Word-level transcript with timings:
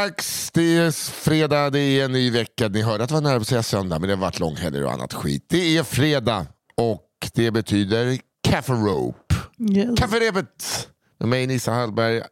dags. 0.00 0.50
Det 0.50 0.76
är 0.76 0.90
fredag, 1.12 1.70
det 1.70 1.80
är 1.80 2.04
en 2.04 2.12
ny 2.12 2.30
vecka. 2.30 2.68
Ni 2.68 2.82
hörde 2.82 3.04
att 3.04 3.08
det 3.08 3.14
var 3.14 3.22
nära 3.22 3.36
att 3.36 3.48
säga 3.48 3.62
söndag, 3.62 3.98
men 3.98 4.08
det 4.08 4.14
har 4.14 4.20
varit 4.20 4.38
långhelger 4.38 4.84
och 4.84 4.92
annat 4.92 5.14
skit. 5.14 5.46
Det 5.48 5.76
är 5.76 5.82
fredag 5.82 6.46
och 6.76 7.06
det 7.34 7.50
betyder 7.50 8.18
Café 8.42 8.72
Rope. 8.72 9.34
Yes. 9.70 9.98
Kafferepet 9.98 10.88
med 11.18 11.28
mig 11.28 11.46
Nissa 11.46 11.72
Hallberg, 11.72 12.22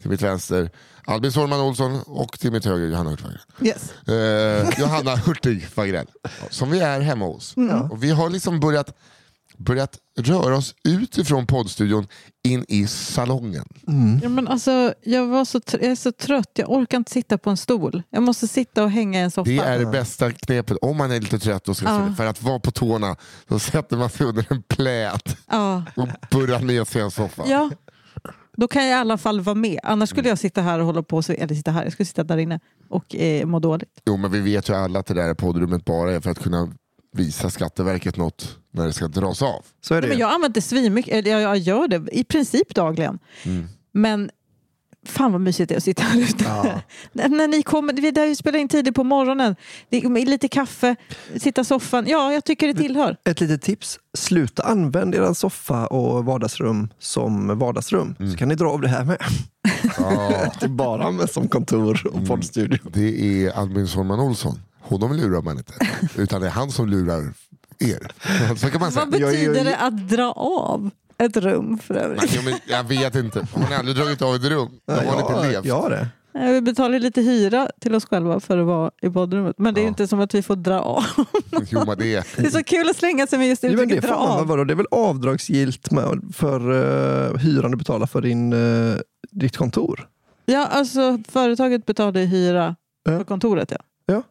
till 0.00 0.10
mitt 0.10 0.22
vänster 0.22 0.70
Albin 1.04 1.32
Sårman 1.32 1.60
Olsson 1.60 2.02
och 2.06 2.38
till 2.38 2.52
mitt 2.52 2.64
höger 2.64 2.86
Johanna 2.86 3.10
Hurtig. 3.10 3.26
Yes. 3.62 4.08
Eh, 4.08 4.80
Johanna 4.80 5.16
Hurtig 5.16 5.68
Fagrell, 5.68 6.06
som 6.50 6.70
vi 6.70 6.80
är 6.80 7.00
hemma 7.00 7.24
hos. 7.24 7.54
Och 7.90 8.02
vi 8.02 8.10
har 8.10 8.30
liksom 8.30 8.60
börjat, 8.60 8.96
börjat 9.58 9.98
röra 10.18 10.56
oss 10.56 10.74
utifrån 10.84 11.46
poddstudion 11.46 12.06
in 12.48 12.64
i 12.68 12.86
salongen. 12.86 13.64
Ja, 14.22 14.28
men 14.28 14.48
alltså, 14.48 14.94
jag, 15.02 15.26
var 15.26 15.44
så 15.44 15.58
tr- 15.58 15.78
jag 15.82 15.90
är 15.90 15.96
så 15.96 16.12
trött, 16.12 16.50
jag 16.54 16.70
orkar 16.70 16.98
inte 16.98 17.12
sitta 17.12 17.38
på 17.38 17.50
en 17.50 17.56
stol. 17.56 18.02
Jag 18.10 18.22
måste 18.22 18.48
sitta 18.48 18.84
och 18.84 18.90
hänga 18.90 19.20
i 19.20 19.22
en 19.22 19.30
soffa. 19.30 19.50
Det 19.50 19.58
är 19.58 19.78
det 19.78 19.86
bästa 19.86 20.32
knepet 20.32 20.76
om 20.82 20.96
man 20.96 21.10
är 21.10 21.20
lite 21.20 21.38
trött 21.38 21.68
och 21.68 21.76
ska 21.76 21.86
Ja. 21.88 22.14
för 22.16 22.26
att 22.26 22.42
vara 22.42 22.60
på 22.60 22.70
tårna. 22.70 23.16
Så 23.48 23.58
sätter 23.58 23.96
man 23.96 24.10
sig 24.10 24.26
under 24.26 24.46
en 24.50 24.62
plät 24.62 25.36
Ja. 25.50 25.84
och 25.96 26.08
burrar 26.30 26.60
ner 26.60 26.84
sig 26.84 27.00
i 27.00 27.04
en 27.04 27.10
soffa. 27.10 27.42
ja, 27.46 27.70
då 28.56 28.68
kan 28.68 28.82
jag 28.86 28.90
i 28.90 29.00
alla 29.00 29.18
fall 29.18 29.40
vara 29.40 29.54
med. 29.54 29.80
Annars 29.82 30.08
skulle 30.10 30.28
jag 30.28 30.38
sitta 30.38 30.62
här 30.62 30.78
och 30.78 30.86
hålla 30.86 31.02
på, 31.02 31.22
eller 31.28 31.54
sitta 31.54 31.70
här, 31.70 31.84
jag 31.84 31.92
skulle 31.92 32.06
sitta 32.06 32.24
där 32.24 32.36
inne 32.38 32.60
och 32.88 33.14
eh, 33.16 33.46
må 33.46 33.58
dåligt. 33.58 34.00
Jo, 34.06 34.16
men 34.16 34.30
vi 34.32 34.40
vet 34.40 34.68
ju 34.68 34.74
alla 34.74 34.98
att 34.98 35.06
det 35.06 35.14
där 35.14 35.34
poddrummet 35.34 35.84
bara 35.84 36.12
är 36.12 36.20
för 36.20 36.30
att 36.30 36.38
kunna 36.42 36.72
visa 37.12 37.50
Skatteverket 37.50 38.16
något 38.16 38.57
när 38.70 38.86
det 38.86 38.92
ska 38.92 39.08
dras 39.08 39.42
av. 39.42 39.64
Så 39.80 39.94
är 39.94 40.00
det 40.00 40.08
Nej, 40.08 40.16
men 40.16 40.20
jag 40.20 40.32
använder 40.32 40.54
det 40.54 40.60
svinmycket, 40.60 41.14
eller 41.14 41.30
jag, 41.30 41.42
jag 41.42 41.58
gör 41.58 41.88
det 41.88 42.08
i 42.12 42.24
princip 42.24 42.74
dagligen. 42.74 43.18
Mm. 43.44 43.68
Men 43.92 44.30
fan 45.06 45.32
vad 45.32 45.40
mysigt 45.40 45.68
det 45.68 45.74
är 45.74 45.76
att 45.76 45.84
sitta 45.84 46.02
här 46.02 46.20
ute. 46.20 46.44
när, 47.12 47.28
när 47.28 47.48
ni 47.48 47.62
kommer, 47.62 47.92
vi 47.92 48.10
där 48.10 48.34
spelar 48.34 48.58
in 48.58 48.68
tidigt 48.68 48.94
på 48.94 49.04
morgonen, 49.04 49.56
är 49.90 50.26
lite 50.26 50.48
kaffe, 50.48 50.96
sitta 51.36 51.60
i 51.60 51.64
soffan. 51.64 52.04
Ja, 52.08 52.32
jag 52.32 52.44
tycker 52.44 52.66
det 52.66 52.74
tillhör. 52.74 53.16
Ett 53.24 53.40
litet 53.40 53.62
tips. 53.62 53.98
Sluta 54.14 54.62
använda 54.62 55.18
er 55.18 55.32
soffa 55.32 55.86
och 55.86 56.24
vardagsrum 56.24 56.88
som 56.98 57.58
vardagsrum. 57.58 58.14
Mm. 58.18 58.32
Så 58.32 58.38
kan 58.38 58.48
ni 58.48 58.54
dra 58.54 58.70
av 58.70 58.80
det 58.80 58.88
här 58.88 59.04
med. 59.04 59.18
Ja, 59.98 60.52
Det 60.60 60.68
bara 60.68 61.04
användas 61.04 61.32
som 61.32 61.48
kontor 61.48 62.06
och 62.06 62.26
poddstudio. 62.26 62.78
det 62.92 63.44
är 63.44 63.50
Albin 63.50 63.88
Sårman 63.88 64.20
Olsson. 64.20 64.60
Honom 64.80 65.12
lurar 65.12 65.42
man 65.42 65.58
inte. 65.58 65.72
Utan 66.16 66.40
det 66.40 66.46
är 66.46 66.50
han 66.50 66.70
som 66.70 66.88
lurar 66.88 67.32
er. 67.80 68.12
Så 68.56 68.70
kan 68.70 68.80
man 68.80 68.92
säga. 68.92 69.04
Vad 69.04 69.20
Jag- 69.20 69.34
jag- 69.34 69.52
betyder 69.52 69.64
det 69.64 69.76
att 69.76 70.08
dra 70.08 70.32
av 70.32 70.90
ett 71.18 71.36
rum 71.36 71.78
för 71.78 71.94
övrigt? 71.94 72.22
Nej, 72.34 72.44
men 72.44 72.54
jag 72.66 72.84
vet 72.84 73.14
inte. 73.14 73.46
Har 73.54 73.68
ni 73.70 73.74
aldrig 73.74 73.96
dragit 73.96 74.22
av 74.22 74.34
ett 74.34 74.44
rum? 74.44 74.68
Då 74.86 74.92
har 74.92 75.20
inte 75.20 75.32
Ja, 75.32 75.42
levt. 75.42 75.64
ja, 75.64 75.88
det. 75.88 76.08
Nej, 76.34 76.52
Vi 76.52 76.60
betalar 76.60 76.98
lite 76.98 77.20
hyra 77.20 77.68
till 77.80 77.94
oss 77.94 78.04
själva 78.06 78.40
för 78.40 78.58
att 78.58 78.66
vara 78.66 78.90
i 79.02 79.08
badrummet. 79.08 79.58
Men 79.58 79.74
det 79.74 79.80
är 79.80 79.82
Ja. 79.82 79.88
inte 79.88 80.08
som 80.08 80.20
att 80.20 80.34
vi 80.34 80.42
får 80.42 80.56
dra 80.56 80.80
av. 80.80 81.04
Jo, 81.70 81.82
men 81.86 81.98
det 81.98 82.14
är. 82.14 82.26
Det 82.36 82.46
är 82.46 82.50
så 82.50 82.64
kul 82.64 82.88
att 82.90 82.96
slänga 82.96 83.26
sig 83.26 83.38
med 83.38 83.48
just 83.48 83.62
Jo, 83.64 83.68
det, 83.70 83.74
uttrycket 83.82 84.04
dra 84.04 84.10
man, 84.18 84.28
av. 84.40 84.46
vadå? 84.46 84.64
det 84.64 84.72
är 84.72 84.76
väl 84.76 84.86
avdragsgillt 84.90 85.88
för 86.34 86.70
uh, 86.70 87.36
hyran 87.38 87.70
du 87.70 87.76
betalar 87.76 88.06
för 88.06 88.20
din, 88.20 88.52
uh, 88.52 88.96
ditt 89.30 89.56
kontor? 89.56 90.08
Ja, 90.46 90.66
alltså 90.66 91.18
företaget 91.28 91.86
betalar 91.86 92.20
hyra 92.20 92.76
Ja. 93.04 93.18
för 93.18 93.24
kontoret. 93.24 93.72
Ja. 94.06 94.22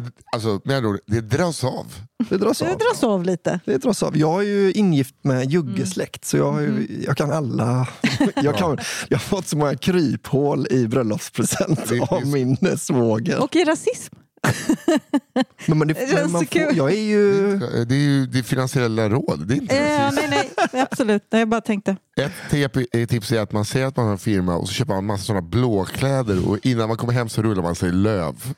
Det 0.00 0.12
alltså, 0.32 0.60
med 0.64 0.76
andra 0.76 0.90
ord, 0.90 0.98
det 1.06 1.20
dras 1.20 1.64
av. 1.64 1.86
Det 2.28 2.36
dras 2.36 2.58
Det 2.58 2.72
av. 2.72 2.78
dras 2.78 3.04
av 3.04 3.24
lite. 3.24 3.60
Det 3.64 3.76
dras 3.78 4.02
av. 4.02 4.16
Jag 4.16 4.40
är 4.40 4.46
ju 4.46 4.72
ingift 4.72 5.14
med 5.22 5.36
Mm. 5.36 5.48
juggesläkt 5.50 6.24
så 6.24 6.36
jag, 6.36 6.62
ju, 6.62 7.02
jag 7.06 7.16
kan 7.16 7.32
alla. 7.32 7.88
Jag, 8.42 8.56
kan, 8.58 8.78
jag 9.08 9.18
har 9.18 9.22
fått 9.22 9.46
så 9.46 9.56
många 9.56 9.76
kryphål 9.76 10.66
i 10.70 10.88
bröllopspresent 10.88 11.88
Det- 11.88 12.00
av 12.00 12.20
det- 12.20 12.26
min 12.26 12.78
svåger. 12.78 13.42
Och 13.42 13.56
i 13.56 13.64
rasism. 13.64 14.14
Men, 15.66 15.78
men 15.78 15.88
det, 15.88 15.94
Det 15.94 16.00
känns 16.00 16.12
men 16.22 16.32
man 16.32 16.46
så 16.46 16.46
får, 16.52 16.72
jag 16.76 16.92
är 16.92 17.00
ju... 17.02 17.56
Det 17.58 17.94
är 17.94 17.98
ju 17.98 18.26
det 18.26 18.42
finansiella 18.42 19.08
råd. 19.08 19.46
Det 19.48 19.54
är 19.54 19.56
inte 19.56 19.76
Eh, 19.76 20.10
nej, 20.12 20.50
nej, 20.72 20.82
absolut. 20.90 21.22
Nej, 21.30 21.40
jag 21.40 21.48
bara 21.48 21.60
tänkte. 21.60 21.96
Ett 22.20 22.32
tip- 22.50 22.86
eh, 22.92 23.06
tips 23.06 23.32
är 23.32 23.40
att 23.40 23.52
man 23.52 23.64
säger 23.64 23.86
att 23.86 23.96
man 23.96 24.06
har 24.06 24.12
en 24.12 24.18
firma 24.18 24.56
och 24.56 24.68
så 24.68 24.74
köper 24.74 24.88
man 24.92 24.98
en 24.98 25.04
massa 25.06 25.24
sådana 25.24 25.42
blåkläder 25.42 26.48
och 26.48 26.58
innan 26.62 26.88
man 26.88 26.96
kommer 26.96 27.12
hem 27.12 27.28
så 27.28 27.42
rullar 27.42 27.62
man 27.62 27.74
sig 27.74 27.92
löv. 27.92 28.54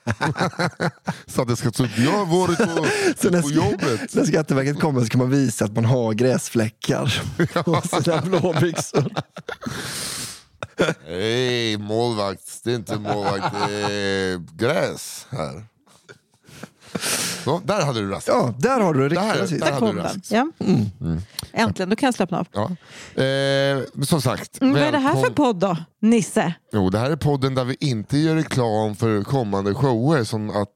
så 1.27 1.43
att 1.43 1.49
det 1.49 1.57
ska 1.57 1.69
ut. 1.69 1.99
Jag 1.99 2.11
har 2.13 2.27
varit 2.27 2.59
på, 2.59 2.87
Så 3.23 3.31
när, 3.31 3.43
på 3.43 3.51
jobbet. 3.51 4.15
när 4.15 4.25
Skatteverket 4.25 4.81
kommer 4.81 5.01
så 5.01 5.09
kan 5.09 5.19
man 5.19 5.31
visa 5.31 5.65
att 5.65 5.73
man 5.75 5.85
har 5.85 6.13
gräsfläckar 6.13 7.23
på 7.65 8.03
sina 8.03 8.21
blåbyxor. 8.21 9.13
Hej 11.07 11.79
målvakt, 11.79 12.61
det 12.65 12.71
är 12.71 12.75
inte 12.77 12.99
målvakt, 12.99 13.55
det 13.69 13.75
är 13.75 14.57
gräs 14.59 15.27
här. 15.31 15.65
Så, 17.45 17.61
där 17.65 17.85
hade 17.85 18.01
du 18.01 18.11
rasism. 18.11 18.31
Ja, 18.33 18.55
där 18.59 18.81
har 18.81 18.95
du 18.95 19.09
det 19.09 19.15
Där- 19.15 19.35
rasism. 19.39 19.59
där- 19.59 19.67
Där 19.67 19.73
hade 19.73 19.79
kom 19.87 19.97
du 19.97 20.03
den. 20.03 20.05
rasism. 20.05 20.35
Ja. 20.35 20.47
Äntligen, 21.53 21.91
då 21.91 21.97
kan 21.97 22.07
jag 22.07 22.15
slappna 22.15 22.39
av. 22.39 22.47
Ja. 22.53 22.63
Eh, 23.23 24.03
som 24.05 24.21
sagt. 24.23 24.61
Mm, 24.61 24.73
vad 24.75 24.83
är 24.83 24.93
det 24.93 24.99
här 24.99 25.23
för 25.23 25.31
podd 25.31 25.57
då, 25.57 25.77
Nisse? 26.03 26.55
Jo, 26.73 26.91
det 26.91 26.99
här 26.99 27.11
är 27.11 27.17
podden 27.17 27.55
där 27.55 27.65
vi 27.65 27.77
inte 27.81 28.19
gör 28.19 28.35
reklam 28.35 28.97
för 28.97 29.23
kommande 29.23 29.75
shower 29.75 30.25
som 30.25 30.51
att 30.51 30.69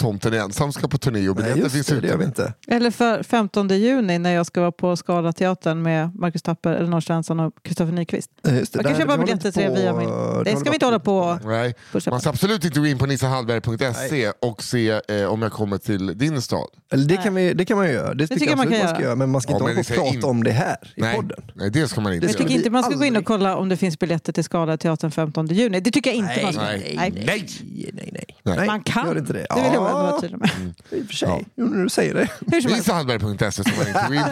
Tomten 0.00 0.34
ensam 0.34 0.72
ska 0.72 0.88
på 0.88 0.98
turné 0.98 1.28
och 1.28 1.36
biljetter 1.36 1.68
finns 1.68 1.86
det, 1.86 1.94
ute. 1.94 2.24
inte. 2.24 2.54
Eller 2.68 2.90
för 2.90 3.22
15 3.22 3.68
juni 3.68 4.18
när 4.18 4.30
jag 4.30 4.46
ska 4.46 4.60
vara 4.60 4.72
på 4.72 4.96
Scalateatern 4.96 5.82
med 5.82 6.14
Marcus 6.16 6.42
Tapper, 6.42 6.72
Elinor 6.72 7.00
Svensson 7.00 7.40
och 7.40 7.52
Kristoffer 7.62 7.92
Nyqvist. 7.92 8.30
Just 8.48 8.72
det, 8.72 8.78
Jag 8.78 8.84
kan 8.86 8.92
där- 8.92 9.00
köpa 9.00 9.18
biljetter 9.18 9.50
till 9.50 9.62
det 9.62 9.70
via 9.80 9.92
min... 9.96 10.08
Det 10.44 10.56
ska 10.56 10.70
vi 10.70 10.76
inte 10.76 10.86
hålla 10.86 10.98
på 10.98 11.38
Nej, 11.44 11.74
man 12.10 12.20
ska 12.20 12.30
absolut 12.30 12.64
inte 12.64 12.80
gå 12.80 12.86
in 12.86 12.98
på 12.98 13.06
nissahallberg.se 13.06 14.32
och 14.42 14.62
se 14.62 15.00
eh, 15.08 15.24
om 15.24 15.42
jag 15.42 15.52
kommer 15.52 15.78
till 15.78 16.18
din 16.18 16.42
stad. 16.42 16.68
Eller 16.94 17.04
det, 17.08 17.16
kan 17.16 17.34
vi, 17.34 17.54
det 17.54 17.64
kan 17.64 17.76
man 17.76 17.86
ju 17.86 17.92
göra. 17.92 18.14
Det, 18.14 18.26
tycker 18.26 18.46
jag 18.46 18.56
man 18.56 18.66
absolut 18.66 18.80
kan 18.80 18.86
man 18.86 18.94
ska 18.94 19.00
göra. 19.02 19.04
göra. 19.08 19.16
Men 19.16 19.30
man 19.30 19.40
ska 19.40 19.50
Ja, 19.52 19.54
inte 19.56 19.64
hålla 19.64 19.74
på 19.74 19.80
och 19.80 19.86
prata 19.96 20.14
in- 20.16 20.24
om 20.24 20.44
det 20.44 20.50
här 20.52 20.76
i 20.96 21.00
Nej, 21.00 21.16
podden. 21.16 21.44
nej, 21.54 21.70
det 21.70 21.88
ska 21.88 22.00
man 22.00 22.12
inte 22.14 22.26
Jag 22.26 22.36
tycker 22.36 22.54
inte 22.54 22.70
man 22.70 22.82
ska 22.82 22.94
gå 22.94 23.04
in 23.04 23.12
och 23.12 23.16
aldrig. 23.16 23.26
kolla 23.26 23.56
om 23.56 23.68
det 23.68 23.76
finns 23.76 23.98
biljetter 23.98 24.32
till 24.32 24.44
Scalateatern 24.44 25.10
15 25.10 25.46
juni. 25.46 25.80
Det 25.80 25.90
tycker 25.90 26.10
jag 26.10 26.16
inte 26.16 26.42
man 26.42 26.52
ska. 26.52 26.62
nej, 26.62 26.94
Nej. 26.96 27.10
nej. 27.14 27.24
nej, 27.26 27.90
nej, 27.94 28.10
nej. 28.42 28.56
Nej. 28.56 28.66
Man 28.66 28.80
kan. 28.82 29.06
Gör 29.06 29.18
inte 29.18 29.32
det. 29.32 29.46
Det 29.54 29.62
vill 29.62 29.72
jag 29.72 29.82
bara 29.82 29.92
vara 29.92 30.10
Ja, 30.10 30.20
tydlig 30.20 30.38
med. 30.38 30.50
i 30.90 31.02
och 31.02 31.06
för 31.06 31.14
sig. 31.14 31.44
Jo, 31.56 31.66
när 31.66 31.82
du 31.82 31.88
säger 31.88 32.14
det. 32.14 32.28
Hur 32.52 32.60
som 32.60 32.70
helst. 32.70 32.86
Nissahallberg.se 32.86 33.50
ska 33.64 33.72
man 33.78 33.86
inte 33.88 34.04
gå 34.08 34.14
in 34.14 34.22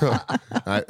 på. 0.00 0.14
Nej. 0.66 0.82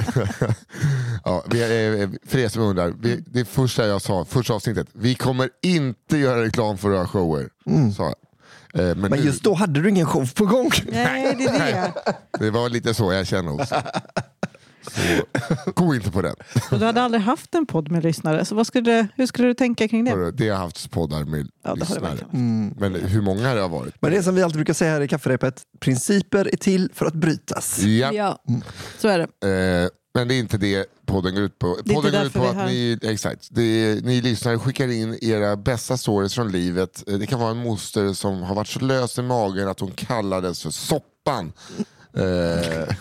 ja, 1.24 1.44
vi, 1.50 2.08
för 2.26 2.38
er 2.38 2.48
som 2.48 2.62
undrar, 2.62 2.94
vi, 3.00 3.24
det 3.26 3.44
första 3.44 3.86
jag 3.86 4.02
sa, 4.02 4.24
första 4.24 4.54
avsnittet, 4.54 4.86
vi 4.92 5.14
kommer 5.14 5.48
inte 5.62 6.16
göra 6.16 6.42
reklam 6.42 6.78
för 6.78 6.88
våra 6.88 7.06
shower. 7.06 7.48
Sa 7.96 8.02
jag. 8.04 8.14
Eh, 8.74 8.80
Men, 8.80 8.98
Men 9.00 9.10
nu, 9.10 9.16
just 9.16 9.42
då 9.42 9.54
hade 9.54 9.82
du 9.82 9.88
ingen 9.88 10.06
show 10.06 10.32
på 10.34 10.46
gång. 10.46 10.70
Nej, 10.92 11.34
det 11.38 11.44
är 11.44 11.58
det. 11.58 11.92
det 12.44 12.50
var 12.50 12.68
lite 12.68 12.94
så 12.94 13.12
jag 13.12 13.26
känner 13.26 13.54
också. 13.54 13.82
Så, 14.90 15.00
gå 15.74 15.94
inte 15.94 16.10
på 16.10 16.22
den. 16.22 16.34
Och 16.70 16.78
du 16.78 16.84
hade 16.84 17.02
aldrig 17.02 17.22
haft 17.22 17.54
en 17.54 17.66
podd 17.66 17.90
med 17.90 18.02
lyssnare, 18.02 18.44
så 18.44 18.54
vad 18.54 18.66
skulle, 18.66 19.08
hur 19.16 19.26
skulle 19.26 19.48
du 19.48 19.54
tänka 19.54 19.88
kring 19.88 20.04
det? 20.04 20.32
Det 20.32 20.48
har 20.48 20.56
haft 20.56 20.90
poddar 20.90 21.24
med 21.24 21.48
Ja, 21.64 21.74
lyssnare. 21.74 22.00
verkligen 22.00 22.74
Men 22.78 22.94
hur 22.94 23.20
många 23.22 23.54
det 23.54 23.60
har 23.60 23.68
varit? 23.68 23.94
Men 24.00 24.10
det 24.10 24.16
är 24.16 24.22
som 24.22 24.34
vi 24.34 24.42
alltid 24.42 24.56
brukar 24.56 24.74
säga 24.74 24.92
här 24.92 25.00
i 25.00 25.08
kafferepet. 25.08 25.62
Principer 25.80 26.48
är 26.52 26.56
till 26.56 26.90
för 26.94 27.06
att 27.06 27.14
brytas. 27.14 27.78
Ja. 27.78 28.12
Ja, 28.12 28.38
så 28.98 29.08
är 29.08 29.18
det. 29.40 29.82
Eh, 29.82 29.88
men 30.18 30.28
det 30.28 30.34
är 30.34 30.38
inte 30.38 30.58
det 30.58 30.86
podden 31.06 31.34
går 31.34 31.44
ut 31.44 31.58
på. 31.58 31.74
Podden 31.74 32.12
går 32.12 32.22
ut 32.22 32.32
på 32.32 32.44
att 32.44 32.56
ni, 32.56 32.98
exakt, 33.02 33.48
det 33.50 33.62
är, 33.62 34.00
ni 34.00 34.20
lyssnare 34.20 34.58
skickar 34.58 34.88
in 34.88 35.18
era 35.22 35.56
bästa 35.56 35.96
stories 35.96 36.34
från 36.34 36.52
livet. 36.52 37.02
Det 37.06 37.26
kan 37.26 37.40
vara 37.40 37.50
en 37.50 37.56
moster 37.56 38.12
som 38.12 38.42
har 38.42 38.54
varit 38.54 38.68
så 38.68 38.80
lös 38.80 39.18
i 39.18 39.22
magen 39.22 39.68
att 39.68 39.80
hon 39.80 39.90
kallades 39.90 40.62
för 40.62 40.70
Soppan. 40.70 41.52
Eh, 42.16 42.94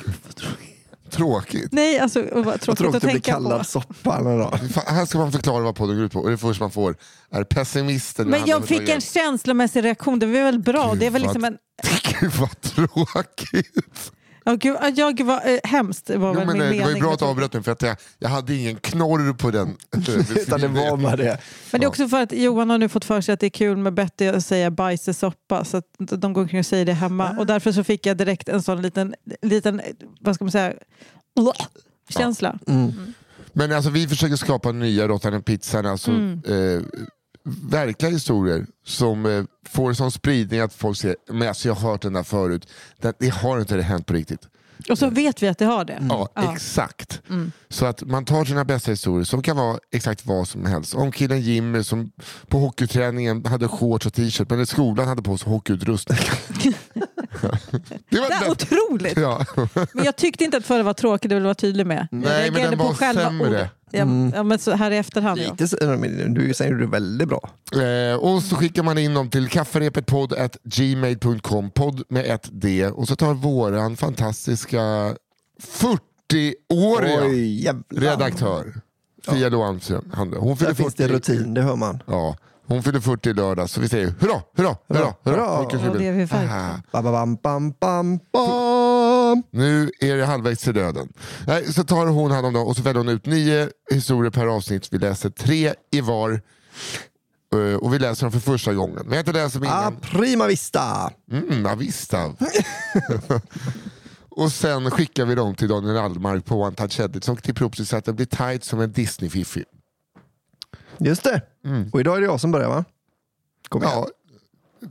tråkigt. 1.10 1.72
Nej, 1.72 2.00
alltså 2.00 2.22
vad 2.34 2.46
Vad 2.46 2.62
tråkigt, 2.62 2.78
tråkigt 2.78 2.88
att 2.88 2.96
att 2.96 3.02
bli 3.02 3.12
tänka 3.12 3.32
kallad 3.32 3.58
på. 3.60 3.64
soppa. 3.66 4.24
Då. 4.24 4.54
Här 4.86 5.06
ska 5.06 5.18
man 5.18 5.32
förklara 5.32 5.64
vad 5.64 5.76
podden 5.76 5.96
går 5.96 6.06
ut 6.06 6.12
på 6.12 6.20
och 6.20 6.30
det 6.30 6.38
första 6.38 6.64
man 6.64 6.72
får 6.72 6.96
är 7.32 7.44
pessimisten. 7.44 8.28
Men 8.28 8.46
jag 8.46 8.66
fick 8.68 8.90
en 8.90 9.02
känslomässig 9.02 9.84
reaktion, 9.84 10.20
det 10.20 10.26
var 10.26 10.44
väl 10.44 10.60
bra. 10.60 10.90
Gud, 10.92 11.00
Det 11.00 11.06
är 11.06 11.12
väl 11.12 11.22
liksom 11.22 11.44
en... 11.44 11.58
Gud 12.20 12.32
vad 12.32 12.62
tråkigt. 12.62 14.12
Ja, 14.48 14.56
gud, 14.56 14.76
ja, 14.96 15.10
gud 15.10 15.28
vad 15.28 15.38
eh, 15.38 15.60
hemskt 15.64 16.10
var 16.10 16.16
Jo, 16.34 16.34
väl 16.40 16.48
men, 16.48 16.58
min 16.58 16.62
eh, 16.62 16.70
mening. 16.70 16.80
det 16.80 16.86
var 16.86 16.96
ju 16.96 17.02
bra 17.02 17.14
att 17.14 17.20
du 17.20 17.26
avbröt 17.26 17.54
mig 17.54 17.64
för 17.64 17.72
att 17.72 17.82
jag, 17.82 17.98
jag 18.20 18.30
hade 18.30 18.56
ingen 18.56 18.76
knorr 18.76 19.34
på 19.34 19.52
den. 19.52 19.78
Utan 20.36 20.60
det 20.62 20.68
var 20.68 20.98
med 20.98 21.18
det. 21.18 21.38
Men 21.72 21.82
det 21.82 21.86
är 21.86 21.88
också 21.88 22.08
för 22.08 22.22
att 22.24 22.32
Johan 22.32 22.70
har 22.70 22.78
nu 22.78 22.90
fått 22.90 23.06
för 23.06 23.22
sig 23.22 23.34
att 23.34 23.40
det 23.40 23.46
är 23.46 23.50
kul 23.50 23.78
med 23.78 23.94
Betty 23.94 24.28
att 24.28 24.46
säga 24.46 24.72
bajs 24.72 25.08
i 25.08 25.14
soppa. 25.14 25.66
Så 25.66 25.78
att 25.78 25.86
de 25.98 26.34
går 26.34 26.42
omkring 26.42 26.60
och 26.60 26.66
säger 26.66 26.86
det 26.86 26.94
hemma. 26.94 27.36
Och 27.40 27.46
därför 27.46 27.72
så 27.72 27.84
fick 27.84 28.06
jag 28.06 28.18
direkt 28.18 28.50
en 28.50 28.62
sån 28.64 28.82
liten, 28.82 29.16
liten 29.42 29.82
vad 30.20 30.36
ska 30.36 30.44
man 30.46 30.52
säga, 30.52 30.74
känsla. 32.10 32.60
Men 33.54 33.72
alltså, 33.72 33.90
vi 33.92 34.08
försöker 34.08 34.36
skapa 34.36 34.72
nya 34.72 35.08
Råttan 35.08 35.44
pizzan, 35.44 35.86
alltså, 35.86 36.12
Mm. 36.12 36.42
eh, 36.46 36.82
verkliga 37.70 38.12
historier 38.12 38.66
som 38.86 39.26
eh, 39.26 39.44
får 39.70 39.94
sån 39.94 40.12
spridning 40.12 40.60
att 40.60 40.74
folk 40.74 40.98
säger 40.98 41.16
men 41.32 41.48
alltså, 41.48 41.68
jag 41.68 41.76
har 41.76 41.92
hört 41.92 42.02
den 42.02 42.14
där 42.14 42.24
förut. 42.24 42.68
Det, 43.02 43.16
det 43.20 43.30
har 43.30 43.60
inte 43.60 43.76
det 43.76 43.84
hänt 43.84 44.06
på 44.06 44.14
riktigt. 44.14 44.42
Och 44.90 44.98
så 44.98 45.10
vet 45.10 45.44
vi 45.44 45.48
att 45.48 45.58
det 45.58 45.66
har 45.66 45.86
det. 45.86 46.04
Ja, 46.10 46.30
Ja. 46.36 46.54
exakt. 46.54 47.22
Mm. 47.30 47.52
Så 47.70 47.86
att 47.86 48.02
man 48.04 48.26
tar 48.26 48.46
sina 48.46 48.66
bästa 48.66 48.92
historier 48.92 49.24
som 49.26 49.42
kan 49.42 49.58
vara 49.58 49.80
exakt 49.92 50.26
vad 50.26 50.48
som 50.48 50.66
helst. 50.66 50.96
Om 50.96 51.12
killen 51.12 51.42
Jimmy 51.42 51.84
som 51.84 52.12
på 52.48 52.60
hockeyträningen 52.60 53.46
hade 53.46 53.68
shorts 53.68 54.06
och 54.06 54.14
t-shirt 54.14 54.50
men 54.50 54.60
i 54.62 54.66
skolan 54.66 55.08
hade 55.08 55.22
på 55.22 55.38
sig 55.38 55.50
hockeyutrustning. 55.50 56.18
det 58.10 58.20
var 58.20 58.28
Det 58.30 58.34
är 58.46 58.52
otroligt! 58.52 59.18
Ja. 59.18 59.46
Men 59.94 60.06
jag 60.06 60.16
tyckte 60.16 60.44
inte 60.44 60.58
att 60.58 60.66
förra 60.66 60.84
var 60.84 60.94
tråkig, 60.94 61.30
det 61.30 61.36
vill 61.36 61.42
jag 61.44 61.48
vara 61.48 61.56
tydlig 61.56 61.88
med. 61.88 62.08
Jag 62.12 62.18
Nej, 62.20 62.22
men 62.22 62.32
reagerade 62.42 62.70
den 62.70 62.80
var 62.80 62.94
själva 62.94 63.22
sämre. 63.22 63.48
ordet. 63.48 63.70
Ja, 63.92 64.00
ja, 64.36 64.44
men 64.44 64.60
så 64.60 64.72
här 64.72 64.92
i 64.92 64.98
efterhand. 64.98 65.40
Ja. 65.40 65.56
Lite, 65.60 65.88
men 65.88 66.34
du 66.34 66.54
säger 66.54 66.74
du 66.74 66.88
väldigt 66.88 67.28
bra. 67.28 67.50
Eh, 67.84 68.16
och 68.16 68.44
så 68.44 68.56
skickar 68.56 68.84
man 68.84 68.98
in 68.98 69.14
dem 69.14 69.30
till 69.30 69.48
kafferepetpodd.gmail.com, 69.50 71.72
podd 71.72 72.04
med 72.10 72.26
ett 72.26 72.50
D. 72.52 72.88
Och 72.88 73.08
så 73.08 73.16
tar 73.16 73.34
våran 73.34 73.98
fantastiska 73.98 75.16
40-åriga 75.64 77.22
Oj, 77.26 77.64
jävlar. 77.64 77.84
redaktör 78.02 78.74
Fia 79.30 79.50
Loanström, 79.50 80.12
han- 80.14 80.34
hon 80.34 80.48
Där 80.50 80.56
fyller 80.56 80.74
finns 80.74 80.96
det 80.96 81.08
40 81.08 81.14
rutin, 81.34 81.54
det 81.54 81.62
hör 81.62 81.76
man. 81.76 82.04
Ja, 82.08 82.36
hon 82.68 82.84
fyller 82.84 83.00
40 83.00 83.30
i 83.30 83.34
lördag 83.34 83.70
så 83.70 83.82
vi 83.82 83.90
säger 83.90 84.14
hurra, 84.20 84.42
hurra, 84.58 84.76
hurra. 84.90 85.14
hurra. 85.24 85.36
Hurra. 85.36 85.68
Ja, 85.84 85.94
det 85.98 86.08
är 86.08 86.12
vi. 86.12 86.28
Ah, 86.34 86.76
Ba, 86.92 87.02
ba, 87.02 87.12
bam, 87.12 87.36
bam, 87.36 87.74
bam, 87.80 88.20
bam. 88.34 89.44
Nu 89.52 89.92
är 90.00 90.16
det 90.18 90.26
halvvägs 90.26 90.64
till 90.64 90.74
döden. 90.74 91.14
Nej, 91.48 91.74
så 91.74 91.84
tar 91.84 92.06
hon 92.08 92.32
hand 92.32 92.46
om 92.46 92.54
dem 92.54 92.68
och 92.68 92.76
så 92.76 92.82
väljer 92.82 92.98
hon 92.98 93.10
ut 93.10 93.26
nio 93.26 93.70
historier 93.92 94.32
per 94.32 94.46
avsnitt. 94.48 94.94
Vi 94.94 94.98
läser 94.98 95.30
tre 95.30 95.74
i 95.92 96.02
var. 96.02 96.42
Eh, 97.54 97.76
Och 97.76 97.94
vi 97.94 98.00
läser 98.00 98.24
dem 98.26 98.32
för 98.32 98.40
första 98.40 98.74
gången. 98.74 98.96
Men 98.96 99.06
jag 99.08 99.14
har 99.16 99.20
inte 99.20 99.32
läst 99.32 99.54
dem 99.56 99.64
Ah, 99.68 99.82
innan. 99.82 99.96
prima 100.02 100.48
vista. 100.48 101.12
Mm, 101.32 101.66
ja. 102.12 102.34
och 104.30 104.52
sen 104.52 104.92
skickar 104.92 105.26
vi 105.26 105.36
dem 105.36 105.56
till 105.56 105.68
Daniel 105.68 105.98
Almark 105.98 106.46
på 106.46 106.62
One 106.62 106.76
Touch 106.76 107.00
Edit 107.00 107.24
som 107.24 107.36
klipper 107.36 107.62
ihop 107.62 107.76
så 107.78 107.98
att 107.98 108.06
det 108.06 108.14
blir 108.14 108.26
tight 108.26 108.64
som 108.64 108.80
en 108.82 108.92
Disney-fiffi. 108.92 109.64
Just 111.00 111.24
det. 111.24 111.42
Och 111.94 112.00
idag 112.00 112.18
är 112.18 112.22
det 112.22 112.28
jag 112.28 112.42
som 112.42 112.52
börjar 112.52 112.70
va? 112.70 112.86
Kom 113.70 113.84
igen. 113.84 113.94
Ja, 113.96 114.08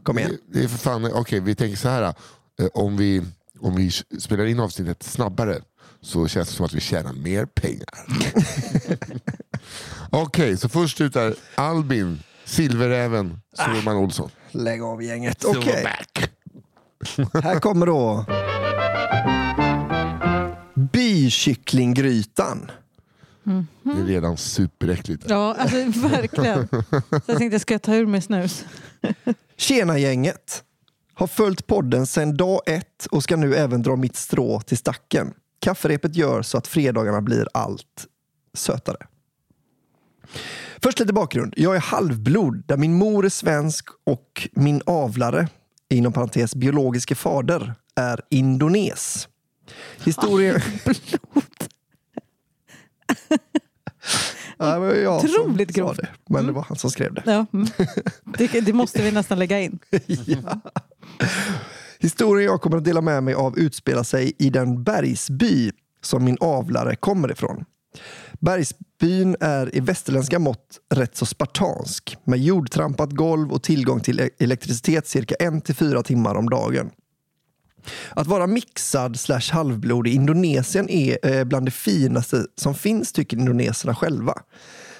Kom 0.02 0.18
igen. 0.18 0.30
det, 0.48 0.58
det 0.58 0.64
är 0.64 0.68
för 0.68 0.78
fan, 0.78 1.12
okej 1.12 1.40
vi 1.40 1.54
tänker 1.54 1.76
så 1.76 1.88
här. 1.88 2.02
eh, 2.02 2.66
Om 2.74 2.96
vi, 2.96 3.22
om 3.60 3.74
vi 3.76 3.90
spelar 4.18 4.44
in 4.44 4.60
avsnittet 4.60 5.02
snabbare 5.02 5.60
så 6.00 6.28
känns 6.28 6.48
det 6.48 6.54
som 6.54 6.66
att 6.66 6.72
vi 6.74 6.80
tjänar 6.80 7.12
mer 7.12 7.46
pengar. 7.46 7.88
Okej, 10.10 10.56
så 10.56 10.68
först 10.68 11.00
ut 11.00 11.16
är 11.16 11.34
Albin, 11.54 12.18
Silveräven, 12.44 13.40
Soman 13.56 13.96
Olsson. 13.96 14.30
Lägg 14.50 14.82
av 14.82 15.02
gänget. 15.02 15.44
Ah. 15.44 15.48
Okej, 15.48 15.62
Silverback. 15.62 16.30
här 17.44 17.60
kommer 17.60 17.86
då 17.86 18.24
bykycklinggrytan. 23.46 23.66
Det 23.82 24.12
är 24.12 24.14
redan 24.14 24.36
superäckligt. 24.36 25.24
Ja, 25.28 25.56
alltså 25.58 25.76
verkligen. 26.08 26.68
Så 26.68 27.22
jag 27.26 27.38
tänkte, 27.38 27.58
ska 27.58 27.74
jag 27.74 27.82
ta 27.82 27.94
ur 27.94 28.06
mig 28.06 28.20
snus? 28.22 28.64
Tjena 29.56 29.98
gänget! 29.98 30.62
Har 31.14 31.26
följt 31.26 31.66
podden 31.66 32.06
sedan 32.06 32.36
dag 32.36 32.60
ett 32.66 33.06
och 33.10 33.22
ska 33.22 33.36
nu 33.36 33.54
även 33.54 33.82
dra 33.82 33.96
mitt 33.96 34.16
strå 34.16 34.60
till 34.60 34.76
stacken. 34.76 35.32
Kafferepet 35.60 36.16
gör 36.16 36.42
så 36.42 36.58
att 36.58 36.66
fredagarna 36.66 37.20
blir 37.20 37.48
allt 37.54 38.06
sötare. 38.54 39.06
Först 40.82 41.00
lite 41.00 41.12
bakgrund. 41.12 41.54
Jag 41.56 41.76
är 41.76 41.80
halvblod 41.80 42.62
där 42.66 42.76
min 42.76 42.94
mor 42.94 43.24
är 43.24 43.28
svensk 43.28 43.88
och 44.04 44.48
min 44.52 44.82
avlare, 44.86 45.48
inom 45.90 46.12
parentes 46.12 46.54
biologiske 46.54 47.14
fader, 47.14 47.74
är 47.94 48.20
indones. 48.30 49.28
Historien... 50.04 50.60
Ja, 50.84 50.92
jag 54.58 55.30
som 55.30 55.40
Otroligt 55.40 55.70
grovt. 55.70 55.96
det, 55.96 56.08
men 56.28 56.46
det 56.46 56.52
var 56.52 56.62
han 56.62 56.76
som 56.76 56.90
skrev 56.90 57.14
det. 57.14 57.22
Ja. 57.26 57.46
mm. 57.52 57.66
Det, 58.38 58.60
det 58.60 58.72
måste 58.72 59.02
vi 59.02 59.12
nästan 59.12 59.38
lägga 59.38 59.60
in. 59.60 59.78
ja. 60.06 60.60
Historien 61.98 62.46
jag 62.50 62.60
kommer 62.60 62.76
att 62.76 62.84
dela 62.84 63.00
med 63.00 63.22
mig 63.22 63.34
av 63.34 63.58
utspelar 63.58 64.02
sig 64.02 64.32
i 64.38 64.50
den 64.50 64.82
bergsby 64.82 65.72
som 66.02 66.24
min 66.24 66.36
avlare 66.40 66.96
kommer 66.96 67.32
ifrån. 67.32 67.64
Bergsbyn 68.40 69.36
är 69.40 69.76
i 69.76 69.80
västerländska 69.80 70.38
mått 70.38 70.78
rätt 70.94 71.16
så 71.16 71.26
spartansk 71.26 72.16
med 72.24 72.38
jordtrampat 72.38 73.10
golv 73.10 73.52
och 73.52 73.62
tillgång 73.62 74.00
till 74.00 74.20
e- 74.20 74.30
elektricitet 74.38 75.06
cirka 75.06 75.34
en 75.34 75.60
till 75.60 75.74
fyra 75.74 76.02
timmar 76.02 76.34
om 76.34 76.50
dagen. 76.50 76.90
Att 78.10 78.26
vara 78.26 78.46
mixad 78.46 79.20
slash 79.20 79.52
halvblod 79.52 80.06
i 80.06 80.10
Indonesien 80.10 80.90
är 80.90 81.26
eh, 81.26 81.44
bland 81.44 81.66
det 81.66 81.70
finaste 81.70 82.46
som 82.56 82.74
finns 82.74 83.12
tycker 83.12 83.36
indoneserna 83.36 83.94
själva. 83.94 84.34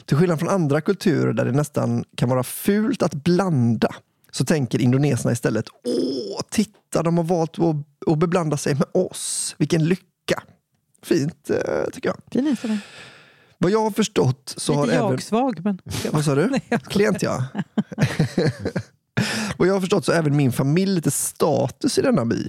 Till 0.04 0.16
skillnad 0.16 0.38
från 0.38 0.48
andra 0.48 0.80
kulturer 0.80 1.32
där 1.32 1.44
det 1.44 1.52
nästan 1.52 2.04
kan 2.16 2.28
vara 2.28 2.42
fult 2.42 3.02
att 3.02 3.14
blanda 3.14 3.94
så 4.30 4.44
tänker 4.44 4.80
indoneserna 4.80 5.32
istället 5.32 5.64
Åh, 5.84 6.40
titta 6.50 7.02
de 7.02 7.16
har 7.16 7.24
valt 7.24 7.58
att, 7.58 7.76
att 8.12 8.18
beblanda 8.18 8.56
sig 8.56 8.74
med 8.74 8.86
oss. 8.92 9.54
Vilken 9.58 9.84
lycka. 9.84 10.42
Fint 11.02 11.50
eh, 11.50 11.84
tycker 11.92 12.08
jag. 12.08 12.16
Fin 12.32 12.46
inställning. 12.46 12.80
Vad 13.58 13.70
jag 13.70 13.82
har 13.82 13.90
förstått 13.90 14.54
så 14.56 14.74
har 14.74 14.86
Lite 14.86 14.98
även... 14.98 15.10
jag-svag, 15.10 15.60
men... 15.64 15.78
Vad 16.10 16.24
sa 16.24 16.34
du? 16.34 16.46
Nej, 16.50 16.62
jag- 16.68 16.82
Klient 16.82 17.22
ja. 17.22 17.44
Vad 19.56 19.68
jag 19.68 19.72
har 19.74 19.80
förstått 19.80 20.04
så 20.04 20.12
har 20.12 20.18
även 20.18 20.36
min 20.36 20.52
familj 20.52 20.94
lite 20.94 21.10
status 21.10 21.98
i 21.98 22.02
denna 22.02 22.24
by. 22.24 22.48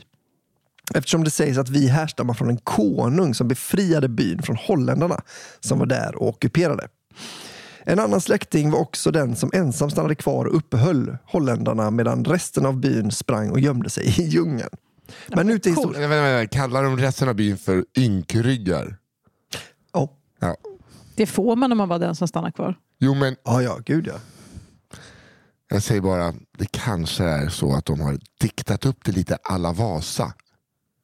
Eftersom 0.94 1.24
det 1.24 1.32
sägs 1.32 1.58
att 1.58 1.70
vi 1.70 1.88
härstammar 1.88 2.34
från 2.34 2.50
en 2.50 2.58
konung 2.58 3.34
som 3.34 3.48
befriade 3.48 4.10
byn 4.10 4.42
från 4.42 4.56
holländarna 4.56 5.22
som 5.60 5.80
var 5.80 5.86
där 5.86 6.16
och 6.16 6.28
ockuperade. 6.28 6.88
En 7.84 8.00
annan 8.00 8.22
släkting 8.22 8.72
var 8.72 8.80
också 8.80 9.12
den 9.12 9.36
som 9.36 9.52
ensam 9.54 9.90
stannade 9.90 10.16
kvar 10.16 10.46
och 10.46 10.56
uppehöll 10.56 11.18
holländarna 11.26 11.92
medan 11.92 12.26
resten 12.26 12.66
av 12.66 12.78
byn 12.78 13.12
sprang 13.12 13.50
och 13.50 13.60
gömde 13.60 13.90
sig 13.90 14.06
i 14.22 14.24
djungeln. 14.24 14.70
Men 15.28 15.48
nu 15.48 15.60
till 15.60 15.72
historien. 15.72 16.10
Vänta, 16.10 16.22
vänta. 16.22 16.58
Kallar 16.58 16.84
de 16.84 16.98
resten 16.98 17.30
av 17.30 17.36
byn 17.36 17.58
för 17.58 17.86
ynkryggar? 17.98 18.98
Ja, 19.94 20.10
Ja. 20.40 20.56
Det 21.16 21.26
får 21.26 21.56
man 21.56 21.72
om 21.72 21.78
man 21.78 21.90
var 21.90 22.00
den 22.00 22.16
som 22.16 22.28
stannar 22.28 22.52
kvar. 22.52 22.76
Jo 23.00 23.14
men 23.14 23.36
ja, 23.44 23.62
ja, 23.62 23.80
gud 23.86 24.08
ja. 24.08 24.14
jag 25.70 25.84
säger 25.84 26.02
bara, 26.02 26.34
det 26.58 26.72
kanske 26.72 27.24
är 27.24 27.50
så 27.50 27.76
att 27.76 27.86
de 27.86 28.02
har 28.02 28.20
diktat 28.40 28.86
upp 28.86 29.06
det 29.06 29.12
lite 29.12 29.38
alla 29.44 29.74
Vasa. 29.74 30.34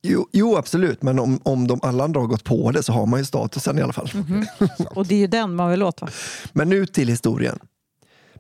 Jo, 0.06 0.28
jo 0.32 0.56
absolut, 0.58 1.02
men 1.02 1.20
om, 1.20 1.40
om 1.44 1.68
de 1.68 1.80
alla 1.84 2.04
andra 2.04 2.20
har 2.20 2.28
gått 2.28 2.44
på 2.44 2.72
det 2.72 2.84
så 2.84 2.94
har 2.94 3.06
man 3.06 3.20
ju 3.20 3.26
statusen 3.26 3.80
i 3.80 3.82
alla 3.82 3.94
fall. 3.94 4.10
Och 4.90 5.08
det 5.08 5.16
är 5.16 5.20
ju 5.20 5.28
den 5.28 5.56
man 5.56 5.70
vill 5.70 5.84
åt 5.84 6.02
va? 6.02 6.08
Men 6.54 6.70
nu 6.70 6.86
till 6.86 7.08
historien. 7.08 7.60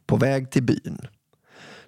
På 0.05 0.17
väg 0.17 0.51
till 0.51 0.63
byn. 0.63 0.97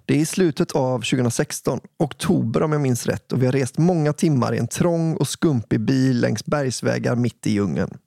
Det 0.04 0.14
är 0.14 0.18
i 0.18 0.26
slutet 0.26 0.72
av 0.72 0.98
2016, 0.98 1.80
oktober 1.98 2.62
om 2.62 2.72
jag 2.72 2.80
minns 2.80 3.06
rätt 3.06 3.32
och 3.32 3.42
vi 3.42 3.46
har 3.46 3.52
rest 3.52 3.78
många 3.78 4.12
timmar 4.12 4.54
i 4.54 4.58
en 4.58 4.68
trång 4.68 5.16
och 5.16 5.28
skumpig 5.28 5.80
bil 5.80 6.20
längs 6.20 6.44
bergsvägar 6.44 7.16
mitt 7.16 7.46
i 7.46 7.50
djungeln. 7.50 7.98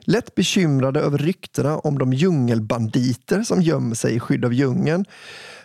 Lätt 0.00 0.34
bekymrade 0.34 1.00
över 1.00 1.18
ryktena 1.18 1.78
om 1.78 1.98
de 1.98 2.12
djungelbanditer 2.12 3.42
som 3.42 3.62
gömmer 3.62 3.94
sig 3.94 4.14
i 4.14 4.20
skydd 4.20 4.44
av 4.44 4.54
djungeln 4.54 5.04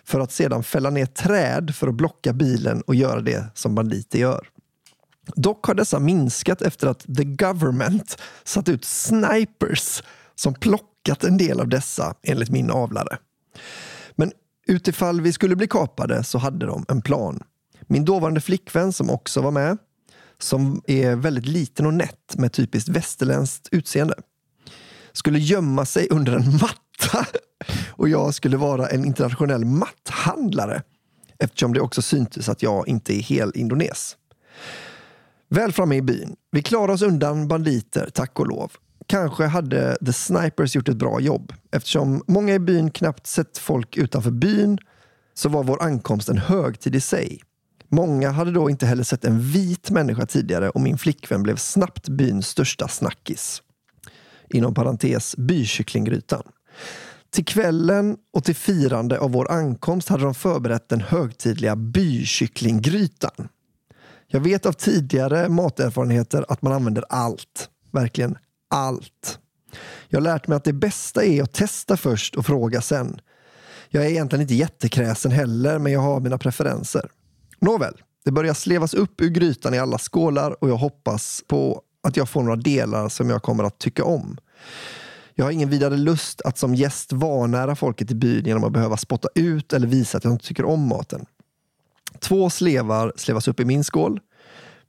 för 0.04 0.20
att 0.20 0.32
sedan 0.32 0.64
fälla 0.64 0.90
ner 0.90 1.06
träd 1.06 1.76
för 1.76 1.88
att 1.88 1.96
blocka 1.96 2.34
bilen 2.34 2.82
och 2.82 2.96
göra 2.96 3.22
det 3.22 3.46
som 3.54 3.76
banditer 3.76 4.20
gör. 4.20 4.48
Dock 5.36 5.66
har 5.66 5.74
dessa 5.74 6.00
minskat 6.00 6.62
efter 6.62 6.88
att 6.88 7.06
the 7.18 7.24
government 7.24 8.22
satt 8.44 8.70
ut 8.70 8.86
snipers 8.86 10.04
som 10.36 10.54
plockat 10.54 11.24
en 11.24 11.38
del 11.38 11.60
av 11.60 11.68
dessa, 11.68 12.16
enligt 12.24 12.50
min 12.50 12.72
avlare. 12.72 13.18
Men 14.16 14.32
utifall 14.68 15.22
vi 15.22 15.34
skulle 15.34 15.56
bli 15.56 15.68
kapade 15.68 16.24
så 16.24 16.38
hade 16.38 16.66
de 16.66 16.86
en 16.88 17.02
plan. 17.02 17.44
Min 17.88 18.06
dåvarande 18.06 18.42
flickvän 18.42 18.94
som 18.94 19.10
också 19.10 19.42
var 19.42 19.52
med, 19.52 19.78
som 20.40 20.82
är 20.88 21.16
väldigt 21.16 21.46
liten 21.46 21.86
och 21.86 21.94
nätt 21.94 22.36
med 22.38 22.54
typiskt 22.54 22.90
västerländskt 22.90 23.70
utseende, 23.72 24.14
skulle 25.12 25.40
gömma 25.40 25.86
sig 25.86 26.08
under 26.10 26.34
en 26.34 26.52
matta 26.52 27.28
och 27.90 28.10
jag 28.10 28.34
skulle 28.34 28.58
vara 28.58 28.88
en 28.88 29.06
internationell 29.06 29.66
matthandlare 29.66 30.82
eftersom 31.40 31.74
det 31.74 31.82
också 31.82 32.02
syntes 32.02 32.50
att 32.50 32.64
jag 32.64 32.88
inte 32.88 33.14
är 33.14 33.22
hel 33.22 33.52
indones. 33.56 34.18
Väl 35.50 35.72
framme 35.72 35.96
i 35.96 36.02
byn. 36.02 36.36
Vi 36.52 36.62
klarade 36.62 36.94
oss 36.94 37.02
undan 37.02 37.48
banditer, 37.48 38.10
tack 38.14 38.40
och 38.40 38.48
lov. 38.48 38.72
Kanske 39.08 39.46
hade 39.46 39.98
The 40.06 40.14
Snipers 40.14 40.76
gjort 40.76 40.90
ett 40.90 40.98
bra 40.98 41.20
jobb. 41.20 41.54
Eftersom 41.72 42.24
många 42.28 42.54
i 42.54 42.60
byn 42.60 42.92
knappt 42.92 43.28
sett 43.28 43.58
folk 43.58 43.98
utanför 43.98 44.32
byn 44.32 44.78
så 45.34 45.50
var 45.50 45.64
vår 45.64 45.84
ankomst 45.84 46.30
en 46.30 46.38
högtid 46.38 46.96
i 46.96 47.02
sig. 47.02 47.42
Många 47.88 48.32
hade 48.32 48.52
då 48.52 48.70
inte 48.70 48.86
heller 48.86 49.04
sett 49.04 49.26
en 49.26 49.40
vit 49.40 49.92
människa 49.92 50.26
tidigare 50.26 50.70
och 50.70 50.82
min 50.82 50.98
flickvän 50.98 51.44
blev 51.44 51.56
snabbt 51.56 52.10
byns 52.10 52.48
största 52.48 52.88
snackis. 52.88 53.62
Inom 54.50 54.74
parentes 54.74 55.38
bykycklinggrytan. 55.38 56.44
Till 57.32 57.46
kvällen 57.46 58.18
och 58.34 58.44
till 58.44 58.56
firande 58.56 59.20
av 59.20 59.32
vår 59.32 59.52
ankomst 59.52 60.10
hade 60.10 60.24
de 60.24 60.34
förberett 60.34 60.90
den 60.90 61.02
högtidliga 61.02 61.76
bykycklinggrytan. 61.76 63.50
Jag 64.32 64.40
vet 64.40 64.66
av 64.66 64.74
tidigare 64.74 65.50
materfarenheter 65.50 66.46
att 66.50 66.62
man 66.62 66.74
använder 66.74 67.04
allt. 67.10 67.70
Verkligen 67.92 68.38
allt. 68.70 69.40
Jag 70.10 70.20
har 70.20 70.24
lärt 70.24 70.48
mig 70.48 70.56
att 70.56 70.64
det 70.64 70.74
bästa 70.74 71.24
är 71.24 71.44
att 71.44 71.54
testa 71.54 71.98
först 71.98 72.36
och 72.36 72.46
fråga 72.46 72.82
sen. 72.82 73.22
Jag 73.90 74.06
är 74.06 74.10
egentligen 74.10 74.42
inte 74.42 74.56
jättekräsen 74.56 75.32
heller, 75.32 75.80
men 75.80 75.92
jag 75.92 76.00
har 76.00 76.20
mina 76.20 76.38
preferenser. 76.38 77.10
Nåväl, 77.60 78.02
det 78.26 78.32
börjar 78.32 78.54
slevas 78.54 78.94
upp 78.94 79.22
ur 79.22 79.30
grytan 79.30 79.74
i 79.74 79.80
alla 79.80 79.98
skålar 79.98 80.64
och 80.64 80.70
jag 80.70 80.78
hoppas 80.78 81.44
på 81.48 81.82
att 82.04 82.18
jag 82.18 82.30
får 82.30 82.44
några 82.44 82.56
delar 82.56 83.10
som 83.10 83.30
jag 83.30 83.44
kommer 83.44 83.64
att 83.64 83.80
tycka 83.80 84.04
om. 84.04 84.38
Jag 85.36 85.46
har 85.46 85.52
ingen 85.52 85.70
vidare 85.70 85.98
lust 85.98 86.42
att 86.42 86.58
som 86.58 86.76
gäst 86.76 87.14
vanära 87.14 87.76
folket 87.76 88.12
i 88.12 88.16
byn 88.16 88.46
genom 88.46 88.64
att 88.64 88.74
behöva 88.74 88.98
spotta 88.98 89.30
ut 89.36 89.74
eller 89.74 89.88
visa 89.88 90.18
att 90.18 90.24
jag 90.24 90.34
inte 90.34 90.46
tycker 90.46 90.66
om 90.66 90.88
maten. 90.88 91.26
Två 92.20 92.50
slevar 92.50 93.14
slevas 93.16 93.48
upp 93.48 93.60
i 93.60 93.66
min 93.66 93.84
skål, 93.84 94.20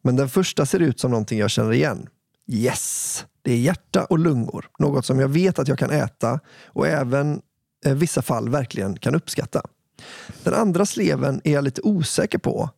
men 0.03 0.17
den 0.17 0.29
första 0.29 0.67
ser 0.67 0.81
ut 0.81 1.01
som 1.01 1.11
någonting 1.11 1.39
jag 1.39 1.51
känner 1.51 1.73
igen. 1.73 2.07
Yes! 2.47 3.25
Det 3.43 3.53
är 3.53 3.57
hjärta 3.57 4.05
och 4.05 4.19
lungor, 4.19 4.69
något 4.79 5.07
som 5.07 5.21
jag 5.21 5.29
vet 5.29 5.59
att 5.59 5.69
jag 5.69 5.79
kan 5.79 5.91
äta 5.91 6.41
och 6.67 6.87
även 6.87 7.43
i 7.87 7.95
vissa 7.95 8.23
fall 8.23 8.49
verkligen 8.49 8.99
kan 8.99 9.15
uppskatta. 9.15 9.63
Den 10.43 10.55
andra 10.55 10.87
sleven 10.87 11.41
är 11.45 11.53
jag 11.53 11.65
lite 11.65 11.81
osäker 11.83 12.39
på, 12.39 12.71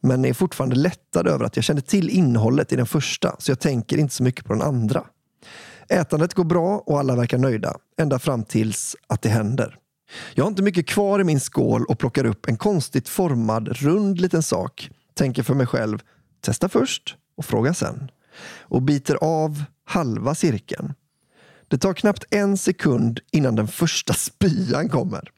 men 0.00 0.24
är 0.24 0.32
fortfarande 0.32 0.76
lättad 0.76 1.28
över 1.28 1.44
att 1.44 1.56
jag 1.56 1.64
kände 1.64 1.82
till 1.82 2.10
innehållet 2.10 2.72
i 2.72 2.76
den 2.76 2.86
första, 2.86 3.36
så 3.38 3.50
jag 3.50 3.60
tänker 3.60 3.98
inte 3.98 4.14
så 4.14 4.22
mycket 4.22 4.44
på 4.44 4.52
den 4.52 4.62
andra. 4.62 5.04
Ätandet 5.88 6.34
går 6.34 6.44
bra 6.44 6.82
och 6.86 6.98
alla 6.98 7.16
verkar 7.16 7.38
nöjda, 7.38 7.76
ända 7.98 8.18
fram 8.18 8.44
tills 8.44 8.96
att 9.06 9.22
det 9.22 9.28
händer. 9.28 9.78
Jag 10.34 10.44
har 10.44 10.48
inte 10.48 10.62
mycket 10.62 10.86
kvar 10.86 11.20
i 11.20 11.24
min 11.24 11.40
skål 11.40 11.84
och 11.84 11.98
plockar 11.98 12.24
upp 12.24 12.48
en 12.48 12.56
konstigt 12.56 13.08
formad, 13.08 13.68
rund 13.68 14.20
liten 14.20 14.42
sak. 14.42 14.90
Tänker 15.14 15.42
för 15.42 15.54
mig 15.54 15.66
själv, 15.66 16.02
testa 16.40 16.68
först 16.68 17.16
och 17.36 17.44
fråga 17.44 17.74
sen. 17.74 18.10
Och 18.60 18.82
biter 18.82 19.18
av 19.20 19.64
halva 19.84 20.34
cirkeln. 20.34 20.94
Det 21.68 21.78
tar 21.78 21.94
knappt 21.94 22.24
en 22.30 22.58
sekund 22.58 23.20
innan 23.32 23.54
den 23.54 23.68
första 23.68 24.14
spyan 24.14 24.88
kommer. 24.88 25.30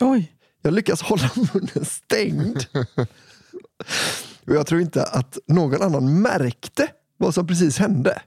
Oj. 0.00 0.32
Jag 0.62 0.74
lyckas 0.74 1.02
hålla 1.02 1.30
munnen 1.36 1.84
stängd. 1.84 2.66
Och 4.46 4.54
jag 4.54 4.66
tror 4.66 4.80
inte 4.80 5.04
att 5.04 5.38
någon 5.46 5.82
annan 5.82 6.22
märkte 6.22 6.88
vad 7.16 7.34
som 7.34 7.46
precis 7.46 7.78
hände. 7.78 8.22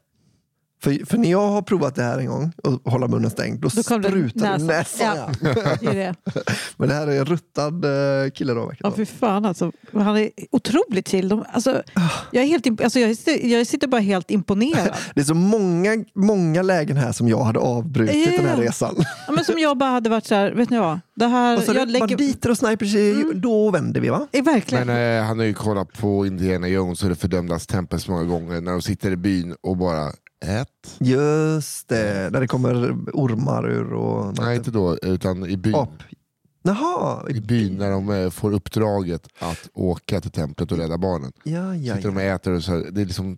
För, 0.84 1.06
för 1.06 1.18
när 1.18 1.32
jag 1.32 1.48
har 1.48 1.62
provat 1.62 1.96
det 1.96 2.04
här 2.04 2.18
en 2.18 2.26
gång 2.28 2.52
och 2.64 2.92
hålla 2.92 3.08
munnen 3.08 3.30
stängd, 3.30 3.60
då, 3.60 3.68
Då 3.76 3.84
sprutar 3.84 4.10
det 4.10 4.42
näsan. 4.42 4.68
näsan. 4.68 5.18
Ja. 5.18 5.30
Ja. 5.56 5.78
Det 5.82 5.88
är 5.88 5.96
det. 5.96 6.16
Men 6.78 6.90
det 6.90 6.96
här 6.96 7.08
är 7.08 7.20
en 7.20 7.26
ruttad 7.26 7.86
eh, 7.86 8.30
kille 8.32 8.54
då. 8.54 8.72
Ja, 8.80 8.94
fy 8.96 9.06
fan 9.06 9.46
alltså. 9.46 9.72
Han 9.94 10.18
är 10.18 10.30
otroligt 10.52 11.08
chill. 11.08 11.30
De, 11.30 11.44
alltså, 11.52 11.84
jag, 12.32 12.44
är 12.44 12.48
helt, 12.48 12.82
alltså, 12.82 13.00
jag, 13.00 13.18
sitter, 13.18 13.48
jag 13.48 13.68
sitter 13.68 13.88
bara 13.88 14.02
helt 14.02 14.32
imponerad. 14.32 14.90
Det 15.16 15.22
är 15.22 15.26
så 15.26 15.34
många, 15.34 16.04
många 16.16 16.62
lägen 16.62 16.98
här 16.98 17.12
som 17.12 17.28
jag 17.28 17.44
hade 17.44 17.60
avbrutit 17.60 18.38
den 18.38 18.46
här 18.46 18.58
Ja. 18.58 18.64
resan. 18.64 18.96
Ja, 19.28 19.34
men 19.34 19.46
som 19.46 19.60
jag 19.60 19.78
bara 19.78 19.90
hade 19.90 20.10
varit 20.10 20.26
så 20.26 20.36
här, 20.36 20.52
vet 20.52 20.70
ni 20.70 20.78
vad? 20.80 21.00
Det 21.16 21.28
här, 21.28 21.56
Vad 21.56 21.66
sa 21.66 21.74
jag 21.74 21.90
lägger... 21.90 22.08
Banditer 22.08 22.50
och 22.50 22.58
snipers, 22.58 22.96
är- 22.96 23.34
då 23.34 23.72
vänder 23.72 24.02
vi 24.02 24.10
va? 24.10 24.28
är 24.32 24.42
verkligen. 24.42 24.88
Men 24.88 25.18
eh, 25.20 25.24
han 25.28 25.40
har 25.40 25.46
ju 25.46 25.54
kollat 25.54 25.94
på 25.94 26.26
Indiana 26.26 26.68
Jones 26.68 27.04
och 27.04 27.10
det 27.10 27.16
fördömdas 27.16 27.68
tempel 27.68 28.00
så 28.00 28.12
många 28.12 28.24
gånger 28.24 28.62
när 28.62 28.72
de 28.72 28.82
sitter 28.82 29.12
i 29.12 29.16
byn 29.16 29.56
och 29.62 29.78
bara 29.78 30.12
ät. 30.46 30.98
Just 31.00 31.88
det, 31.88 32.30
där 32.30 32.40
det 32.42 32.48
kommer 32.48 32.92
ormar 33.14 33.70
ur 33.70 33.94
och... 33.94 34.38
Nej 34.40 34.58
inte 34.58 34.72
då, 34.72 34.98
utan 34.98 35.46
i 35.46 35.58
byn. 35.58 35.76
Ap. 35.76 35.90
Jaha, 36.64 37.30
I 37.30 37.42
byn 37.42 37.78
när 37.78 37.92
de 37.92 38.10
eh, 38.10 38.30
får 38.30 38.54
uppdraget 38.54 39.28
att 39.40 39.70
åka 39.74 40.22
till 40.22 40.32
templet 40.32 40.72
och 40.72 40.78
rädda 40.78 40.98
barnen. 40.98 41.32
ja, 41.44 41.76
ja, 41.76 41.96
Sitter 41.96 42.10
de 42.10 42.16
och 42.18 42.24
äter 42.24 42.54
och, 42.54 42.64
så 42.64 42.72
här, 42.72 42.92
det 42.92 43.02
är 43.02 43.06
liksom, 43.06 43.38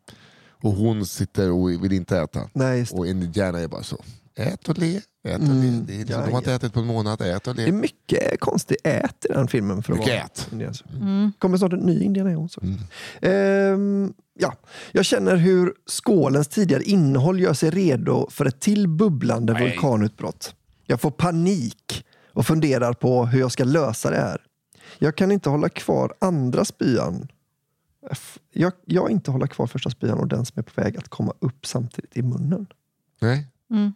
och 0.63 0.71
hon 0.71 1.05
sitter 1.05 1.51
och 1.51 1.83
vill 1.83 1.91
inte 1.93 2.17
äta. 2.19 2.49
Nej. 2.53 2.85
Och 2.91 3.07
Indiana 3.07 3.59
är 3.59 3.67
bara 3.67 3.83
så, 3.83 4.03
ät 4.35 4.69
och 4.69 4.77
le. 4.77 5.01
Ät 5.23 5.41
och 5.41 5.47
Mm. 5.47 5.85
Det 5.85 5.93
är 5.93 5.97
liksom, 5.97 6.21
de 6.21 6.31
har 6.31 6.37
inte 6.37 6.53
ätit 6.53 6.73
på 6.73 6.79
en 6.79 6.85
månad, 6.85 7.21
ät 7.21 7.47
och 7.47 7.55
Det 7.55 7.63
är 7.63 7.71
mycket 7.71 8.39
konstig 8.39 8.77
ät 8.83 9.25
i 9.29 9.33
den 9.33 9.47
filmen. 9.47 9.83
För 9.83 9.93
att 9.93 9.99
Mycket 9.99 10.13
vara 10.13 10.25
ät. 10.25 10.83
Mm. 10.93 11.31
kommer 11.39 11.57
snart 11.57 11.73
en 11.73 11.79
ny 11.79 12.03
Indiana 12.03 12.31
Jones. 12.31 12.57
Mm. 12.57 12.77
Ehm, 13.21 14.13
ja. 14.39 14.53
Jag 14.91 15.05
känner 15.05 15.35
hur 15.35 15.73
skålens 15.85 16.47
tidigare 16.47 16.83
innehåll 16.83 17.39
gör 17.39 17.53
sig 17.53 17.69
redo 17.69 18.29
för 18.29 18.45
ett 18.45 18.59
till 18.59 18.87
bubblande 18.87 19.53
Nej. 19.53 19.63
vulkanutbrott. 19.63 20.55
Jag 20.85 21.01
får 21.01 21.11
panik 21.11 22.05
och 22.33 22.45
funderar 22.45 22.93
på 22.93 23.25
hur 23.25 23.39
jag 23.39 23.51
ska 23.51 23.63
lösa 23.63 24.09
det 24.09 24.17
här. 24.17 24.41
Jag 24.99 25.15
kan 25.15 25.31
inte 25.31 25.49
hålla 25.49 25.69
kvar 25.69 26.13
andra 26.19 26.65
spyan. 26.65 27.27
Jag, 28.53 28.73
jag 28.85 29.11
inte 29.11 29.31
hålla 29.31 29.47
kvar 29.47 29.67
första 29.67 29.89
spyan 29.89 30.19
och 30.19 30.27
den 30.27 30.45
som 30.45 30.59
är 30.59 30.63
på 30.63 30.81
väg 30.81 30.97
att 30.97 31.09
komma 31.09 31.33
upp 31.39 31.65
samtidigt 31.65 32.17
i 32.17 32.21
munnen. 32.21 32.67
Nej. 33.21 33.47
Mm. 33.71 33.93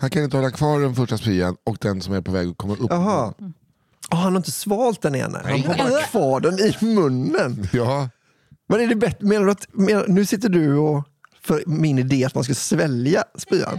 Han 0.00 0.10
kan 0.10 0.24
inte 0.24 0.36
hålla 0.36 0.50
kvar 0.50 0.80
den 0.80 0.94
första 0.94 1.18
spyan 1.18 1.56
och 1.64 1.76
den 1.80 2.00
som 2.00 2.14
är 2.14 2.20
på 2.20 2.32
väg 2.32 2.48
att 2.48 2.56
komma 2.56 2.74
upp. 2.74 2.90
Jaha. 2.90 3.34
Ah, 4.08 4.16
han 4.16 4.32
har 4.32 4.36
inte 4.36 4.50
svalt 4.50 5.02
den 5.02 5.14
ena. 5.14 5.40
Han 5.44 5.60
har 5.60 5.90
bara 5.90 6.02
kvar 6.02 6.40
den 6.40 6.58
i 6.58 6.76
munnen. 6.94 7.68
Ja, 7.72 8.08
Men 8.68 8.80
är 8.80 8.86
det 8.86 8.94
bättre, 8.96 9.26
menar 9.26 9.44
du 9.44 9.52
att, 9.52 9.66
menar, 9.72 10.06
nu 10.08 10.26
sitter 10.26 10.48
du 10.48 10.76
och, 10.76 11.04
för 11.42 11.62
min 11.66 11.98
idé 11.98 12.24
att 12.24 12.34
man 12.34 12.44
ska 12.44 12.54
svälja 12.54 13.24
spyan? 13.38 13.78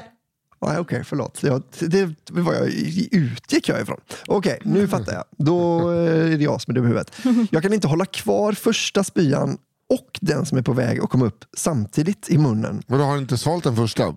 Nej, 0.65 0.77
okej, 0.79 1.03
förlåt. 1.03 1.43
Jag, 1.43 1.63
det 1.79 2.15
var 2.29 2.53
jag 2.53 2.67
utgick 3.11 3.69
jag 3.69 3.81
ifrån. 3.81 3.99
Okej, 4.27 4.59
nu 4.63 4.87
fattar 4.87 5.13
jag. 5.13 5.23
Då 5.37 5.91
eh, 5.91 6.33
är 6.33 6.37
det 6.37 6.43
jag 6.43 6.61
som 6.61 6.71
är 6.71 6.75
dum 6.75 6.85
i 6.85 6.87
huvudet. 6.87 7.11
Jag 7.51 7.63
kan 7.63 7.73
inte 7.73 7.87
hålla 7.87 8.05
kvar 8.05 8.53
första 8.53 9.03
spyan 9.03 9.57
och 9.89 10.19
den 10.21 10.45
som 10.45 10.57
är 10.57 10.61
på 10.61 10.73
väg 10.73 10.99
att 10.99 11.09
komma 11.09 11.25
upp 11.25 11.45
samtidigt 11.57 12.29
i 12.29 12.37
munnen. 12.37 12.83
men 12.87 12.99
då 12.99 13.05
har 13.05 13.13
du 13.13 13.19
inte 13.19 13.37
svalt 13.37 13.63
den 13.63 13.75
första. 13.75 14.15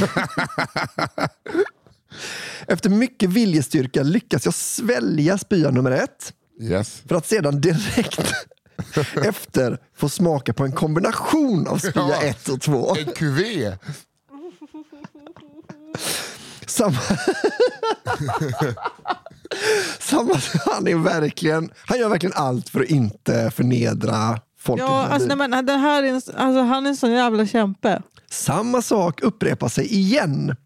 Efter 2.68 2.90
mycket 2.90 3.30
viljestyrka 3.30 4.02
lyckas 4.02 4.44
jag 4.44 4.54
svälja 4.54 5.38
spya 5.38 5.70
nummer 5.70 5.90
ett 5.90 6.32
Yes. 6.60 7.02
för 7.08 7.14
att 7.14 7.26
sedan 7.26 7.60
direkt 7.60 8.20
efter 9.24 9.78
få 9.96 10.08
smaka 10.08 10.52
på 10.52 10.64
en 10.64 10.72
kombination 10.72 11.66
av 11.68 11.78
spya 11.78 11.92
Ja. 11.96 12.22
ett 12.22 12.48
och 12.48 12.60
två. 12.60 12.96
En 12.96 13.12
kuvé. 13.12 13.76
Samma... 16.66 16.98
Samma... 20.00 20.40
Han 20.66 20.88
är 20.88 20.94
verkligen... 20.94 21.70
Han 21.86 21.98
gör 21.98 22.08
verkligen 22.08 22.36
allt 22.36 22.68
för 22.68 22.80
att 22.80 22.86
inte 22.88 23.50
förnedra 23.50 24.40
folk. 24.66 24.80
Ja, 24.82 25.06
alltså, 25.06 25.34
nej, 25.34 25.48
men, 25.48 25.66
det 25.66 25.72
här 25.72 26.02
är 26.02 26.06
en, 26.08 26.14
alltså, 26.14 26.62
han 26.62 26.86
är 26.86 26.90
en 26.90 26.96
sån 26.96 27.12
jävla 27.12 27.46
kämpe. 27.46 28.02
Samma 28.30 28.82
sak 28.82 29.22
upprepar 29.22 29.68
sig 29.68 29.94
igen. 29.94 30.56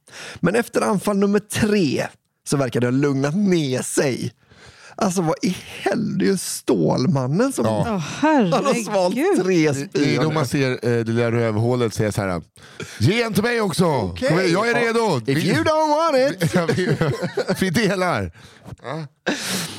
Men 0.41 0.55
efter 0.55 0.81
anfall 0.81 1.17
nummer 1.17 1.39
tre 1.39 2.07
så 2.49 2.57
verkar 2.57 2.81
det 2.81 2.87
ha 2.87 2.93
lugnat 2.93 3.35
ner 3.37 3.83
sig. 3.83 4.33
Alltså 4.97 5.23
vad 5.23 5.35
i 5.43 5.57
helvete, 5.83 6.17
det 6.19 6.25
är 6.25 6.31
ju 6.31 6.37
Stålmannen 6.37 7.53
som 7.53 7.65
Ja. 7.65 8.03
Han 8.23 8.53
har 8.53 8.85
svalt 8.85 9.15
tre 9.15 9.73
Det 9.93 10.15
är 10.15 10.17
då 10.17 10.23
spyor. 10.23 10.33
man 10.33 10.47
ser 10.47 10.71
eh, 10.71 10.79
det 10.83 11.05
lilla 11.05 11.33
rövhålet 11.33 11.95
säga 11.95 12.13
så 12.13 12.23
här. 12.23 12.43
Ge 12.99 13.23
en 13.23 13.35
till 13.35 13.43
mig 13.43 13.61
också! 13.61 14.15
Igen, 14.17 14.53
jag 14.53 14.71
är 14.71 14.75
redo! 14.75 15.21
If 15.27 15.45
you 15.45 15.65
don't 15.65 15.89
want 15.89 16.43
it. 16.43 16.77
Vi, 16.77 16.97
vi 17.61 17.71
delar. 17.71 18.33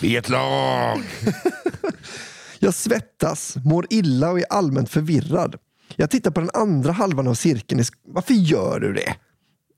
Vi 0.02 0.16
är 0.16 0.20
ett 0.20 0.30
lag. 0.30 1.02
Jag 2.64 2.74
svettas, 2.74 3.56
mår 3.66 3.88
illa 3.90 4.32
och 4.32 4.40
är 4.40 4.46
allmänt 4.50 4.90
förvirrad. 4.90 5.56
Jag 5.96 6.10
tittar 6.10 6.32
på 6.32 6.40
den 6.40 6.50
andra 6.54 6.92
halvan 6.92 7.28
av 7.28 7.34
cirkeln. 7.34 7.82
i 7.82 7.84
Varför 8.08 8.34
gör 8.34 8.80
du 8.80 8.94
det? 8.94 9.16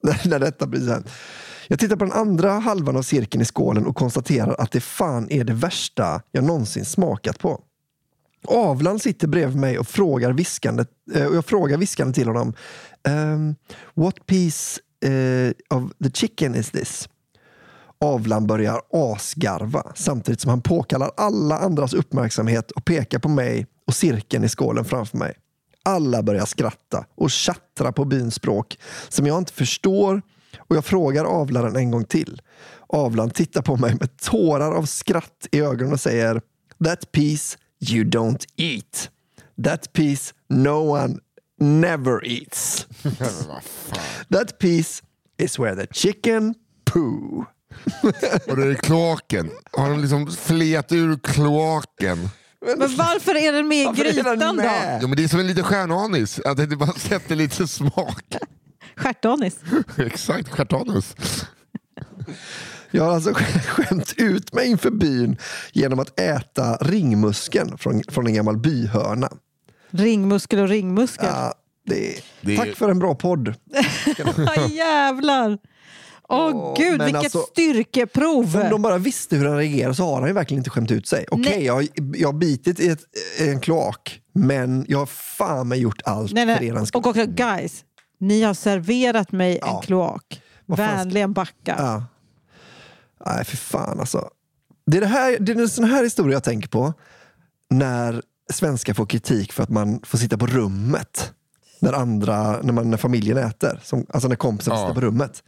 När- 0.30 0.40
detta 0.40 0.68
blir 0.68 0.88
sen. 0.88 1.04
Jag 1.68 1.80
tittar 1.80 1.96
på 1.96 2.06
den 2.06 2.14
andra 2.14 2.52
halvan 2.52 2.98
av 2.98 3.02
cirkeln 3.02 3.42
i 3.42 3.46
skålen 3.46 3.86
och 3.86 3.96
konstaterar 3.96 4.56
att 4.60 4.72
det 4.72 4.82
fan 4.82 5.32
är 5.32 5.44
det 5.44 5.54
värsta 5.54 6.22
jag 6.32 6.44
någonsin 6.44 6.86
smakat 6.86 7.40
på. 7.40 7.62
Avlan 8.48 9.00
sitter 9.00 9.28
bredvid 9.28 9.58
mig 9.58 9.80
och 9.80 9.88
frågar 9.88 10.32
viskande, 10.32 10.86
eh, 11.14 11.26
och 11.26 11.36
jag 11.36 11.46
frågar 11.46 11.78
viskande 11.78 12.14
till 12.14 12.28
honom. 12.28 12.54
Um, 13.08 13.56
what 13.94 14.26
piece 14.26 14.82
uh, 15.06 15.52
of 15.70 15.92
the 16.04 16.12
chicken 16.12 16.56
is 16.56 16.72
this? 16.72 17.10
Avlan 18.04 18.48
börjar 18.48 18.82
asgarva 18.92 19.92
samtidigt 19.96 20.42
som 20.42 20.50
han 20.50 20.62
påkallar 20.62 21.12
alla 21.18 21.58
andras 21.58 21.94
uppmärksamhet 21.94 22.72
och 22.72 22.86
pekar 22.86 23.20
på 23.20 23.30
mig 23.30 23.68
och 23.88 23.96
cirkeln 23.96 24.44
i 24.44 24.50
skålen 24.50 24.86
framför 24.86 25.18
mig. 25.18 25.34
Alla 25.84 26.24
börjar 26.24 26.46
skratta 26.46 27.06
och 27.16 27.32
tjattra 27.32 27.92
på 27.92 28.06
byns 28.06 28.36
språk 28.36 28.78
som 29.10 29.28
jag 29.28 29.38
inte 29.38 29.54
förstår 29.54 30.22
och 30.58 30.76
jag 30.76 30.86
frågar 30.86 31.26
avlaren 31.26 31.76
en 31.76 31.92
gång 31.92 32.06
till. 32.06 32.42
Avlan 32.88 33.30
tittar 33.30 33.62
på 33.62 33.78
mig 33.78 33.96
med 34.00 34.18
tårar 34.18 34.72
av 34.72 34.86
skratt 34.86 35.48
i 35.52 35.60
ögonen 35.60 35.94
och 35.94 36.00
säger 36.00 36.42
That 36.84 37.12
piece 37.12 37.58
you 37.92 38.04
don't 38.04 38.46
eat. 38.58 39.10
That 39.64 39.94
piece 39.94 40.34
no 40.50 41.02
one 41.02 41.20
never 41.60 42.28
eats. 42.28 42.88
That 44.30 44.60
piece 44.60 45.04
is 45.38 45.60
where 45.60 45.86
the 45.86 45.94
chicken 45.94 46.56
poo. 46.86 47.46
Och 48.48 48.56
då 48.58 48.62
är 48.62 48.68
det 48.68 48.76
kloaken. 48.76 49.50
Har 49.72 49.90
de 49.90 50.00
liksom 50.02 50.32
flet 50.32 50.92
ur 50.92 51.18
kloaken? 51.24 52.30
Men 52.78 52.96
varför 52.96 53.36
är 53.36 53.54
den 53.54 53.68
med 53.68 53.78
i 53.78 53.84
är 53.86 53.94
grytan 53.94 54.40
då? 54.40 54.54
med? 54.54 55.00
Jo, 55.02 55.08
men 55.08 55.18
det 55.18 55.24
är 55.24 55.28
som 55.28 55.40
en 55.40 55.48
liten 55.48 55.64
stjärnanis, 55.64 56.40
att 56.40 56.58
det 56.58 56.68
bara 56.76 56.92
sätter 56.94 57.36
lite 57.36 57.68
smak. 57.68 58.36
Stjärtanis. 58.96 59.56
Exakt, 59.98 60.50
stjärtanus. 60.50 61.16
Jag 62.92 63.04
har 63.04 63.14
alltså 63.14 63.34
skämt 63.68 64.14
ut 64.18 64.54
mig 64.54 64.68
inför 64.68 64.92
byn 64.92 65.38
genom 65.74 66.00
att 66.00 66.20
äta 66.20 66.76
ringmuskeln 66.76 67.78
från, 67.78 68.04
från 68.10 68.28
en 68.28 68.34
gammal 68.34 68.58
byhörna. 68.58 69.30
Ringmuskel 69.92 70.60
och 70.60 70.68
ringmuskel. 70.68 71.26
Ja, 71.30 71.54
det, 71.86 72.22
Det 72.42 72.54
är- 72.54 72.58
Tack 72.58 72.76
för 72.76 72.90
en 72.90 73.00
bra 73.00 73.16
podd. 73.16 73.54
Ja, 74.38 74.68
jävlar! 74.70 75.58
Åh 76.34 76.56
Åh, 76.56 76.74
gud, 76.78 76.98
men 76.98 77.06
vilket 77.06 77.24
alltså- 77.24 77.40
styrkeprov! 77.40 78.56
Om 78.64 78.70
de 78.70 78.82
bara 78.82 78.98
visste 78.98 79.36
hur 79.36 79.46
han 79.46 79.58
reagerar 79.58 79.94
så 79.94 80.06
har 80.06 80.20
han 80.20 80.30
ju 80.30 80.34
verkligen 80.34 80.60
inte 80.60 80.70
skämt 80.70 80.92
ut 80.92 81.08
sig. 81.08 81.26
Okej, 81.32 81.46
Nej. 81.56 81.66
jag, 81.66 81.74
har- 81.74 81.88
jag 82.16 82.28
har 82.28 82.34
bitit 82.34 82.80
i 82.80 82.88
ett, 82.88 83.00
en 83.40 83.60
kloak, 83.60 84.20
men 84.34 84.86
jag 84.88 84.98
har 85.00 85.06
fan 85.06 85.68
mig 85.68 85.80
gjort 85.80 86.02
allt 86.06 86.32
nej, 86.34 86.58
för 86.58 86.64
er 86.64 86.74
nej. 86.74 86.88
skull. 86.88 87.00
Och 87.02 87.08
också, 87.08 87.26
guys, 87.26 87.84
ni 88.20 88.42
har 88.44 88.54
serverat 88.54 89.32
mig 89.32 89.58
Ja. 89.62 89.76
en 89.78 89.82
kloak. 89.86 90.42
Vänligen 90.66 91.34
backa. 91.34 91.76
Ja. 91.78 92.04
Nej, 93.26 93.46
för 93.46 93.58
fan 93.58 94.00
alltså. 94.00 94.30
Det 94.86 94.98
är, 94.98 95.02
det 95.02 95.08
här, 95.08 95.38
det 95.40 95.52
är 95.52 95.56
en 95.62 95.70
sån 95.70 95.84
här 95.86 96.04
historia 96.04 96.34
jag 96.34 96.44
tänker 96.44 96.68
på 96.70 96.94
när 97.70 98.22
svenskar 98.52 98.94
får 98.94 99.06
kritik 99.06 99.52
för 99.54 99.64
att 99.64 99.70
man 99.70 100.00
får 100.06 100.18
sitta 100.18 100.38
på 100.38 100.48
rummet 100.48 101.32
när, 101.80 101.94
andra, 101.94 102.62
när, 102.62 102.74
man, 102.74 102.90
när 102.90 102.98
familjen 102.98 103.38
äter. 103.38 103.80
Som, 103.84 104.06
alltså 104.10 104.28
när 104.30 104.36
kompisen 104.36 104.74
Ja. 104.74 104.80
sitter 104.80 104.94
på 104.94 105.02
rummet. 105.02 105.44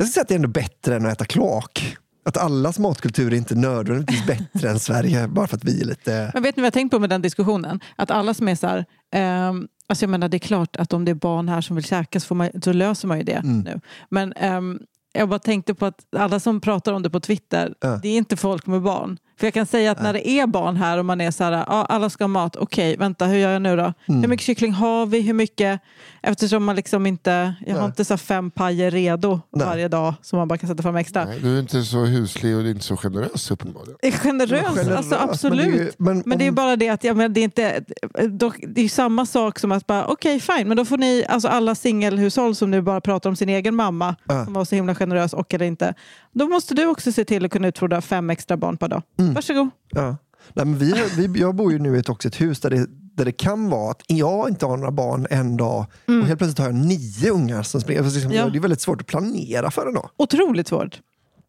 Jag 0.00 0.06
skulle 0.08 0.12
säga 0.12 0.22
att 0.22 0.28
det 0.28 0.34
är 0.34 0.36
ändå 0.36 0.48
bättre 0.48 0.96
än 0.96 1.06
att 1.06 1.12
äta 1.12 1.24
kloak. 1.24 1.96
Att 2.24 2.36
allas 2.36 2.78
matkultur 2.78 3.32
är 3.32 3.36
inte 3.36 3.54
nödvändigtvis 3.54 4.26
bättre 4.26 4.70
än 4.70 4.80
Sverige 4.80 5.28
bara 5.28 5.46
för 5.46 5.56
att 5.56 5.64
vi 5.64 5.80
är 5.80 5.84
lite... 5.84 6.30
Men 6.34 6.42
vet 6.42 6.56
ni 6.56 6.60
vad 6.60 6.66
jag 6.66 6.72
tänkt 6.72 6.90
på 6.90 6.98
med 6.98 7.10
den 7.10 7.22
diskussionen? 7.22 7.80
Att 7.96 8.10
alla 8.10 8.34
som 8.34 8.48
är 8.48 8.54
så 8.54 8.66
här, 8.66 8.84
ehm, 9.14 9.68
alltså 9.88 10.02
jag 10.02 10.10
menar 10.10 10.28
det 10.28 10.36
är 10.36 10.38
klart 10.38 10.76
att 10.76 10.92
om 10.92 11.04
det 11.04 11.10
är 11.10 11.14
barn 11.14 11.48
här 11.48 11.60
som 11.60 11.76
vill 11.76 11.84
käka 11.84 12.20
så, 12.20 12.26
får 12.26 12.34
man, 12.34 12.50
så 12.62 12.72
löser 12.72 13.08
man 13.08 13.18
ju 13.18 13.24
det 13.24 13.32
Mm. 13.32 13.60
nu. 13.60 13.80
Men 14.10 14.32
ehm, 14.32 14.78
jag 15.12 15.28
bara 15.28 15.38
tänkte 15.38 15.74
på 15.74 15.86
att 15.86 16.00
alla 16.16 16.40
som 16.40 16.60
pratar 16.60 16.92
om 16.92 17.02
det 17.02 17.10
på 17.10 17.20
Twitter, 17.20 17.74
Ja. 17.80 18.00
det 18.02 18.08
är 18.08 18.16
inte 18.16 18.36
folk 18.36 18.66
med 18.66 18.82
barn. 18.82 19.18
För 19.40 19.46
jag 19.46 19.54
kan 19.54 19.66
säga 19.66 19.90
att 19.92 20.02
när 20.02 20.12
det 20.12 20.28
är 20.28 20.46
barn 20.46 20.76
här 20.76 20.98
och 20.98 21.04
man 21.04 21.20
är 21.20 21.30
så 21.30 21.44
här, 21.44 21.52
ja, 21.52 21.64
alla 21.66 22.10
ska 22.10 22.24
ha 22.24 22.28
mat, 22.28 22.56
okej, 22.56 22.96
vänta, 22.96 23.26
hur 23.26 23.38
gör 23.38 23.50
jag 23.52 23.62
nu 23.62 23.76
då? 23.76 23.92
Mm. 24.08 24.20
Hur 24.20 24.28
mycket 24.28 24.46
kyckling 24.46 24.72
har 24.72 25.06
vi? 25.06 25.20
Hur 25.20 25.32
mycket? 25.34 25.80
Eftersom 26.22 26.64
man 26.64 26.76
liksom 26.76 27.06
inte, 27.06 27.54
jag 27.66 27.72
har 27.74 27.80
Nej. 27.80 27.86
inte 27.86 28.04
så 28.04 28.16
fem 28.16 28.50
pajer 28.50 28.90
redo 28.90 29.40
Nej. 29.52 29.66
varje 29.66 29.88
dag 29.88 30.14
som 30.22 30.38
man 30.38 30.48
bara 30.48 30.58
kan 30.58 30.68
sätta 30.68 30.82
fram 30.82 30.96
extra. 30.96 31.24
Nej, 31.24 31.40
du 31.42 31.54
är 31.56 31.60
inte 31.60 31.82
så 31.82 31.98
huslig 32.04 32.56
och 32.56 32.62
inte 32.66 32.84
så 32.84 32.96
generös 32.96 33.50
uppenbarligen. 33.50 33.96
Är 34.02 34.10
generös, 34.10 34.50
Generös, 34.76 35.12
alltså 35.12 35.48
men 35.48 35.58
det 35.58 35.62
är 35.64 35.66
absolut. 35.68 35.80
ju- 35.80 35.92
men 35.98 36.22
Men 36.26 36.38
det 36.38 36.44
är 36.44 36.48
om- 36.48 36.54
bara 36.54 36.76
det 36.76 36.88
att 36.88 37.04
ja, 37.04 37.14
men 37.14 37.32
det 37.32 37.40
är 37.40 37.44
inte, 37.44 37.84
dock, 38.30 38.56
det 38.68 38.80
är 38.80 38.88
samma 38.88 39.26
sak 39.26 39.58
som 39.58 39.72
att 39.72 39.86
bara 39.86 40.06
okej 40.06 40.40
fine, 40.40 40.68
men 40.68 40.76
då 40.76 40.84
får 40.84 40.98
ni, 40.98 41.24
alltså 41.28 41.48
alla 41.48 41.74
singelhushåll 41.74 42.54
som 42.54 42.70
nu 42.70 42.82
bara 42.82 43.00
pratar 43.00 43.30
om 43.30 43.36
sin 43.36 43.48
egen 43.48 43.74
mamma 43.74 44.16
Ja. 44.24 44.44
som 44.44 44.52
var 44.54 44.64
så 44.64 44.74
himla 44.74 44.94
generös 44.94 45.32
och 45.32 45.54
eller 45.54 45.66
inte. 45.66 45.94
Då 46.32 46.48
måste 46.48 46.74
du 46.74 46.86
också 46.86 47.12
se 47.12 47.24
till 47.24 47.44
att 47.44 47.50
kunna 47.50 47.68
utfodra 47.68 48.00
fem 48.00 48.30
extra 48.30 48.56
barn 48.56 48.76
per 48.76 48.88
dag. 48.88 49.02
Mm. 49.18 49.34
Varsågod. 49.34 49.68
Ja. 49.90 50.16
Nej, 50.54 50.66
men 50.66 50.78
vi, 50.78 50.94
vi, 51.16 51.40
jag 51.40 51.54
bor 51.54 51.72
ju 51.72 51.78
nu 51.78 51.96
i 51.96 52.00
ett, 52.00 52.08
också 52.08 52.28
ett 52.28 52.40
hus 52.40 52.60
där 52.60 52.70
det, 52.70 52.86
där 53.20 53.24
det 53.24 53.32
kan 53.32 53.70
vara 53.70 53.90
att 53.90 54.02
jag 54.06 54.48
inte 54.48 54.66
har 54.66 54.76
några 54.76 54.90
barn 54.90 55.26
en 55.30 55.56
dag 55.56 55.86
och 56.06 56.26
helt 56.26 56.38
plötsligt 56.38 56.58
har 56.58 56.66
jag 56.66 56.74
nio 56.74 57.30
ungar 57.30 57.62
som 57.62 57.80
springer. 57.80 58.02
Liksom, 58.02 58.32
Ja. 58.32 58.48
Det 58.48 58.58
är 58.58 58.60
väldigt 58.60 58.80
svårt 58.80 59.00
att 59.00 59.06
planera 59.06 59.70
för 59.70 59.86
en 59.86 59.94
dag. 59.94 60.10
Otroligt 60.16 60.68
svårt. 60.68 61.00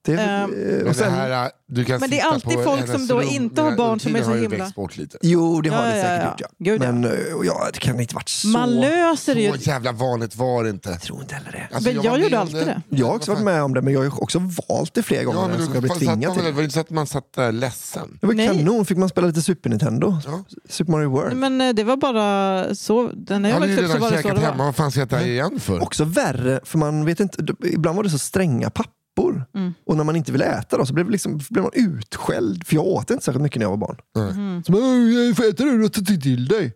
Det, 0.05 0.13
Ehm, 0.13 0.53
eh, 0.53 0.57
Men, 0.77 0.87
och 0.87 0.95
sen, 0.95 1.05
det 1.11 1.17
här, 1.19 1.43
äh, 1.45 1.49
du 1.67 1.85
kan 1.85 1.99
Men 1.99 2.09
det 2.09 2.19
är 2.19 2.25
alltid 2.27 2.63
folk 2.63 2.87
som 2.91 3.07
då 3.07 3.19
rum. 3.19 3.27
inte 3.29 3.61
har 3.61 3.71
barn 3.75 3.99
som 3.99 4.15
är 4.15 4.23
så 4.23 4.33
himla- 4.33 4.57
växt 4.57 4.75
bort 4.75 4.97
lite. 4.97 5.17
jo, 5.21 5.61
det 5.61 5.69
har 5.69 5.85
Ja, 5.87 5.91
det 5.91 5.97
ja, 5.97 6.03
säkert 6.03 6.41
ja. 6.57 6.71
gjort. 6.73 6.81
Ja. 6.83 6.91
Men 6.91 7.03
eh, 7.05 7.11
ja, 7.43 7.69
det 7.73 7.79
kan 7.79 7.99
inte 7.99 8.15
varit 8.15 8.29
så. 8.29 8.47
Man 8.47 8.71
löser 8.79 9.35
det 9.35 9.41
ju. 9.41 9.51
Så 9.51 9.57
jävla 9.69 9.91
vanligt 9.91 10.35
var 10.35 10.63
det 10.63 10.69
inte. 10.69 10.89
Jag 10.89 11.01
tror 11.01 11.21
inte 11.21 11.35
heller 11.35 11.51
det. 11.51 11.75
Alltså, 11.75 11.89
Men 11.89 11.97
var 11.97 12.05
jag 12.05 12.13
med 12.13 12.21
gjorde 12.23 12.39
alltid 12.39 12.55
det. 12.67 12.81
Jag 12.89 13.07
har 13.07 13.15
också 13.15 13.31
varit 13.31 13.43
med 13.43 13.63
om 13.63 13.73
det, 13.73 13.81
men 13.81 13.93
jag 13.93 13.99
har 14.09 14.23
också 14.23 14.39
valt 14.69 14.93
det 14.93 15.03
flera 15.03 15.23
gånger. 15.23 15.39
Ja, 15.41 15.47
men 15.47 15.57
som 15.65 15.73
du, 15.73 15.79
jag 15.79 15.87
man 15.87 15.97
tvingad 15.97 16.33
till. 16.33 16.43
var 16.43 16.51
det 16.51 16.63
inte 16.63 16.73
så 16.73 16.79
att 16.79 16.89
man 16.89 17.07
satt 17.07 17.33
där 17.35 17.51
ledsen? 17.51 18.17
Det 18.21 18.27
var 18.27 18.33
Nej. 18.33 18.47
kanon, 18.47 18.85
fick 18.85 18.97
man 18.97 19.09
spela 19.09 19.27
lite 19.27 19.41
Super 19.41 19.69
Nintendo. 19.69 20.17
Ja. 20.25 20.43
Super 20.69 20.91
Mario 20.91 21.09
World. 21.09 21.37
Men 21.37 21.61
eh, 21.61 21.73
det 21.73 21.83
var 21.83 21.97
bara 21.97 22.75
så. 22.75 23.11
När 23.27 23.49
jag 23.49 23.59
växte 23.59 23.81
upp 23.83 23.91
så 23.91 23.97
redan 23.97 24.01
var 24.01 24.11
det 24.11 24.17
så 24.17 24.23
käkat 24.23 24.35
det 24.39 24.45
hemma, 24.45 24.57
var. 24.57 24.65
vad 24.65 24.75
fan 24.75 24.91
ska 24.91 24.99
jag 24.99 25.07
äta 25.07 25.27
igen 25.27 25.59
för? 25.59 25.79
Också 25.83 26.03
värre, 26.03 26.59
för 26.63 26.77
man 26.77 27.05
vet 27.05 27.19
inte, 27.19 27.45
ibland 27.65 27.95
var 27.95 28.03
det 28.03 28.09
så 28.09 28.17
stränga 28.17 28.69
pappor. 29.15 29.45
Mm. 29.55 29.73
Och 29.85 29.97
när 29.97 30.03
man 30.03 30.15
inte 30.15 30.31
ville 30.31 30.45
äta 30.45 30.77
då, 30.77 30.85
så 30.85 30.93
blev, 30.93 31.05
det 31.05 31.11
liksom, 31.11 31.39
blev 31.49 31.63
man 31.63 31.71
utskälld. 31.73 32.67
För 32.67 32.75
jag 32.75 32.85
åt 32.85 33.11
inte 33.11 33.23
särskilt 33.23 33.43
mycket 33.43 33.59
när 33.59 33.65
jag 33.65 33.69
var 33.69 33.77
barn. 33.77 33.97
Mm. 34.15 34.63
Så 34.63 34.71
man, 34.71 35.13
jag 35.13 35.37
får 35.37 35.43
äta 35.43 35.63
det 35.63 35.77
du 35.77 35.89
tar 35.89 36.01
till 36.01 36.47
dig. 36.47 36.73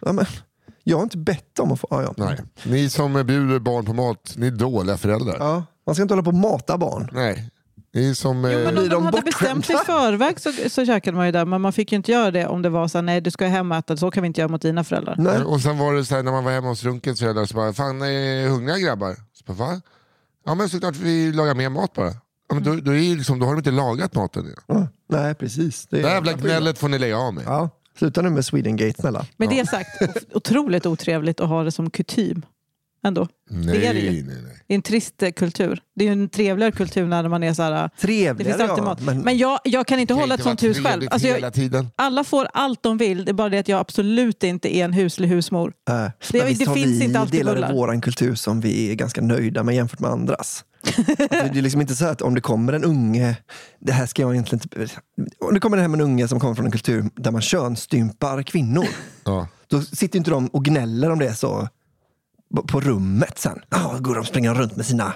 Ja, 0.00 0.12
men, 0.12 0.26
jag 0.84 0.96
har 0.96 1.02
inte 1.02 1.18
bett 1.18 1.58
om 1.58 1.72
att 1.72 1.80
få... 1.80 1.86
Ja, 1.90 2.02
ja. 2.02 2.14
Nej. 2.16 2.40
Ni 2.62 2.90
som 2.90 3.26
bjuder 3.26 3.58
barn 3.58 3.84
på 3.84 3.92
mat, 3.92 4.34
ni 4.36 4.46
är 4.46 4.50
dåliga 4.50 4.96
föräldrar. 4.96 5.36
Ja, 5.38 5.64
man 5.86 5.94
ska 5.94 6.02
inte 6.02 6.14
hålla 6.14 6.22
på 6.22 6.30
och 6.30 6.36
mata 6.36 6.78
barn. 6.78 7.10
Nej. 7.12 7.50
Ni 7.94 8.10
är 8.10 8.14
som... 8.14 8.44
Jo, 8.44 8.58
eh, 8.58 8.64
men 8.64 8.78
om 8.78 8.84
de 8.84 8.88
de 8.88 9.04
hade 9.04 9.22
bestämt 9.22 9.66
sig 9.66 9.76
i 9.76 9.78
förväg 9.78 10.40
så, 10.40 10.52
så 10.68 10.86
käkade 10.86 11.16
man 11.16 11.26
ju 11.26 11.32
det. 11.32 11.44
Men 11.44 11.60
man 11.60 11.72
fick 11.72 11.92
ju 11.92 11.96
inte 11.96 12.12
göra 12.12 12.30
det 12.30 12.46
om 12.46 12.62
det 12.62 12.68
var 12.68 12.88
så 12.88 12.98
här, 12.98 13.02
nej 13.02 13.20
du 13.20 13.30
ska 13.30 13.46
hem 13.46 13.72
och 13.72 13.78
äta, 13.78 13.96
så 13.96 14.10
kan 14.10 14.22
vi 14.22 14.26
inte 14.26 14.40
göra 14.40 14.48
mot 14.48 14.62
dina 14.62 14.84
föräldrar. 14.84 15.14
Nej. 15.18 15.42
Och 15.42 15.60
sen 15.60 15.78
var 15.78 15.94
det 15.94 16.04
så 16.04 16.14
här, 16.14 16.22
när 16.22 16.32
man 16.32 16.44
var 16.44 16.52
hemma 16.52 16.68
hos 16.68 16.84
Runkens 16.84 17.20
föräldrar 17.20 17.44
så 17.44 17.54
bara, 17.54 17.72
fan 17.72 18.02
är 18.02 18.48
hungriga 18.48 18.78
grabbar? 18.78 19.16
Så 19.32 19.44
bara, 19.52 19.68
va? 19.68 19.80
Ja 20.44 20.54
men 20.54 20.68
såklart 20.68 20.96
vi 20.96 21.32
lagar 21.32 21.54
mer 21.54 21.68
mat 21.68 21.92
bara. 21.92 22.12
Ja, 22.48 22.54
men 22.54 22.62
då, 22.62 22.74
då, 22.76 22.94
är 22.94 23.16
liksom, 23.16 23.38
då 23.38 23.46
har 23.46 23.52
de 23.52 23.58
inte 23.58 23.70
lagat 23.70 24.14
maten. 24.14 24.46
än. 24.46 24.54
Ja, 24.66 24.88
nej, 25.08 25.34
precis. 25.34 25.86
Det 25.86 25.98
är 25.98 26.02
Det 26.02 26.08
jävla 26.08 26.32
gnället 26.32 26.78
får 26.78 26.88
ni 26.88 26.98
lägga 26.98 27.18
av 27.18 27.34
med. 27.34 27.44
Ja, 27.46 27.70
sluta 27.98 28.22
nu 28.22 28.30
med 28.30 28.44
Swedengate 28.44 29.00
snälla. 29.00 29.26
Med 29.36 29.48
det 29.48 29.68
sagt, 29.68 29.90
otroligt 30.34 30.86
otrevligt 30.86 31.40
att 31.40 31.48
ha 31.48 31.62
det 31.64 31.70
som 31.72 31.90
kutym. 31.90 32.42
Ändå. 33.04 33.28
Nej, 33.50 33.78
det 33.78 33.86
är 33.86 33.94
det 33.94 34.00
ju. 34.00 34.10
nej, 34.10 34.22
nej. 34.42 34.54
Det 34.68 34.74
är 34.74 34.76
en 34.76 34.82
trist 34.82 35.22
eh, 35.22 35.30
kultur. 35.30 35.82
Det 35.96 36.04
är 36.04 36.06
ju 36.06 36.12
en 36.12 36.28
trevligare 36.28 36.72
kultur 36.72 37.06
när 37.06 37.28
man 37.28 37.42
är 37.42 37.54
så 37.54 37.62
här... 37.62 37.72
Det 37.72 37.90
Trevligare 38.00 38.58
finns 38.58 38.70
alltid 38.70 38.82
ja, 38.82 38.88
mat. 38.88 39.00
men, 39.02 39.18
Men 39.20 39.38
jag, 39.38 39.58
jag 39.64 39.86
kan 39.86 39.98
inte 40.00 40.12
Kan 40.14 40.20
hålla 40.20 40.34
ett 40.34 40.40
inte 40.46 40.50
sånt 40.50 40.62
vara 40.62 40.68
hus 40.68 40.86
själv. 40.86 41.08
Alltså 41.10 41.28
hela 41.28 41.46
jag, 41.46 41.54
tiden. 41.54 41.88
alla 41.96 42.24
får 42.24 42.48
allt 42.52 42.82
de 42.82 42.98
vill. 42.98 43.24
Det 43.24 43.30
är 43.30 43.34
bara 43.34 43.48
det 43.48 43.58
att 43.58 43.68
jag 43.68 43.80
absolut 43.80 44.42
inte 44.44 44.76
är 44.76 44.84
en 44.84 44.92
huslig 44.92 45.28
husmor. 45.28 45.72
äh, 45.90 45.94
Det- 45.94 46.38
men 46.38 46.46
visst 46.46 46.60
det 46.60 46.66
har 46.66 46.74
finns 46.74 47.00
vi 47.00 47.04
inte 47.04 47.18
alltid 47.18 47.40
delar 47.40 47.54
bullar. 47.54 47.70
i 47.70 47.74
vår 47.74 48.00
kultur 48.02 48.34
som 48.34 48.60
vi 48.60 48.90
är 48.90 48.94
ganska 48.94 49.20
nöjda 49.20 49.62
med 49.62 49.74
jämfört 49.74 50.00
med 50.00 50.10
andras. 50.10 50.64
det 51.18 51.32
är 51.58 51.62
liksom 51.62 51.80
inte 51.80 51.94
så 51.96 52.06
att 52.06 52.22
om 52.22 52.34
det 52.34 52.40
kommer 52.40 52.72
en 52.72 52.84
unge, 52.84 53.36
det 53.80 53.92
här 53.92 54.06
ska 54.06 54.22
jag 54.22 54.32
egentligen 54.32 54.62
inte... 54.64 54.94
Om 55.38 55.54
det 55.54 55.60
kommer 55.60 55.76
hem 55.76 55.94
en 55.94 56.00
unge 56.00 56.28
som 56.28 56.40
kommer 56.40 56.54
från 56.54 56.66
en 56.66 56.72
kultur 56.72 57.04
där 57.16 57.30
man 57.30 57.40
könsstympar 57.40 58.42
kvinnor, 58.42 58.86
Ja. 59.24 59.48
då 59.66 59.82
sitter 59.82 60.18
inte 60.18 60.30
de 60.30 60.46
och 60.46 60.64
gnäller 60.64 61.10
om 61.10 61.18
det 61.18 61.34
så 61.34 61.68
på- 62.56 62.62
på 62.62 62.80
rummet 62.80 63.38
sen. 63.38 63.58
Ja, 63.70 63.96
går 64.00 64.14
de 64.14 64.24
springer 64.24 64.54
runt 64.54 64.76
med 64.76 64.86
sina 64.86 65.14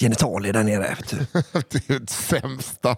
genitalier 0.00 0.52
där 0.52 0.64
nere. 0.64 0.96
Vet 0.98 1.10
du. 1.10 1.16
Det 1.70 1.94
är 1.94 1.98
det 2.00 2.10
sämsta. 2.10 2.96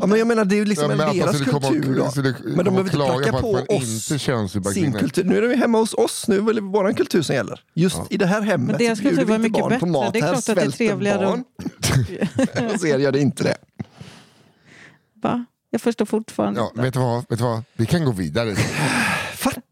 Ja, 0.00 0.06
men 0.06 0.18
jag 0.18 0.26
menar, 0.26 0.44
det 0.44 0.54
är 0.54 0.56
ju 0.56 0.64
liksom 0.64 0.84
Ja, 0.84 0.92
en 0.92 0.98
men 0.98 1.08
att 1.08 1.14
de 1.14 1.20
deras 1.20 1.44
komma 1.44 1.56
och- 1.68 1.72
kultur. 1.72 1.96
Då. 1.96 2.12
Men 2.44 2.56
de 2.56 2.64
behöver 2.64 2.80
inte 2.80 2.90
klaga 2.92 3.14
pracka 3.32 3.40
på 3.40 3.52
oss 3.52 4.10
inte 4.12 4.72
sin 4.72 4.92
kultur. 4.92 5.24
Nu 5.24 5.36
är 5.44 5.48
vi 5.48 5.56
hemma 5.56 5.78
hos 5.78 5.94
oss, 5.94 6.28
nu 6.28 6.36
är 6.38 6.52
det 6.54 6.60
vår 6.60 6.92
kultur 6.92 7.22
som 7.22 7.34
gäller. 7.34 7.60
Just 7.74 8.00
i 8.10 8.16
det 8.16 8.26
här 8.26 8.42
hemmet 8.42 8.66
Men 8.68 8.78
deras 8.78 8.98
så 8.98 9.02
bjuder 9.02 9.16
kultur 9.16 9.38
vi 9.38 9.46
inte 9.46 9.48
mycket 9.48 9.60
barn 9.62 9.68
bättre. 9.70 9.80
på 9.80 9.86
mat. 9.86 10.12
Det 10.12 10.18
är 10.18 10.22
här 10.22 10.32
klart 10.32 10.48
att 10.48 10.54
det 10.56 10.62
är 10.62 10.70
trevligare 10.70 11.26
barn. 11.26 11.44
Hos 12.72 12.84
er 12.84 12.98
gör 12.98 13.12
det 13.12 13.20
inte 13.20 13.42
det. 13.44 13.56
Va? 15.22 15.44
Jag 15.70 15.80
förstår 15.80 16.06
fortfarande 16.06 16.60
Ja, 16.60 16.68
inte. 16.70 16.82
vet, 16.82 16.94
du 16.94 17.00
vad, 17.00 17.24
vet 17.28 17.38
du 17.38 17.44
vad? 17.44 17.62
Vi 17.76 17.86
kan 17.86 18.04
gå 18.04 18.10
vidare. 18.12 18.56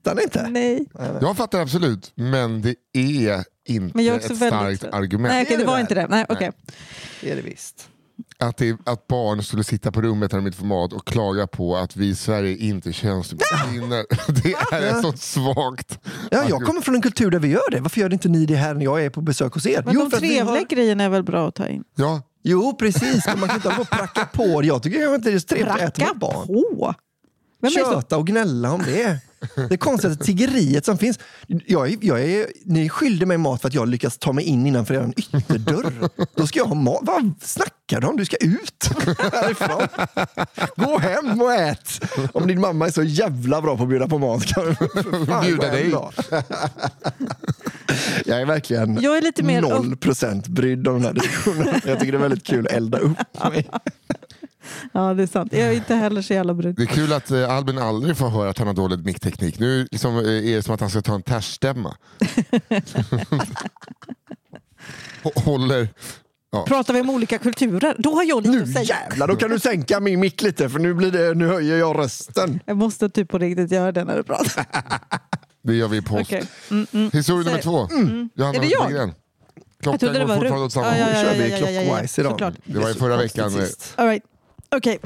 Fattar 0.05 0.14
ni 0.14 0.23
inte? 0.23 0.49
Nej. 0.51 0.87
Jag 1.21 1.37
fattar 1.37 1.61
absolut, 1.61 2.12
men 2.14 2.62
det 2.62 2.75
är 2.93 3.45
inte 3.69 3.97
Men 3.97 4.05
jag 4.05 4.14
är 4.14 4.19
också 4.21 4.33
ett 4.33 4.38
väldigt- 4.53 4.79
starkt 4.79 4.95
argument. 4.95 5.33
Nej, 5.33 5.47
är 5.47 5.51
det 5.51 5.57
det 5.57 5.64
var 5.64 5.79
inte 5.81 5.95
det. 5.95 6.07
Nej, 6.07 6.27
okej. 6.29 6.51
Det 7.21 7.31
är 7.31 7.37
det 7.37 7.43
visst. 7.43 7.88
Att, 8.38 8.57
det, 8.57 8.77
att 8.85 9.07
barn 9.07 9.43
skulle 9.43 9.64
sitta 9.64 9.93
på 9.93 10.03
rummet 10.03 10.33
när 10.33 10.38
de 10.38 10.47
inte 10.47 10.59
får 10.59 10.67
mat 10.67 10.93
och 10.93 11.07
klaga 11.07 11.47
på 11.47 11.77
att 11.77 11.97
vi 11.97 12.07
i 12.09 12.14
Sverige 12.14 12.57
inte 12.57 12.93
könsstympar 12.93 13.71
kvinnor. 13.71 14.05
Det 14.43 14.53
är 14.77 15.03
så 15.03 15.12
svagt. 15.12 15.99
Ja, 16.31 16.45
jag 16.49 16.62
kommer 16.62 16.81
från 16.81 16.95
en 16.95 17.03
kultur 17.03 17.31
där 17.31 17.38
vi 17.38 17.49
gör 17.49 17.71
det. 17.71 17.81
Varför 17.81 18.01
gör 18.01 18.12
inte 18.12 18.29
ni 18.29 18.47
det 18.47 18.55
här 18.57 18.75
när 18.75 18.85
jag 18.85 19.05
är 19.05 19.11
på 19.11 19.21
besök 19.21 19.53
hos 19.55 19.67
er? 19.67 19.83
Men 19.87 19.95
de 19.95 20.11
för 20.11 20.17
att 20.17 20.23
vi 20.23 20.29
trevliga 20.29 20.45
har- 20.45 20.67
grejerna 20.69 21.05
är 21.05 21.09
väl 21.09 21.23
bra 21.23 21.49
att 21.49 21.55
ta 21.55 21.67
in? 21.69 21.85
Ja, 21.97 22.23
Jo, 22.43 22.77
precis. 22.79 23.27
Men 23.27 23.40
man 23.40 23.49
kan 23.49 23.57
inte 23.57 23.69
hålla 23.69 23.77
på 23.77 23.83
och 23.83 23.99
pracka 23.99 24.25
på. 24.25 24.64
Jag 24.64 24.83
tycker 24.83 25.14
inte 25.14 25.31
det 25.31 25.35
är 25.37 25.38
så 25.38 25.47
trevligt 25.47 25.69
att 25.75 25.81
äta 25.81 25.90
Pracka 25.90 26.12
med 26.12 26.19
barn. 26.21 26.47
på! 26.47 26.95
Vem 27.61 27.67
är 27.69 27.85
så? 27.85 27.93
Köta 27.93 28.17
och 28.17 28.27
gnälla 28.27 28.73
om 28.73 28.83
det. 28.83 29.19
Det 29.54 29.74
är 29.74 29.76
konstigt 29.76 30.20
tiggeriet 30.20 30.85
som 30.85 30.98
finns. 30.98 31.18
Jag 31.66 31.88
är, 31.92 31.96
jag 32.00 32.22
är, 32.22 32.46
ni 32.64 32.88
skyllde 32.88 33.26
mig 33.26 33.38
mat 33.38 33.61
för 33.61 33.68
att 33.68 33.74
jag 33.74 33.88
lyckas 33.88 34.18
ta 34.18 34.33
mig 34.33 34.44
in 34.44 34.66
innanför 34.66 34.94
er 34.94 35.12
ytterdörr. 35.16 36.09
Då 36.37 36.46
ska 36.46 36.59
jag 36.59 36.66
ha 36.66 36.74
mat. 36.74 36.98
Vad 37.02 37.33
snackar 37.42 38.00
du 38.00 38.07
om? 38.07 38.16
Du 38.16 38.24
ska 38.24 38.37
ut 38.37 38.88
härifrån. 39.33 39.88
Gå 40.76 40.98
hem 40.98 41.40
och 41.42 41.52
ät. 41.52 42.04
Om 42.33 42.46
din 42.46 42.61
mamma 42.61 42.87
är 42.87 42.90
så 42.90 43.02
jävla 43.02 43.62
bra 43.62 43.76
på 43.76 43.83
att 43.83 43.88
bjuda 43.88 44.09
på 44.09 44.18
mat 44.18 44.44
kan 44.46 44.64
du 44.64 44.76
Bjuda 45.42 45.70
dig. 45.70 45.90
då. 45.90 46.12
Jag 48.24 48.40
är 48.40 48.46
verkligen 48.46 49.00
Jag 49.02 49.16
är 49.16 49.22
lite 49.22 49.42
mer 49.42 49.61
noll 49.62 49.96
procent 49.96 50.46
brydd 50.48 50.88
om 50.88 50.94
den 50.94 51.04
här 51.04 51.12
diskussionen. 51.12 51.80
Jag 51.87 52.00
tycker 52.00 52.12
det 52.12 52.18
är 52.18 52.22
väldigt 52.22 52.44
kul 52.46 52.66
att 52.66 52.72
elda 52.72 52.98
upp 52.98 53.18
mig. 53.50 53.70
Ja, 54.92 55.14
det 55.14 55.22
är 55.22 55.27
sant. 55.27 55.53
Jag 55.53 55.62
är 55.68 55.72
inte 55.72 55.94
heller 55.94 56.22
så 56.22 56.33
jävla 56.35 56.55
brun. 56.55 56.74
Det 56.74 56.83
är 56.83 56.87
kul 56.87 57.12
att 57.12 57.31
eh, 57.31 57.50
Albin 57.57 57.79
aldrig 57.79 58.16
får 58.16 58.29
höra 58.29 58.50
att 58.50 58.59
han 58.59 58.66
har 58.66 58.74
dålig 58.74 59.05
mickteknik. 59.07 59.59
Nu 59.59 59.88
liksom, 59.90 60.16
eh, 60.18 60.22
är 60.24 60.57
det 60.57 60.62
som 60.62 60.74
att 60.74 60.81
han 60.81 60.90
ska 60.90 61.03
ta 61.03 61.14
en 61.14 61.22
tärsstämma. 61.22 61.96
Hå- 65.22 65.40
Håller... 65.44 65.88
Pratar 66.66 66.94
vi 66.94 67.00
om 67.00 67.11
olika 67.11 67.38
kulturer, 67.38 67.94
då 67.98 68.14
har 68.14 68.24
jag 68.24 68.42
lite 68.46 68.57
Nu 68.57 68.62
att 68.62 68.68
säga. 68.72 68.85
jävlar, 68.85 69.29
då 69.29 69.37
kan 69.37 69.50
du 69.50 69.59
sänka 69.61 70.00
min 70.00 70.20
mick 70.20 70.42
lite 70.42 70.68
för 70.68 70.79
nu, 70.79 70.94
blir 70.94 71.11
det, 71.11 71.35
nu 71.35 71.46
höjer 71.48 71.77
jag 71.79 71.98
rösten. 71.98 72.61
Jag 72.66 72.77
måste 72.77 73.09
typ 73.11 73.29
på 73.29 73.38
riktigt 73.38 73.70
göra 73.70 73.92
det 73.92 74.05
när 74.05 74.16
du 74.16 74.22
pratar. 74.22 74.66
Det 75.62 75.74
gör 75.74 75.88
vi 75.88 75.96
i 75.96 76.03
post. 76.03 76.20
Okej. 76.22 76.44
Mm, 76.70 76.87
mm. 76.92 77.11
Historia 77.12 77.44
nummer 77.50 77.62
två. 77.62 77.88
Johanna 78.35 78.59
Är 78.59 78.61
det 78.61 78.66
jag? 78.66 78.92
Jag 78.92 79.11
Klockan 79.83 79.98
trodde 79.98 80.14
det 80.14 80.18
går 80.20 80.27
var 80.29 80.35
fortfarande 80.35 80.61
runt. 80.61 80.66
åt 80.66 80.72
samma 80.72 80.87
Ja, 80.87 80.96
ja, 80.98 81.05
håll. 81.05 81.14
ja, 81.14 81.22
kör 81.22 81.35
vi 81.35 81.50
ja, 81.50 81.59
ja, 81.59 81.70
ja, 81.70 81.70
ja, 81.70 81.83
clockwise 81.85 82.20
idag. 82.20 82.33
såklart. 82.33 82.55
Det 82.64 82.79
var 82.79 82.88
ju 82.88 82.94
förra 82.94 83.16
veckan. 83.16 83.50
Sist. 83.50 83.92
All 83.96 84.07
right. 84.09 84.22
Okej. 84.77 84.99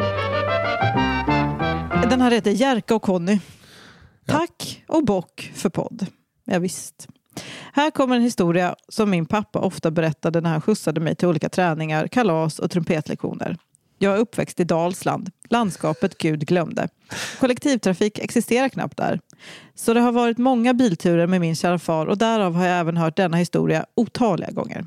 Den 2.10 2.20
här 2.20 2.30
heter 2.30 2.50
Jerka 2.50 2.94
och 2.94 3.02
Conny. 3.02 3.38
Tack 4.26 4.84
och 4.86 5.04
bock 5.04 5.52
för 5.54 5.68
podd. 5.68 6.06
Ja, 6.44 6.58
visst. 6.58 7.08
Här 7.72 7.90
kommer 7.90 8.16
en 8.16 8.22
historia 8.22 8.74
som 8.88 9.10
min 9.10 9.26
pappa 9.26 9.58
ofta 9.58 9.90
berättade 9.90 10.40
när 10.40 10.50
han 10.50 10.60
skjutsade 10.60 11.00
mig 11.00 11.14
till 11.14 11.28
olika 11.28 11.48
träningar, 11.48 12.06
kalas 12.06 12.58
och 12.58 12.70
trumpetlektioner. 12.70 13.56
Jag 13.98 14.14
är 14.14 14.18
uppväxt 14.18 14.60
i 14.60 14.64
Dalsland, 14.64 15.30
landskapet 15.50 16.18
Gud 16.18 16.46
glömde. 16.46 16.88
Kollektivtrafik 17.40 18.18
existerar 18.18 18.68
knappt 18.68 18.96
där. 18.96 19.20
Så 19.74 19.94
det 19.94 20.00
har 20.00 20.12
varit 20.12 20.38
många 20.38 20.74
bilturer 20.74 21.26
med 21.26 21.40
min 21.40 21.56
kära 21.56 21.78
far 21.78 22.06
och 22.06 22.18
därav 22.18 22.54
har 22.54 22.66
jag 22.66 22.78
även 22.78 22.96
hört 22.96 23.16
denna 23.16 23.36
historia 23.36 23.86
otaliga 23.94 24.50
gånger. 24.50 24.86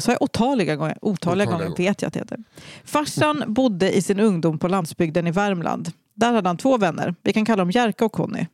Så 0.00 0.10
jag 0.10 0.22
otaliga 0.22 0.76
gånger? 0.76 0.98
Otaliga, 1.02 1.44
Otaliga 1.46 1.64
gånger 1.66 1.76
vet 1.76 2.02
jag 2.02 2.06
att 2.08 2.12
det 2.14 2.20
heter. 2.20 2.38
Farsan 2.84 3.44
bodde 3.46 3.92
i 3.96 4.02
sin 4.02 4.20
ungdom 4.20 4.58
på 4.58 4.68
landsbygden 4.68 5.26
i 5.26 5.30
Värmland. 5.30 5.92
Där 6.14 6.32
hade 6.32 6.48
han 6.48 6.56
två 6.56 6.78
vänner. 6.78 7.14
Vi 7.22 7.32
kan 7.32 7.44
kalla 7.44 7.56
dem 7.62 7.70
Jerka 7.70 8.04
och 8.04 8.12
Conny. 8.12 8.46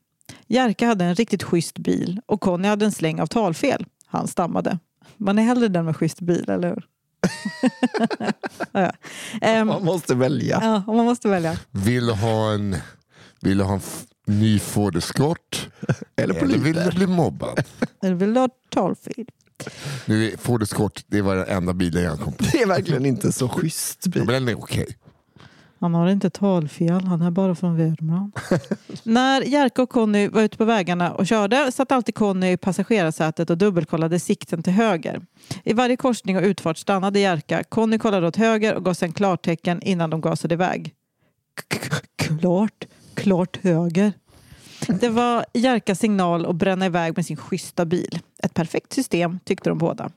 Jerka 0.47 0.87
hade 0.87 1.05
en 1.05 1.15
riktigt 1.15 1.43
schysst 1.43 1.79
bil 1.79 2.21
och 2.27 2.41
Conny 2.41 2.69
hade 2.69 2.85
en 2.85 2.93
släng 2.93 3.21
av 3.21 3.27
talfel. 3.27 3.87
Han 4.07 4.29
stammade. 4.29 4.79
Man 5.17 5.39
är 5.39 5.43
hellre 5.43 5.69
den 5.69 5.85
med 5.85 5.97
schysst 5.97 6.21
bil, 6.21 6.51
eller 6.51 6.69
hur? 6.69 6.85
ja, 8.73 8.81
ja. 8.81 8.93
Ehm, 9.41 9.67
Man 9.67 9.85
måste 9.85 10.15
välja. 10.15 10.59
ja, 10.87 10.93
man 10.93 11.05
måste 11.05 11.29
välja. 11.29 11.57
Vill 11.71 12.07
du 12.07 12.13
ha 12.13 12.53
en, 12.53 12.77
vill 13.41 13.61
ha 13.61 13.75
en 13.75 13.81
ny 14.27 14.59
Ford 14.59 14.97
Escort? 14.97 15.69
Eller 16.17 16.35
Eller 16.35 16.59
vill 16.59 16.75
du 16.77 16.91
bli 16.91 17.07
mobbad? 17.07 17.63
Eller 18.03 18.15
vill 18.15 18.35
du 18.35 18.41
ha 18.41 18.49
talfel? 18.71 19.27
Nu 20.07 20.33
är 20.33 20.37
Ford 20.37 20.63
Escort 20.63 21.05
det 21.07 21.23
var 21.23 21.37
den 21.37 21.49
enda 21.49 21.75
bilen 21.75 22.03
jag 22.03 22.21
kom 22.21 22.33
på. 22.33 22.45
Det 22.53 22.63
är 22.63 22.67
verkligen 22.67 23.07
inte 23.07 23.33
så 23.33 23.49
schysst 23.49 23.99
Ja, 24.05 24.11
bil. 24.11 24.25
Men 24.25 24.35
den 24.35 24.49
är 24.49 24.59
okej. 24.59 24.87
Han 25.81 25.95
har 25.95 26.09
inte 26.09 26.31
talfel, 26.31 27.05
han 27.05 27.23
är 27.23 27.31
bara 27.31 27.55
från 27.55 27.77
Värmland. 27.77 28.33
När 29.03 29.43
Jerka 29.43 29.83
och 29.83 29.91
Conny 29.91 30.29
var 30.29 30.43
ute 30.43 30.57
på 30.57 30.65
vägarna 30.65 31.13
och 31.13 31.27
körde 31.27 31.73
satt 31.73 31.93
alltid 31.93 32.15
Conny 32.15 32.53
i 32.53 32.57
passagerarsätet 32.57 33.51
och 33.51 33.59
dubbelkollade 33.59 34.19
sikten 34.21 34.63
till 34.63 34.73
höger. 34.73 35.23
I 35.65 35.73
varje 35.73 35.97
korsning 35.97 36.37
och 36.37 36.43
utfart 36.43 36.79
stannade 36.79 37.21
Jerka. 37.21 37.65
Conny 37.65 37.99
kollade 37.99 38.27
åt 38.27 38.37
höger 38.37 38.75
och 38.75 38.85
gav 38.85 38.95
sedan 38.95 39.13
klartecken 39.13 39.83
innan 39.83 40.11
de 40.11 40.21
gasade 40.21 40.55
iväg. 40.55 40.95
Klart, 42.17 42.85
klart 43.15 43.59
höger. 43.63 44.13
Det 44.89 45.09
var 45.09 45.45
Jerkas 45.53 45.99
signal 45.99 46.47
att 46.47 46.57
bränna 46.57 46.87
iväg 46.87 47.17
med 47.17 47.27
sin 47.27 47.37
schyssta 47.37 47.85
bil. 47.85 48.19
Ett 48.43 48.55
perfekt 48.55 48.93
system 48.93 49.39
tyckte 49.45 49.69
de 49.69 49.79
båda. 49.79 50.11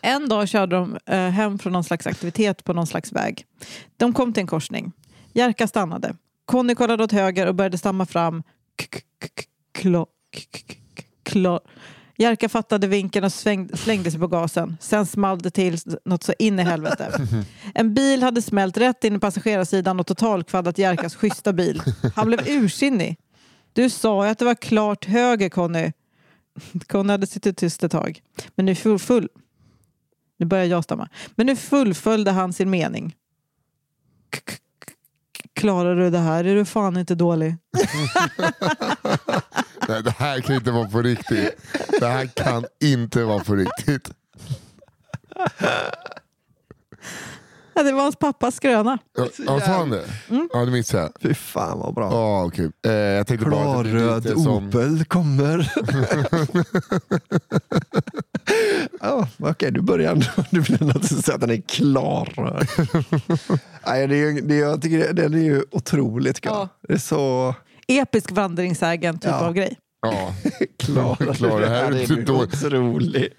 En 0.00 0.28
dag 0.28 0.48
körde 0.48 0.76
de 0.76 0.98
eh, 1.06 1.18
hem 1.28 1.58
från 1.58 1.72
någon 1.72 1.84
slags 1.84 2.06
aktivitet 2.06 2.64
på 2.64 2.72
någon 2.72 2.86
slags 2.86 3.12
väg. 3.12 3.44
De 3.96 4.12
kom 4.12 4.32
till 4.32 4.40
en 4.40 4.46
korsning. 4.46 4.92
Jerka 5.32 5.66
stannade. 5.68 6.16
Conny 6.44 6.74
kollade 6.74 7.04
åt 7.04 7.12
höger 7.12 7.46
och 7.46 7.54
började 7.54 7.78
stamma 7.78 8.06
fram. 8.06 8.42
K- 8.82 9.28
k- 11.32 11.60
Jerka 12.18 12.48
fattade 12.48 12.86
vinkeln 12.86 13.24
och 13.24 13.32
svängde, 13.32 13.76
slängde 13.76 14.10
sig 14.10 14.20
på 14.20 14.26
gasen. 14.26 14.76
Sen 14.80 15.06
small 15.06 15.38
det 15.38 15.50
till 15.50 15.78
något 16.04 16.22
så 16.22 16.32
in 16.38 16.58
i 16.58 16.62
helvete. 16.62 17.28
En 17.74 17.94
bil 17.94 18.22
hade 18.22 18.42
smält 18.42 18.76
rätt 18.76 19.04
in 19.04 19.16
i 19.16 19.18
passagerarsidan 19.18 20.00
och 20.00 20.06
totalkvaddat 20.06 20.78
Jerkas 20.78 21.14
schyssta 21.16 21.52
bil. 21.52 21.82
Han 22.14 22.26
blev 22.26 22.40
ursinnig. 22.48 23.16
Du 23.76 23.90
sa 23.90 24.24
ju 24.24 24.30
att 24.30 24.38
det 24.38 24.44
var 24.44 24.54
klart 24.54 25.04
höger 25.04 25.48
Conny. 25.48 25.92
Conny 26.86 27.10
hade 27.10 27.26
suttit 27.26 27.56
tyst 27.56 27.84
ett 27.84 27.92
tag. 27.92 28.22
Men 28.54 28.66
nu 28.66 28.74
full, 28.74 28.98
full. 28.98 29.28
Nu 30.38 30.46
börjar 30.46 30.64
jag 30.64 30.84
stamma. 30.84 31.08
Men 31.34 31.46
nu 31.46 31.56
fullföljde 31.56 32.30
han 32.30 32.52
sin 32.52 32.70
mening. 32.70 33.16
Klarar 35.52 35.96
du 35.96 36.10
det 36.10 36.18
här 36.18 36.44
är 36.44 36.54
du 36.54 36.64
fan 36.64 36.96
inte 36.96 37.14
dålig. 37.14 37.56
Nej, 39.88 40.02
det 40.02 40.14
här 40.18 40.40
kan 40.40 40.54
inte 40.56 40.70
vara 40.70 40.88
på 40.88 41.02
riktigt. 41.02 41.56
Det 42.00 42.06
här 42.06 42.26
kan 42.26 42.64
inte 42.80 43.24
vara 43.24 43.44
på 43.44 43.54
riktigt. 43.54 44.10
Ja, 47.76 47.82
det 47.82 47.92
var 47.92 48.02
hans 48.02 48.16
pappas 48.16 48.54
skröna. 48.54 48.98
Ja, 49.18 49.26
ja, 49.46 49.60
sa 49.60 49.66
han 49.72 49.90
det? 49.90 50.04
Mm. 50.30 50.48
Ja, 50.52 50.64
det 50.64 50.70
missade 50.70 51.02
jag. 51.02 51.12
Fy 51.22 51.34
fan 51.34 51.78
vad 51.78 51.94
bra. 51.94 52.08
Ja, 52.12 52.44
okej. 52.44 52.70
Eh, 52.86 52.92
jag 52.92 53.26
tänkte 53.26 53.50
bara 53.50 53.78
att 53.78 53.84
det 53.84 53.90
Klarröd 53.90 54.28
som... 54.28 54.68
Opel 54.68 55.04
kommer. 55.04 55.72
ja, 59.00 59.28
Okej, 59.38 59.70
du 59.72 59.80
börjar 59.80 60.12
ändå. 60.12 60.26
Du 60.50 60.60
vill 60.60 60.78
ändå 60.82 60.94
inte 60.94 61.08
säga 61.22 61.34
att 61.34 61.40
den 61.40 61.50
är 61.50 61.60
klarröd. 61.68 62.66
Nej, 63.86 64.06
det 64.06 64.14
är, 64.16 64.30
ju- 64.30 64.40
det, 64.40 64.54
är- 64.54 64.60
jag 64.60 64.82
tycker 64.82 64.98
det, 64.98 65.12
den 65.12 65.34
är 65.34 65.38
ju 65.44 65.64
otroligt. 65.70 66.38
Ja. 66.42 66.68
Det 66.88 66.94
är 66.94 66.98
så 66.98 67.54
Episk 67.88 68.30
vandringssägen 68.32 69.18
typ 69.18 69.30
Ja. 69.30 69.40
av 69.46 69.52
grej. 69.52 69.76
Ja, 70.02 70.34
klar. 70.78 71.34
Klar, 71.34 71.60
det 71.60 71.68
här 71.68 71.92
är 71.92 72.06
så 72.06 72.12
ju 72.14 72.22
dåligt. 72.24 72.64
otroligt. 72.64 73.32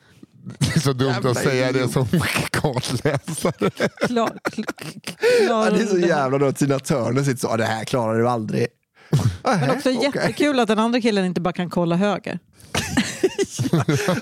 Det 0.59 0.75
är 0.75 0.79
så 0.79 0.93
dumt 0.93 1.07
Jävla 1.09 1.29
att 1.31 1.37
säga 1.37 1.71
det 1.71 1.79
idiot. 1.79 1.91
som 1.91 2.07
kartläsare. 2.51 3.69
Klar, 4.07 4.29
kl- 4.43 4.63
k- 4.65 5.13
Ja, 5.41 5.45
klarar 5.47 5.71
det 5.71 5.81
är 5.83 5.85
så 5.87 5.97
jävla 5.99 6.37
då 6.37 6.45
att 6.45 6.57
Tina 6.57 6.79
Turner 6.79 7.23
sitter 7.23 7.39
så. 7.39 7.47
"Ah, 7.47 7.57
Det 7.57 7.65
här 7.65 7.85
klarar 7.85 8.19
du 8.19 8.29
aldrig. 8.29 8.67
Men 9.43 9.69
också 9.69 9.89
Okej. 9.89 10.09
jättekul 10.15 10.59
att 10.59 10.67
den 10.67 10.79
andra 10.79 11.01
killen 11.01 11.25
inte 11.25 11.41
bara 11.41 11.53
kan 11.53 11.69
kolla 11.69 11.95
höger. 11.95 12.39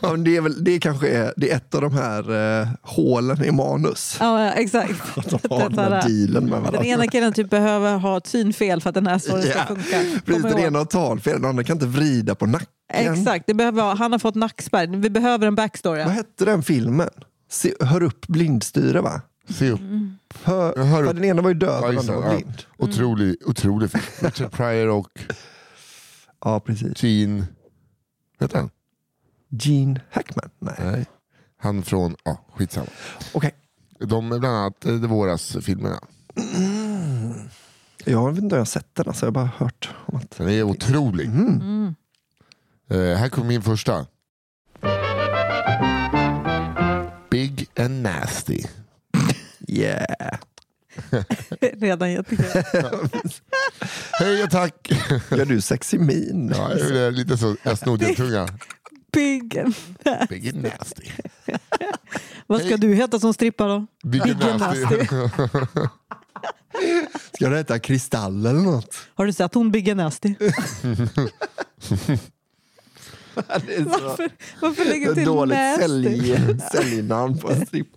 Ja, 0.01 0.11
men 0.11 0.23
det, 0.23 0.35
är 0.37 0.41
väl, 0.41 0.63
det 0.63 0.79
kanske 0.79 1.07
är, 1.09 1.33
det 1.37 1.51
är 1.51 1.55
ett 1.55 1.75
av 1.75 1.81
de 1.81 1.93
här 1.93 2.59
eh, 2.61 2.67
hålen 2.81 3.45
i 3.45 3.51
manus. 3.51 4.17
Ja, 4.19 4.51
exakt. 4.51 4.91
Att 5.17 5.29
de 5.29 5.39
har 5.49 5.69
Det 5.69 5.75
den 5.75 5.79
här 5.79 5.91
är- 5.91 6.01
dealen 6.09 6.43
med 6.43 6.59
varandra. 6.59 6.71
Den 6.79 6.85
ena 6.89 7.07
killen 7.07 7.33
typ 7.33 7.49
behöver 7.49 7.97
ha 7.97 8.17
ett 8.17 8.27
synfel 8.27 8.81
för 8.81 8.89
att 8.89 8.93
den 8.93 9.07
här 9.07 9.19
storyn 9.19 9.41
ska 9.43 9.51
Ja, 9.59 9.65
funka. 9.65 9.97
Precis, 10.25 10.43
den 10.43 10.59
ena 10.59 10.77
har 10.79 10.85
talfel, 10.85 11.33
den 11.41 11.49
andra 11.49 11.63
kan 11.63 11.75
inte 11.75 11.85
vrida 11.85 12.35
på 12.35 12.45
nacken. 12.45 12.67
Exakt, 12.93 13.47
det 13.47 13.53
behöver, 13.53 13.95
han 13.95 14.11
har 14.11 14.19
fått 14.19 14.35
nackspärr. 14.35 14.87
Vi 14.87 15.09
behöver 15.09 15.47
en 15.47 15.55
backstory. 15.55 16.03
Vad 16.03 16.13
hette 16.13 16.45
den 16.45 16.63
filmen? 16.63 17.09
Se, 17.49 17.73
hör 17.79 18.03
upp 18.03 18.27
blindstyre 18.27 19.01
va? 19.01 19.21
Se 19.49 19.71
upp. 19.71 19.81
Hör, 20.43 20.83
hör 20.83 21.03
upp. 21.03 21.15
den 21.15 21.23
ena 21.23 21.41
var 21.41 21.49
ju 21.49 21.55
död 21.55 21.79
Ja, 21.81 21.87
och 21.87 21.93
den 21.93 21.99
andra 21.99 22.15
var 22.15 22.23
ja. 22.23 22.35
blind. 22.35 22.63
Otrolig, 22.77 23.35
otrolig 23.45 23.91
film. 23.91 24.03
Richard 24.19 24.51
Pryor 24.51 24.87
och 24.87 25.19
Ja, 26.45 26.59
precis. 26.59 27.03
Gene... 27.03 27.45
Vad 28.37 28.49
heter 28.49 28.59
han? 28.59 28.69
Gene 29.49 30.01
Hackman? 30.11 30.49
Nej. 30.59 30.75
Nej. 30.79 31.05
Han 31.57 31.83
från... 31.83 32.15
Ja, 32.23 32.45
skitsamma. 32.53 32.87
Okej. 33.33 33.51
De 33.99 34.31
är 34.31 34.39
bland 34.39 34.55
annat 34.55 34.85
eh, 34.85 34.93
de 34.93 35.07
våras-filmerna. 35.07 35.99
Jag 38.05 38.31
vet 38.31 38.43
inte 38.43 38.55
om 38.55 38.57
jag 38.57 38.61
har 38.61 38.65
sett 38.65 38.95
den, 38.95 39.07
alltså. 39.07 39.25
jag 39.25 39.27
har 39.27 39.33
bara 39.33 39.51
hört 39.57 39.89
om 40.05 40.15
att... 40.17 40.37
Den 40.37 40.49
är 40.49 40.63
otrolig. 40.63 41.25
Mm. 41.27 41.95
Eh, 42.89 42.97
här 43.17 43.29
kommer 43.29 43.47
min 43.47 43.61
första. 43.61 44.05
Big 47.29 47.67
and 47.79 48.03
nasty. 48.03 48.63
Yeah. 49.67 50.37
Redan 51.61 52.11
jättekul. 52.11 52.45
Hej 54.11 54.43
och 54.43 54.49
tack! 54.49 54.91
Gör 55.31 55.45
du 55.45 55.61
sexig 55.61 55.99
min? 55.99 56.53
Ja, 56.55 56.67
det 56.67 56.99
är 56.99 57.11
lite 57.11 57.37
så. 57.37 57.55
Jag 57.63 57.77
snodde 57.77 58.05
en 58.05 58.15
tunga. 58.15 58.47
Big 59.13 59.57
and 59.57 59.75
Big 60.29 60.49
and 60.49 60.63
nasty. 60.63 61.09
Vad 62.47 62.59
ska 62.59 62.69
Hej. 62.69 62.77
du 62.77 62.93
heta 62.95 63.19
som 63.19 63.33
strippa 63.33 63.67
då? 63.67 63.87
Big, 64.03 64.23
Big 64.23 64.43
and 64.43 64.59
nasty. 64.59 65.05
Ska 67.33 67.49
det 67.49 67.57
heta 67.57 67.79
Kristall 67.79 68.45
eller 68.45 68.59
något? 68.61 68.95
Har 69.15 69.25
du 69.25 69.33
sett 69.33 69.53
hon 69.53 69.71
Big 69.71 69.89
and 69.89 69.97
Nasty? 69.97 70.35
Varför, 73.35 74.29
varför 74.61 74.85
lägger 74.85 75.07
du 75.07 75.15
till 75.15 75.25
dåligt 75.25 75.57
sälj, 75.79 76.59
säljnamn 76.71 77.37
på 77.37 77.51
en 77.51 77.65
stripp. 77.65 77.87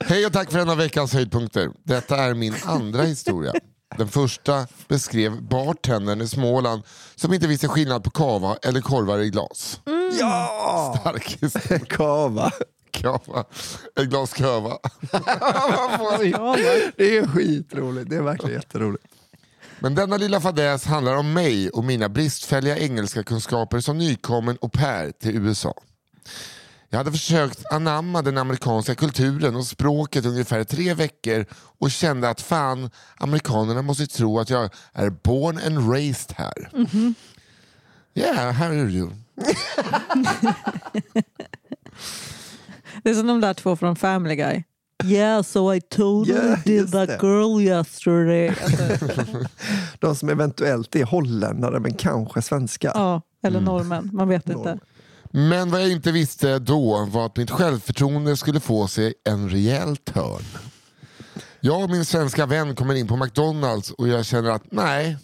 Hej 0.00 0.26
och 0.26 0.32
tack 0.32 0.50
för 0.50 0.58
denna 0.58 0.74
veckans 0.74 1.12
höjdpunkter. 1.12 1.70
Detta 1.82 2.16
är 2.16 2.34
min 2.34 2.54
andra 2.64 3.02
historia. 3.02 3.52
Den 3.98 4.08
första 4.08 4.66
beskrev 4.88 5.42
bartendern 5.42 6.20
i 6.20 6.28
Småland 6.28 6.82
som 7.14 7.34
inte 7.34 7.46
visste 7.46 7.68
skillnad 7.68 8.04
på 8.04 8.10
kava 8.10 8.56
eller 8.62 8.80
korvar 8.80 9.18
i 9.18 9.30
glas. 9.30 9.80
Ja! 10.20 10.96
Stark 11.00 11.38
historia. 11.40 11.78
Kava. 11.78 12.50
kava. 12.90 13.44
Ett 14.00 14.08
glas 14.08 14.32
kava. 14.34 14.78
det 16.96 17.16
är 17.18 17.26
skitroligt. 17.26 18.10
Det 18.10 18.16
är 18.16 18.22
verkligen 18.22 18.54
jätteroligt. 18.54 19.04
Men 19.84 19.94
denna 19.94 20.16
lilla 20.16 20.40
fadäs 20.40 20.84
handlar 20.84 21.16
om 21.16 21.32
mig 21.32 21.70
och 21.70 21.84
mina 21.84 22.08
bristfälliga 22.08 22.78
engelska 22.78 23.22
kunskaper 23.22 23.80
som 23.80 23.98
nykommen 23.98 24.58
au 24.60 24.68
pair 24.68 25.10
till 25.10 25.36
USA. 25.36 25.74
Jag 26.88 26.98
hade 26.98 27.12
försökt 27.12 27.72
anamma 27.72 28.22
den 28.22 28.38
amerikanska 28.38 28.94
kulturen 28.94 29.56
och 29.56 29.66
språket 29.66 30.26
ungefär 30.26 30.64
tre 30.64 30.94
veckor 30.94 31.46
och 31.52 31.90
kände 31.90 32.28
att 32.28 32.40
fan, 32.40 32.90
amerikanerna 33.16 33.82
måste 33.82 34.06
tro 34.06 34.38
att 34.38 34.50
jag 34.50 34.70
är 34.92 35.10
born 35.10 35.58
and 35.66 35.92
raised 35.92 36.34
här. 36.36 36.70
Mm 36.72 36.86
-hmm. 36.86 37.14
Yeah, 38.14 38.52
how 38.52 38.66
are 38.66 38.90
you? 38.90 39.10
det 43.02 43.10
är 43.10 43.14
som 43.14 43.26
de 43.26 43.40
där 43.40 43.54
två 43.54 43.76
från 43.76 43.96
Family 43.96 44.36
Guy. 44.36 44.64
Yeah, 45.04 45.42
so 45.42 45.74
I 45.74 45.80
totally 45.80 46.34
yeah, 46.34 46.64
did 46.64 46.92
that 46.92 47.08
det. 47.08 47.18
girl 47.22 47.60
yesterday. 47.60 48.54
de 49.98 50.16
som 50.16 50.28
eventuellt 50.28 50.96
är 50.96 51.04
holländare 51.04 51.80
men 51.80 51.94
kanske 51.94 52.42
svenska. 52.42 52.92
Ja, 52.94 53.22
eller 53.42 53.58
mm. 53.58 53.64
norrmän. 53.64 54.10
Man 54.12 54.28
vet 54.28 54.46
norrmän. 54.46 54.72
inte. 54.72 54.86
Men 55.30 55.70
vad 55.70 55.82
jag 55.82 55.90
inte 55.90 56.12
visste 56.12 56.58
då 56.58 57.08
var 57.10 57.26
att 57.26 57.36
mitt 57.36 57.50
självförtroende 57.50 58.36
skulle 58.36 58.60
få 58.60 58.88
sig 58.88 59.14
en 59.24 59.50
rejäl 59.50 59.96
törn. 59.96 60.44
Jag 61.60 61.82
och 61.82 61.90
min 61.90 62.04
svenska 62.04 62.46
vän 62.46 62.74
kommer 62.74 62.94
in 62.94 63.06
på 63.06 63.16
McDonalds 63.16 63.90
och 63.90 64.08
jag 64.08 64.24
känner 64.24 64.50
att 64.50 64.72
nej, 64.72 65.16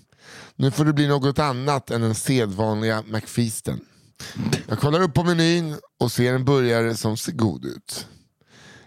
nu 0.56 0.70
får 0.70 0.84
det 0.84 0.92
bli 0.92 1.08
något 1.08 1.38
annat 1.38 1.90
än 1.90 2.00
den 2.00 2.14
sedvanliga 2.14 3.02
McFeasten. 3.06 3.80
Jag 4.68 4.78
kollar 4.78 5.02
upp 5.02 5.14
på 5.14 5.24
menyn 5.24 5.76
och 6.00 6.12
ser 6.12 6.34
en 6.34 6.44
burgare 6.44 6.94
som 6.94 7.16
ser 7.16 7.32
god 7.32 7.64
ut. 7.64 8.06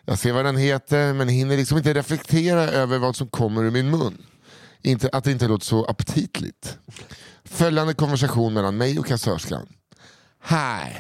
Jag 0.06 0.20
ser 0.20 0.32
vad 0.32 0.46
den 0.46 0.58
heter 0.58 1.14
men 1.14 1.30
hinner 1.30 1.58
liksom 1.58 1.78
inte 1.78 1.94
reflektera 1.94 2.62
över 2.62 2.98
vad 2.98 3.16
som 3.16 3.28
kommer 3.28 3.64
ur 3.64 3.72
min 3.72 3.90
mun. 3.90 4.26
Inte, 4.82 5.10
att 5.14 5.24
det 5.24 5.32
inte 5.32 5.48
låter 5.48 5.66
så 5.66 5.86
aptitligt. 5.86 6.78
Följande 7.44 7.94
konversation 7.94 8.54
mellan 8.54 8.78
mig 8.78 9.00
och 9.00 9.08
kassörskan. 9.08 9.68
Hi, 10.50 10.96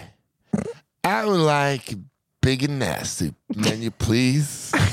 I 1.08 1.26
would 1.26 1.72
like 1.72 1.96
big 2.42 2.70
and 2.70 2.80
nasty 2.80 3.32
menu 3.48 3.92
please. 3.92 4.78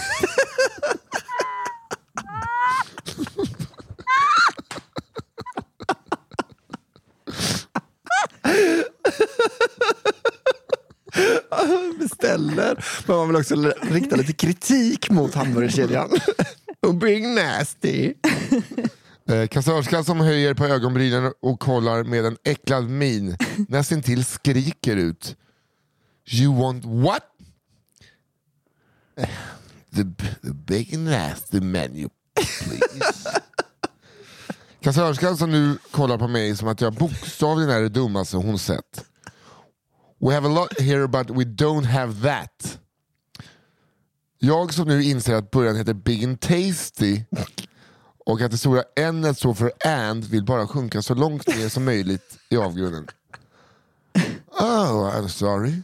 beställer. 11.99 12.85
Men 13.07 13.17
man 13.17 13.29
vill 13.29 13.37
också 13.37 13.73
rikta 13.83 14.17
lite 14.17 14.33
kritik 14.33 15.11
mot 15.11 15.35
hamburgerkedjan. 15.35 16.11
Och 16.87 16.95
big 16.95 17.25
nasty. 17.29 18.15
Eh, 19.29 19.47
kassörskan 19.47 20.05
som 20.05 20.21
höjer 20.21 20.55
på 20.55 20.67
ögonbrynen 20.67 21.33
och 21.43 21.61
kollar 21.61 22.05
med 22.05 22.25
en 22.25 22.37
äcklad 22.45 22.91
min 22.91 23.37
nästintill 23.69 24.25
skriker 24.25 24.97
ut. 24.97 25.37
You 26.33 26.61
want 26.63 26.85
what? 26.85 27.23
The, 29.95 30.03
the 30.43 30.53
big 30.53 30.99
nasty 30.99 31.61
menu 31.61 32.09
please. 32.35 33.41
Kassörskan 34.81 35.37
som 35.37 35.51
nu 35.51 35.79
kollar 35.91 36.19
på 36.19 36.29
mig 36.29 36.57
som 36.57 36.69
att 36.69 36.81
jag 36.81 36.95
bokstavligen 36.95 37.71
är 37.71 37.81
det 37.81 37.89
dummaste 37.89 38.37
hon 38.37 38.59
sett. 38.59 39.05
We 40.23 40.35
have 40.35 40.45
a 40.45 40.53
lot 40.53 40.81
here 40.81 41.09
but 41.09 41.31
we 41.31 41.45
don't 41.45 41.85
have 41.85 42.23
that. 42.23 42.79
Jag 44.39 44.75
som 44.75 44.89
nu 44.89 45.03
inser 45.03 45.35
att 45.35 45.51
början 45.51 45.77
heter 45.77 45.95
Big 45.95 46.25
and 46.25 46.41
Tasty 46.41 47.25
och 48.27 48.41
att 48.41 48.51
det 48.51 48.59
stora 48.59 48.83
n 48.97 49.35
står 49.35 49.55
för 49.55 49.73
and 49.87 50.25
vill 50.25 50.45
bara 50.45 50.67
sjunka 50.67 51.03
så 51.03 51.15
långt 51.15 51.47
ner 51.47 51.69
som 51.69 51.85
möjligt 51.85 52.39
i 52.49 52.57
avgrunden. 52.57 53.07
Oh, 54.61 55.17
I'm 55.17 55.29
sorry. 55.29 55.83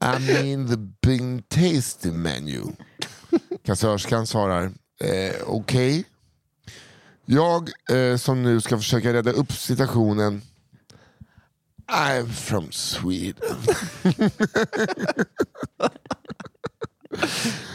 I 0.00 0.18
mean 0.18 0.68
the 0.68 0.76
Big 1.08 1.20
and 1.20 1.48
Tasty 1.48 2.10
menu. 2.10 2.62
Kassörskan 3.64 4.26
svarar 4.26 4.64
eh, 5.00 5.34
okej. 5.46 6.00
Okay. 6.00 6.04
Jag 7.24 7.70
eh, 7.90 8.16
som 8.16 8.42
nu 8.42 8.60
ska 8.60 8.78
försöka 8.78 9.12
rädda 9.12 9.30
upp 9.30 9.52
situationen 9.52 10.42
I'm 11.88 12.26
from 12.26 12.72
Sweden. 12.72 13.56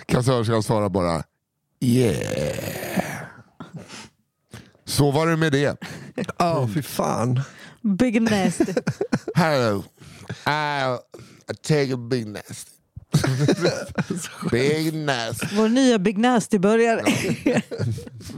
Kassörskan 0.05 0.63
svarar 0.63 0.89
bara 0.89 1.23
yeah. 1.79 3.27
Så 4.85 5.11
var 5.11 5.27
det 5.27 5.37
med 5.37 5.51
det. 5.51 5.77
Ja, 6.15 6.59
oh, 6.59 6.69
fy 6.69 6.81
fan. 6.81 7.39
Big 7.81 8.21
nasty. 8.21 8.73
Hello. 9.35 9.83
I'll 10.45 10.99
take 11.61 11.93
a 11.93 11.97
big 11.97 12.27
nasty. 12.27 12.71
big 14.51 14.93
nasty. 14.93 15.47
Vår 15.55 15.69
nya 15.69 15.99
Big 15.99 16.17
Nasty-burgare. 16.17 17.03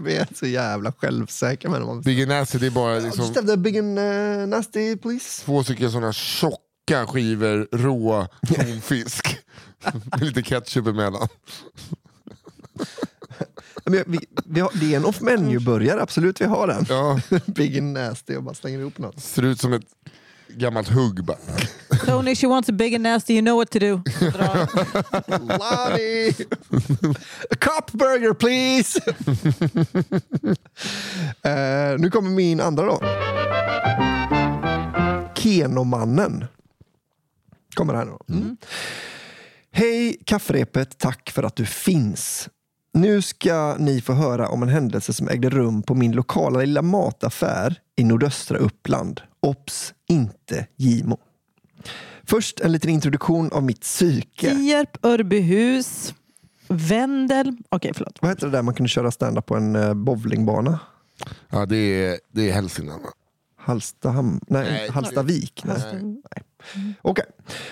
Vi 0.04 0.16
är 0.16 0.28
så 0.36 0.46
jävla 0.46 0.92
självsäkra 0.92 1.72
med 1.72 1.82
dem. 1.82 2.02
Big 2.02 2.28
Nasty 2.28 2.58
det 2.58 2.66
är 2.66 2.72
bara 2.72 3.00
liksom... 3.00 3.34
The 3.34 3.58
big 3.58 3.78
and, 3.78 4.00
uh, 4.00 4.48
nasty 4.48 4.98
please. 4.98 5.46
Två 5.46 5.64
stycken 5.64 5.92
sådana 5.92 6.14
tjocka 6.14 7.08
skivor 7.08 7.68
rå 7.72 8.28
tonfisk. 8.48 9.38
med 10.12 10.22
lite 10.22 10.44
ketchup 10.44 10.88
emellan. 10.88 11.28
Men 13.86 14.04
vi, 14.08 14.20
vi 14.46 14.60
har, 14.60 14.72
det 14.80 14.94
är 14.94 14.98
en 14.98 15.06
off 15.06 15.22
menu-burgare, 15.22 16.02
absolut 16.02 16.42
vi 16.42 16.46
har 16.46 16.68
den. 16.68 16.86
Ja. 16.90 17.20
big 17.46 17.78
and 17.78 17.94
nasty 17.94 18.36
och 18.36 18.44
bara 18.44 18.56
slänger 18.56 18.80
ihop 18.80 18.98
något. 18.98 19.20
Ser 19.20 19.44
ut 19.44 19.62
som 19.62 19.74
ett 19.74 19.86
gammalt 20.58 20.90
hugg 20.90 21.26
bara. 21.26 21.38
Tony, 22.06 22.36
she 22.36 22.48
wants 22.48 22.70
a 22.70 22.74
big 22.74 22.94
and 22.94 23.04
nasty, 23.04 23.34
you 23.34 23.42
know 23.42 23.56
what 23.56 23.72
to 23.72 23.80
do. 23.80 24.02
Lottie! 25.28 26.46
A 27.52 27.56
cop 27.60 27.92
burger 27.92 28.34
please! 28.34 29.00
uh, 31.46 31.98
nu 32.00 32.10
kommer 32.10 32.30
min 32.30 32.62
andra 32.62 32.86
då. 32.86 33.00
Kenomannen. 35.36 36.46
Kommer 37.76 37.94
här 37.94 38.06
nu. 38.06 38.36
Mm. 38.36 38.58
Hej 39.72 40.18
kafferepet, 40.26 40.98
tack 40.98 41.32
för 41.32 41.44
att 41.44 41.56
du 41.56 41.66
finns. 41.66 42.50
Nu 42.94 43.22
ska 43.22 43.76
ni 43.80 44.02
få 44.02 44.14
höra 44.14 44.50
om 44.50 44.64
en 44.64 44.70
händelse 44.70 45.14
som 45.14 45.30
ägde 45.30 45.50
rum 45.50 45.84
på 45.84 45.96
min 45.96 46.12
lokala 46.12 46.60
lilla 46.60 46.82
mataffär 46.82 47.80
i 47.96 48.04
nordöstra 48.04 48.58
Uppland. 48.58 49.22
Ops, 49.46 49.94
inte 50.08 50.68
Gimo. 50.76 51.18
Först 52.24 52.60
en 52.60 52.72
liten 52.72 52.90
introduktion 52.90 53.52
av 53.52 53.64
mitt 53.64 53.82
psyke. 53.82 54.56
Tierp, 54.56 55.06
Örbyhus, 55.06 56.14
Vendel. 56.68 57.48
Okej, 57.48 57.62
okay, 57.72 57.92
förlåt. 57.94 58.18
Vad 58.22 58.32
heter 58.32 58.48
det 58.48 58.52
där 58.52 58.62
man 58.62 58.74
kunde 58.74 58.90
köra 58.90 59.12
stand 59.12 59.46
på 59.46 59.56
en 59.56 59.76
eh, 59.76 59.94
bowlingbana? 59.94 60.80
Ja, 61.50 61.66
det 61.66 61.78
är, 61.78 62.20
det 62.32 62.50
är 62.50 62.54
Hälsingland 62.54 63.04
va? 63.04 63.10
Hallstaham... 63.58 64.40
Nej, 64.48 64.72
Nej. 64.72 64.90
Hallstavik. 64.90 65.64
Nej. 65.66 65.78
Nej. 66.02 66.22
Okej. 67.02 67.02
Okay. 67.02 67.26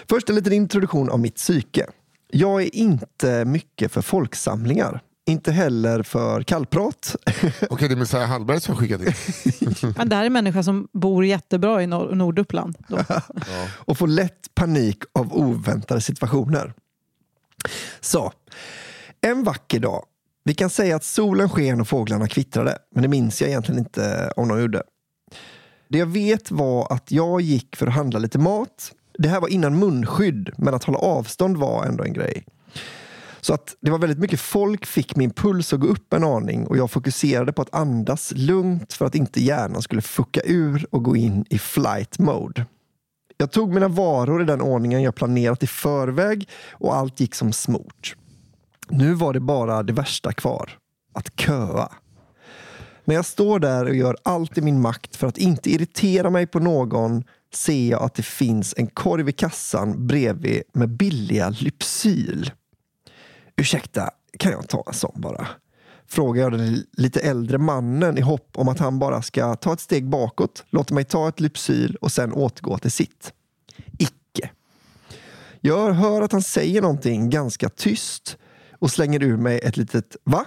Först 0.09 0.29
en 0.29 0.35
liten 0.35 0.53
introduktion 0.53 1.09
av 1.09 1.19
mitt 1.19 1.35
psyke. 1.35 1.87
Jag 2.31 2.61
är 2.61 2.75
inte 2.75 3.45
mycket 3.45 3.91
för 3.91 4.01
folksamlingar. 4.01 5.01
Inte 5.25 5.51
heller 5.51 6.03
för 6.03 6.43
kallprat. 6.43 7.15
Okej, 7.25 7.51
okay, 7.69 7.87
det 7.87 7.93
är 7.93 7.95
Messiah 7.95 8.27
Hallberg 8.27 8.61
som 8.61 8.75
skickat 8.75 9.01
in. 9.01 9.13
Men 9.97 10.09
det 10.09 10.15
här 10.15 10.23
är 10.23 10.27
en 10.27 10.33
människa 10.33 10.63
som 10.63 10.87
bor 10.93 11.25
jättebra 11.25 11.83
i 11.83 11.87
nord 11.87 12.17
Norduppland. 12.17 12.77
ja. 12.87 13.21
Och 13.69 13.97
får 13.97 14.07
lätt 14.07 14.55
panik 14.55 15.03
av 15.13 15.33
oväntade 15.33 16.01
situationer. 16.01 16.73
Så, 18.01 18.31
en 19.21 19.43
vacker 19.43 19.79
dag. 19.79 20.05
Vi 20.43 20.53
kan 20.53 20.69
säga 20.69 20.95
att 20.95 21.03
solen 21.03 21.49
sken 21.49 21.81
och 21.81 21.87
fåglarna 21.87 22.27
kvittrade, 22.27 22.77
men 22.91 23.01
det 23.01 23.07
minns 23.07 23.41
jag 23.41 23.49
egentligen 23.49 23.79
inte 23.79 24.33
om 24.35 24.47
de 24.47 24.61
gjorde. 24.61 24.83
Det 25.87 25.97
jag 25.97 26.05
vet 26.05 26.51
var 26.51 26.93
att 26.93 27.11
jag 27.11 27.41
gick 27.41 27.75
för 27.75 27.87
att 27.87 27.93
handla 27.93 28.19
lite 28.19 28.39
mat. 28.39 28.91
Det 29.19 29.29
här 29.29 29.41
var 29.41 29.47
innan 29.47 29.79
munskydd, 29.79 30.49
men 30.57 30.73
att 30.73 30.83
hålla 30.83 30.97
avstånd 30.97 31.57
var 31.57 31.85
ändå 31.85 32.03
en 32.03 32.13
grej. 32.13 32.45
Så 33.43 33.53
att 33.53 33.75
det 33.81 33.91
var 33.91 33.99
väldigt 33.99 34.19
mycket 34.19 34.39
folk 34.39 34.85
fick 34.85 35.15
min 35.15 35.31
puls 35.31 35.73
att 35.73 35.79
gå 35.79 35.87
upp 35.87 36.13
en 36.13 36.23
aning 36.23 36.67
och 36.67 36.77
jag 36.77 36.91
fokuserade 36.91 37.53
på 37.53 37.61
att 37.61 37.75
andas 37.75 38.33
lugnt 38.35 38.93
för 38.93 39.05
att 39.05 39.15
inte 39.15 39.43
hjärnan 39.43 39.81
skulle 39.81 40.01
fucka 40.01 40.41
ur 40.45 40.85
och 40.89 41.03
gå 41.03 41.15
in 41.15 41.45
i 41.49 41.59
flight 41.59 42.19
mode. 42.19 42.65
Jag 43.37 43.51
tog 43.51 43.73
mina 43.73 43.87
varor 43.87 44.41
i 44.41 44.45
den 44.45 44.61
ordningen 44.61 45.01
jag 45.01 45.15
planerat 45.15 45.63
i 45.63 45.67
förväg 45.67 46.49
och 46.71 46.95
allt 46.95 47.19
gick 47.19 47.35
som 47.35 47.53
smort. 47.53 48.15
Nu 48.89 49.13
var 49.13 49.33
det 49.33 49.39
bara 49.39 49.83
det 49.83 49.93
värsta 49.93 50.33
kvar. 50.33 50.69
Att 51.13 51.39
köa. 51.39 51.91
När 53.05 53.15
jag 53.15 53.25
står 53.25 53.59
där 53.59 53.85
och 53.85 53.95
gör 53.95 54.17
allt 54.23 54.57
i 54.57 54.61
min 54.61 54.81
makt 54.81 55.15
för 55.15 55.27
att 55.27 55.37
inte 55.37 55.69
irritera 55.69 56.29
mig 56.29 56.47
på 56.47 56.59
någon 56.59 57.23
ser 57.53 57.89
jag 57.89 58.03
att 58.03 58.13
det 58.13 58.23
finns 58.23 58.73
en 58.77 58.87
korv 58.87 59.29
i 59.29 59.31
kassan 59.31 60.07
bredvid 60.07 60.63
med 60.73 60.89
billiga 60.89 61.49
Lypsyl. 61.49 62.51
Ursäkta, 63.55 64.09
kan 64.39 64.51
jag 64.51 64.69
ta 64.69 64.83
en 64.87 64.93
sån 64.93 65.21
bara? 65.21 65.47
Frågar 66.07 66.43
jag 66.43 66.51
den 66.51 66.83
lite 66.91 67.19
äldre 67.19 67.57
mannen 67.57 68.17
i 68.17 68.21
hopp 68.21 68.49
om 68.57 68.67
att 68.67 68.79
han 68.79 68.99
bara 68.99 69.21
ska 69.21 69.55
ta 69.55 69.73
ett 69.73 69.79
steg 69.79 70.09
bakåt, 70.09 70.65
låta 70.69 70.93
mig 70.93 71.03
ta 71.03 71.29
ett 71.29 71.39
Lypsyl 71.39 71.95
och 71.95 72.11
sen 72.11 72.33
återgå 72.33 72.77
till 72.77 72.91
sitt. 72.91 73.33
Icke. 73.99 74.49
Jag 75.61 75.93
hör 75.93 76.21
att 76.21 76.31
han 76.31 76.41
säger 76.41 76.81
någonting 76.81 77.29
ganska 77.29 77.69
tyst 77.69 78.37
och 78.79 78.91
slänger 78.91 79.23
ur 79.23 79.37
mig 79.37 79.59
ett 79.59 79.77
litet 79.77 80.15
va? 80.23 80.45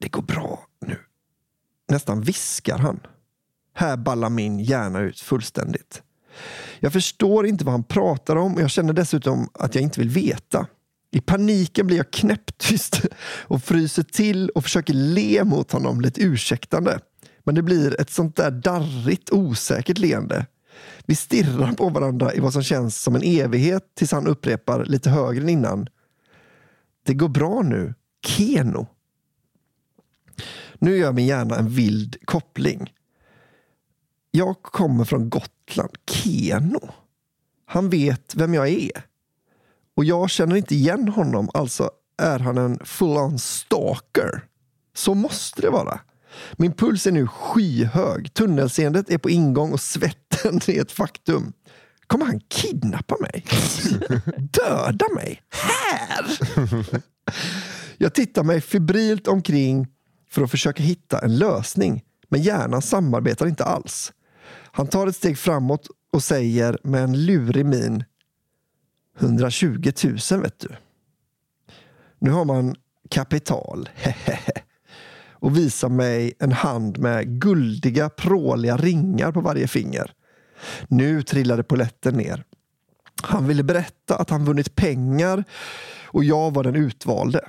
Det 0.00 0.08
går 0.08 0.22
bra 0.22 0.66
nu. 0.86 0.96
Nästan 1.88 2.20
viskar 2.20 2.78
han. 2.78 3.00
Här 3.74 3.96
ballar 3.96 4.30
min 4.30 4.58
hjärna 4.58 5.00
ut 5.00 5.20
fullständigt. 5.20 6.02
Jag 6.80 6.92
förstår 6.92 7.46
inte 7.46 7.64
vad 7.64 7.72
han 7.72 7.84
pratar 7.84 8.36
om 8.36 8.54
och 8.54 8.60
jag 8.60 8.70
känner 8.70 8.92
dessutom 8.92 9.50
att 9.54 9.74
jag 9.74 9.82
inte 9.82 10.00
vill 10.00 10.10
veta. 10.10 10.66
I 11.10 11.20
paniken 11.20 11.86
blir 11.86 11.96
jag 11.96 12.10
knäpptyst 12.10 13.00
och 13.42 13.62
fryser 13.62 14.02
till 14.02 14.48
och 14.48 14.64
försöker 14.64 14.94
le 14.94 15.44
mot 15.44 15.72
honom 15.72 16.00
lite 16.00 16.20
ursäktande. 16.20 17.00
Men 17.44 17.54
det 17.54 17.62
blir 17.62 18.00
ett 18.00 18.10
sånt 18.10 18.36
där 18.36 18.50
darrigt, 18.50 19.30
osäkert 19.30 19.98
leende. 19.98 20.46
Vi 21.06 21.14
stirrar 21.14 21.72
på 21.72 21.88
varandra 21.88 22.34
i 22.34 22.40
vad 22.40 22.52
som 22.52 22.62
känns 22.62 23.02
som 23.02 23.14
en 23.14 23.22
evighet 23.22 23.94
tills 23.94 24.12
han 24.12 24.26
upprepar 24.26 24.84
lite 24.84 25.10
högre 25.10 25.42
än 25.42 25.48
innan. 25.48 25.88
Det 27.06 27.14
går 27.14 27.28
bra 27.28 27.62
nu. 27.62 27.94
Keno. 28.26 28.86
Nu 30.78 30.96
gör 30.96 31.12
min 31.12 31.26
hjärna 31.26 31.56
en 31.56 31.68
vild 31.68 32.16
koppling. 32.24 32.92
Jag 34.30 34.62
kommer 34.62 35.04
från 35.04 35.30
Gotland. 35.30 35.90
Keno. 36.10 36.88
Han 37.66 37.90
vet 37.90 38.34
vem 38.34 38.54
jag 38.54 38.68
är. 38.68 39.07
Och 39.98 40.04
jag 40.04 40.30
känner 40.30 40.56
inte 40.56 40.74
igen 40.74 41.08
honom, 41.08 41.50
alltså 41.54 41.90
är 42.22 42.38
han 42.38 42.58
en 42.58 42.78
full-on 42.84 43.38
stalker. 43.38 44.44
Så 44.94 45.14
måste 45.14 45.62
det 45.62 45.70
vara. 45.70 46.00
Min 46.52 46.72
puls 46.72 47.06
är 47.06 47.12
nu 47.12 47.26
skyhög. 47.26 48.34
Tunnelseendet 48.34 49.10
är 49.10 49.18
på 49.18 49.30
ingång 49.30 49.72
och 49.72 49.80
svetten 49.80 50.60
är 50.66 50.80
ett 50.80 50.92
faktum. 50.92 51.52
Kommer 52.06 52.26
han 52.26 52.40
kidnappa 52.40 53.16
mig? 53.20 53.44
Döda 54.36 55.06
mig? 55.14 55.42
Här? 55.50 56.38
Jag 57.96 58.14
tittar 58.14 58.44
mig 58.44 58.60
febrilt 58.60 59.28
omkring 59.28 59.86
för 60.30 60.42
att 60.42 60.50
försöka 60.50 60.82
hitta 60.82 61.18
en 61.18 61.38
lösning. 61.38 62.02
Men 62.28 62.42
hjärnan 62.42 62.82
samarbetar 62.82 63.46
inte 63.46 63.64
alls. 63.64 64.12
Han 64.72 64.86
tar 64.86 65.06
ett 65.06 65.16
steg 65.16 65.38
framåt 65.38 65.86
och 66.12 66.22
säger 66.22 66.78
med 66.84 67.04
en 67.04 67.26
lurig 67.26 67.66
min 67.66 68.04
120 69.18 69.92
000 70.30 70.40
vet 70.42 70.58
du. 70.58 70.68
Nu 72.18 72.30
har 72.30 72.44
man 72.44 72.76
kapital. 73.10 73.88
och 75.40 75.56
visar 75.56 75.88
mig 75.88 76.32
en 76.38 76.52
hand 76.52 76.98
med 76.98 77.40
guldiga 77.40 78.08
pråliga 78.08 78.76
ringar 78.76 79.32
på 79.32 79.40
varje 79.40 79.68
finger. 79.68 80.12
Nu 80.88 81.22
trillade 81.22 81.62
poletten 81.62 82.14
ner. 82.14 82.44
Han 83.22 83.46
ville 83.46 83.62
berätta 83.62 84.16
att 84.16 84.30
han 84.30 84.44
vunnit 84.44 84.74
pengar 84.74 85.44
och 86.04 86.24
jag 86.24 86.54
var 86.54 86.64
den 86.64 86.76
utvalde. 86.76 87.40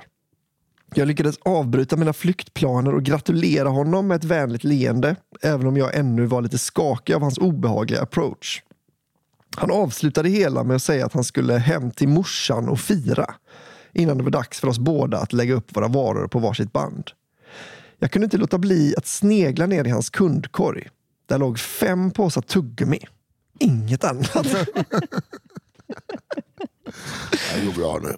Jag 0.94 1.08
lyckades 1.08 1.38
avbryta 1.38 1.96
mina 1.96 2.12
flyktplaner 2.12 2.94
och 2.94 3.02
gratulera 3.02 3.68
honom 3.68 4.08
med 4.08 4.16
ett 4.16 4.24
vänligt 4.24 4.64
leende, 4.64 5.16
även 5.42 5.66
om 5.66 5.76
jag 5.76 5.94
ännu 5.94 6.26
var 6.26 6.42
lite 6.42 6.58
skakig 6.58 7.14
av 7.14 7.22
hans 7.22 7.38
obehagliga 7.38 8.02
approach. 8.02 8.62
Han 9.56 9.70
avslutade 9.70 10.28
hela 10.28 10.64
med 10.64 10.76
att 10.76 10.82
säga 10.82 11.06
att 11.06 11.12
han 11.12 11.24
skulle 11.24 11.58
hem 11.58 11.90
till 11.90 12.08
morsan 12.08 12.68
och 12.68 12.80
fira 12.80 13.34
innan 13.92 14.18
det 14.18 14.24
var 14.24 14.30
dags 14.30 14.60
för 14.60 14.68
oss 14.68 14.78
båda 14.78 15.18
att 15.18 15.32
lägga 15.32 15.54
upp 15.54 15.76
våra 15.76 15.88
varor 15.88 16.28
på 16.28 16.38
varsitt 16.38 16.72
band. 16.72 17.10
Jag 17.98 18.10
kunde 18.10 18.24
inte 18.24 18.36
låta 18.36 18.58
bli 18.58 18.94
att 18.96 19.06
snegla 19.06 19.66
ner 19.66 19.84
i 19.84 19.90
hans 19.90 20.10
kundkorg. 20.10 20.88
Där 21.26 21.38
låg 21.38 21.58
fem 21.58 22.10
påsar 22.10 22.42
tuggummi. 22.42 23.00
Inget 23.58 24.04
annat. 24.04 24.32
Det 27.54 27.66
går 27.66 27.72
bra 27.72 27.98
nu. 28.02 28.16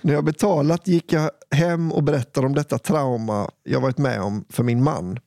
När 0.00 0.14
jag 0.14 0.24
betalat 0.24 0.88
gick 0.88 1.12
jag 1.12 1.30
hem 1.50 1.92
och 1.92 2.02
berättade 2.02 2.46
om 2.46 2.54
detta 2.54 2.78
trauma 2.78 3.50
jag 3.62 3.80
varit 3.80 3.98
med 3.98 4.20
om 4.20 4.44
för 4.50 4.62
min 4.62 4.82
man. 4.82 5.18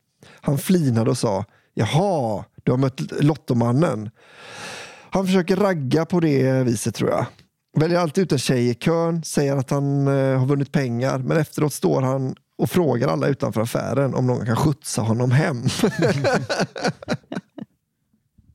Han 0.41 0.57
flinade 0.57 1.09
och 1.09 1.17
sa 1.17 1.45
Jaha, 1.73 2.45
du 2.63 2.71
har 2.71 2.77
mött 2.77 3.01
Lottomannen. 3.21 4.09
Han 5.11 5.25
försöker 5.25 5.55
ragga 5.55 6.05
på 6.05 6.19
det 6.19 6.63
viset 6.63 6.95
tror 6.95 7.09
jag. 7.09 7.25
Väljer 7.77 7.99
alltid 7.99 8.23
ut 8.23 8.31
en 8.31 8.37
tjej 8.39 8.69
i 8.69 8.73
kön, 8.73 9.23
säger 9.23 9.55
att 9.57 9.69
han 9.69 10.07
eh, 10.07 10.39
har 10.39 10.45
vunnit 10.45 10.71
pengar 10.71 11.17
men 11.19 11.37
efteråt 11.37 11.73
står 11.73 12.01
han 12.01 12.35
och 12.57 12.69
frågar 12.71 13.07
alla 13.07 13.27
utanför 13.27 13.61
affären 13.61 14.15
om 14.15 14.27
någon 14.27 14.45
kan 14.45 14.55
skjutsa 14.55 15.01
honom 15.01 15.31
hem. 15.31 15.63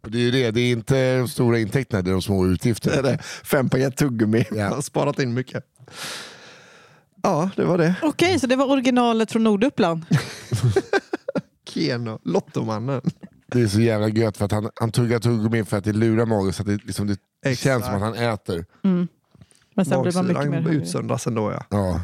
Det 0.09 0.19
är 0.19 0.23
ju 0.23 0.31
det, 0.31 0.51
det 0.51 0.61
är 0.61 0.73
inte 0.73 1.19
de 1.19 1.29
stora 1.29 1.59
intäkterna, 1.59 2.03
det 2.03 2.11
är 2.11 2.13
de 2.13 2.23
små 2.23 2.45
Det 2.45 2.51
är 2.51 2.53
utgifterna. 2.53 3.03
det. 3.03 3.19
Fem 3.45 3.69
paket 3.69 3.97
tuggummi. 3.97 4.45
Ja. 4.51 4.57
Jag 4.57 4.71
har 4.71 4.83
sparat 4.83 5.19
in 5.19 5.35
mycket. 5.35 5.65
Ja, 7.23 7.51
det 7.57 7.65
var 7.65 7.79
det. 7.79 7.95
Okej, 8.03 8.39
så 8.41 8.47
det 8.47 8.57
var 8.57 8.67
originalet 8.71 9.33
från 9.33 9.45
Norduppland. 9.45 10.05
Keno, 11.69 12.21
Lottomannen. 12.25 13.01
Det 13.53 13.61
är 13.61 13.67
så 13.69 13.81
jävla 13.81 14.09
gött 14.09 14.37
för 14.37 14.45
att 14.45 14.53
han, 14.53 14.71
han 14.75 14.91
tuggar 14.93 15.19
tuggummi 15.19 15.65
för 15.65 15.77
att 15.79 15.85
det 15.85 15.93
lurar 15.93 16.27
magen 16.27 16.53
så 16.53 16.63
att 16.63 16.67
det, 16.67 16.85
liksom, 16.85 17.07
det 17.07 17.17
Exakt. 17.45 17.63
känns 17.63 17.85
som 17.85 17.95
att 17.95 18.01
han 18.01 18.15
äter. 18.15 18.65
Mm. 18.85 19.09
Men 19.75 19.85
sen 19.85 20.03
blir 20.03 20.13
man 20.15 20.27
mycket 20.27 20.51
mer 20.51 20.61
hungrig. 20.61 20.75
utsöndras 20.83 21.27
ändå. 21.27 21.53
Ja. 21.53 21.65
Ja. 21.69 22.01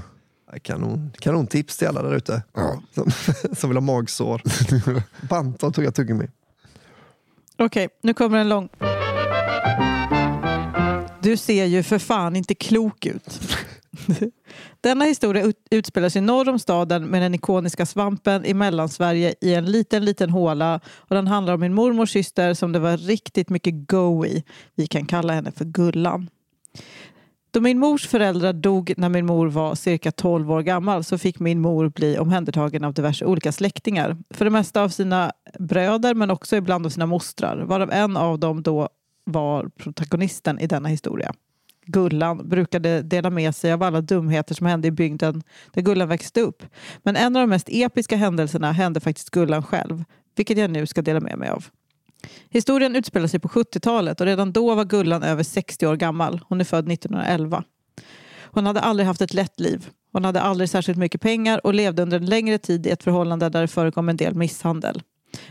Kanon, 0.63 1.11
kanon 1.21 1.47
tips 1.47 1.77
till 1.77 1.89
alla 1.89 2.03
där 2.03 2.15
ute 2.15 2.43
Ja. 2.55 2.83
som, 2.95 3.11
som 3.57 3.71
vill 3.71 3.77
ha 3.77 3.81
magsår. 3.81 4.43
Banta 5.29 5.67
och 5.67 5.75
tugga 5.75 5.91
tuggummi. 5.93 6.29
Okej, 7.59 7.89
nu 8.03 8.15
kommer 8.15 8.39
en 8.39 8.49
lång. 8.49 8.69
Du 11.21 11.37
ser 11.37 11.65
ju 11.65 11.83
för 11.83 11.99
fan 11.99 12.37
inte 12.37 12.55
klok 12.55 13.07
ut. 13.07 13.41
Denna 14.81 15.05
historia 15.05 15.53
utspelar 15.71 16.09
sig 16.09 16.23
norr 16.23 16.49
om 16.49 16.59
staden 16.59 17.07
med 17.07 17.23
den 17.23 17.35
ikoniska 17.35 17.87
svampen 17.87 18.45
i 18.45 18.55
Mellansverige 18.55 19.35
i 19.41 19.55
en 19.55 19.65
liten, 19.65 20.05
liten 20.05 20.31
håla. 20.31 20.81
Och 20.97 21.15
den 21.15 21.27
handlar 21.27 21.55
om 21.55 21.61
min 21.61 21.75
mormors 21.75 22.11
syster 22.11 22.55
som 22.55 22.73
det 22.73 22.79
var 22.79 22.97
riktigt 22.97 23.49
mycket 23.49 23.89
go 23.89 24.27
i. 24.27 24.45
Vi 24.75 24.87
kan 24.87 25.07
kalla 25.07 25.33
henne 25.33 25.53
för 25.53 25.65
Gullan. 25.65 26.31
Då 27.51 27.61
min 27.61 27.79
mors 27.79 28.07
föräldrar 28.07 28.53
dog 28.53 28.93
när 28.97 29.09
min 29.09 29.27
mor 29.27 29.47
var 29.47 29.75
cirka 29.75 30.13
12 30.13 30.53
år 30.53 30.63
gammal 30.63 31.05
så 31.05 31.19
fick 31.19 31.39
min 31.39 31.61
mor 31.61 31.89
bli 31.89 32.19
omhändertagen 32.19 32.85
av 32.85 32.95
diverse 32.95 33.25
olika 33.25 33.53
släktingar. 33.53 34.17
För 34.31 34.45
det 34.45 34.51
mesta 34.51 34.83
av 34.83 34.89
sina 34.89 35.33
bröder 35.59 36.15
men 36.15 36.31
också 36.31 36.57
ibland 36.57 36.87
av 36.87 36.91
sina 36.91 37.07
mostrar. 37.07 37.57
Varav 37.57 37.91
en 37.93 38.17
av 38.17 38.39
dem 38.39 38.63
då 38.63 38.89
var 39.25 39.71
protagonisten 39.77 40.59
i 40.59 40.67
denna 40.67 40.89
historia. 40.89 41.33
Gullan 41.89 42.49
brukade 42.49 43.03
dela 43.03 43.31
med 43.31 43.55
sig 43.55 43.73
av 43.73 43.83
alla 43.83 44.01
dumheter 44.01 44.55
som 44.55 44.67
hände 44.67 44.89
i 44.89 44.91
bygden 44.91 45.43
där 45.73 45.83
Gullan 45.83 46.09
växte 46.09 46.41
upp. 46.41 46.63
Men 47.03 47.17
en 47.17 47.37
av 47.37 47.41
de 47.41 47.51
mest 47.51 47.69
episka 47.71 48.17
händelserna 48.17 48.73
hände 48.73 49.01
faktiskt 49.01 49.31
Gullan 49.31 49.63
själv, 49.63 50.05
vilket 50.37 50.59
jag 50.59 50.71
nu 50.71 50.87
ska 50.87 51.03
dela 51.03 51.21
med 51.21 51.39
mig 51.39 51.49
av. 51.49 51.65
Historien 52.51 52.97
utspelar 52.97 53.27
sig 53.27 53.41
på 53.41 53.49
70-talet 53.49 54.21
och 54.21 54.27
redan 54.27 54.53
då 54.53 54.75
var 54.75 54.85
Gullan 54.85 55.23
över 55.23 55.43
60 55.43 55.87
år 55.87 55.97
gammal. 55.97 56.41
Hon 56.49 56.61
är 56.61 56.65
född 56.65 56.93
1911. 56.93 57.65
Hon 58.43 58.67
hade 58.67 58.81
aldrig 58.81 59.07
haft 59.07 59.21
ett 59.21 59.35
lätt 59.35 59.61
liv. 59.61 59.89
Hon 60.13 60.25
hade 60.25 60.41
aldrig 60.41 60.71
särskilt 60.71 60.99
mycket 60.99 61.21
pengar 61.21 61.67
och 61.67 61.75
levde 61.75 62.03
under 62.03 62.17
en 62.17 62.27
längre 62.27 62.59
tid 62.59 62.87
i 62.87 62.91
ett 62.91 63.03
förhållande 63.03 63.49
där 63.49 63.61
det 63.61 63.69
förekom 63.69 64.09
en 64.09 64.17
del 64.17 64.35
misshandel. 64.35 65.03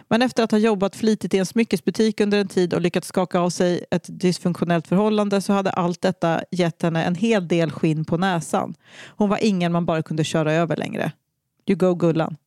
Men 0.07 0.21
efter 0.21 0.43
att 0.43 0.51
ha 0.51 0.57
jobbat 0.57 0.95
flitigt 0.95 1.33
i 1.33 1.38
en 1.38 1.45
smyckesbutik 1.45 2.21
under 2.21 2.38
en 2.38 2.47
tid 2.47 2.73
och 2.73 2.81
lyckats 2.81 3.08
skaka 3.08 3.39
av 3.39 3.50
sig 3.50 3.85
ett 3.91 4.06
dysfunktionellt 4.08 4.87
förhållande 4.87 5.41
så 5.41 5.54
hade 5.54 5.69
allt 5.69 6.02
detta 6.02 6.41
gett 6.52 6.81
henne 6.81 7.04
en 7.04 7.15
hel 7.15 7.48
del 7.48 7.71
skinn 7.71 8.06
på 8.06 8.17
näsan. 8.17 8.75
Hon 9.08 9.29
var 9.29 9.39
ingen 9.41 9.71
man 9.71 9.85
bara 9.85 10.04
kunde 10.04 10.23
köra 10.23 10.54
över 10.54 10.75
längre. 10.75 11.12
You 11.65 11.77
go 11.77 11.95
Gullan. 11.95 12.37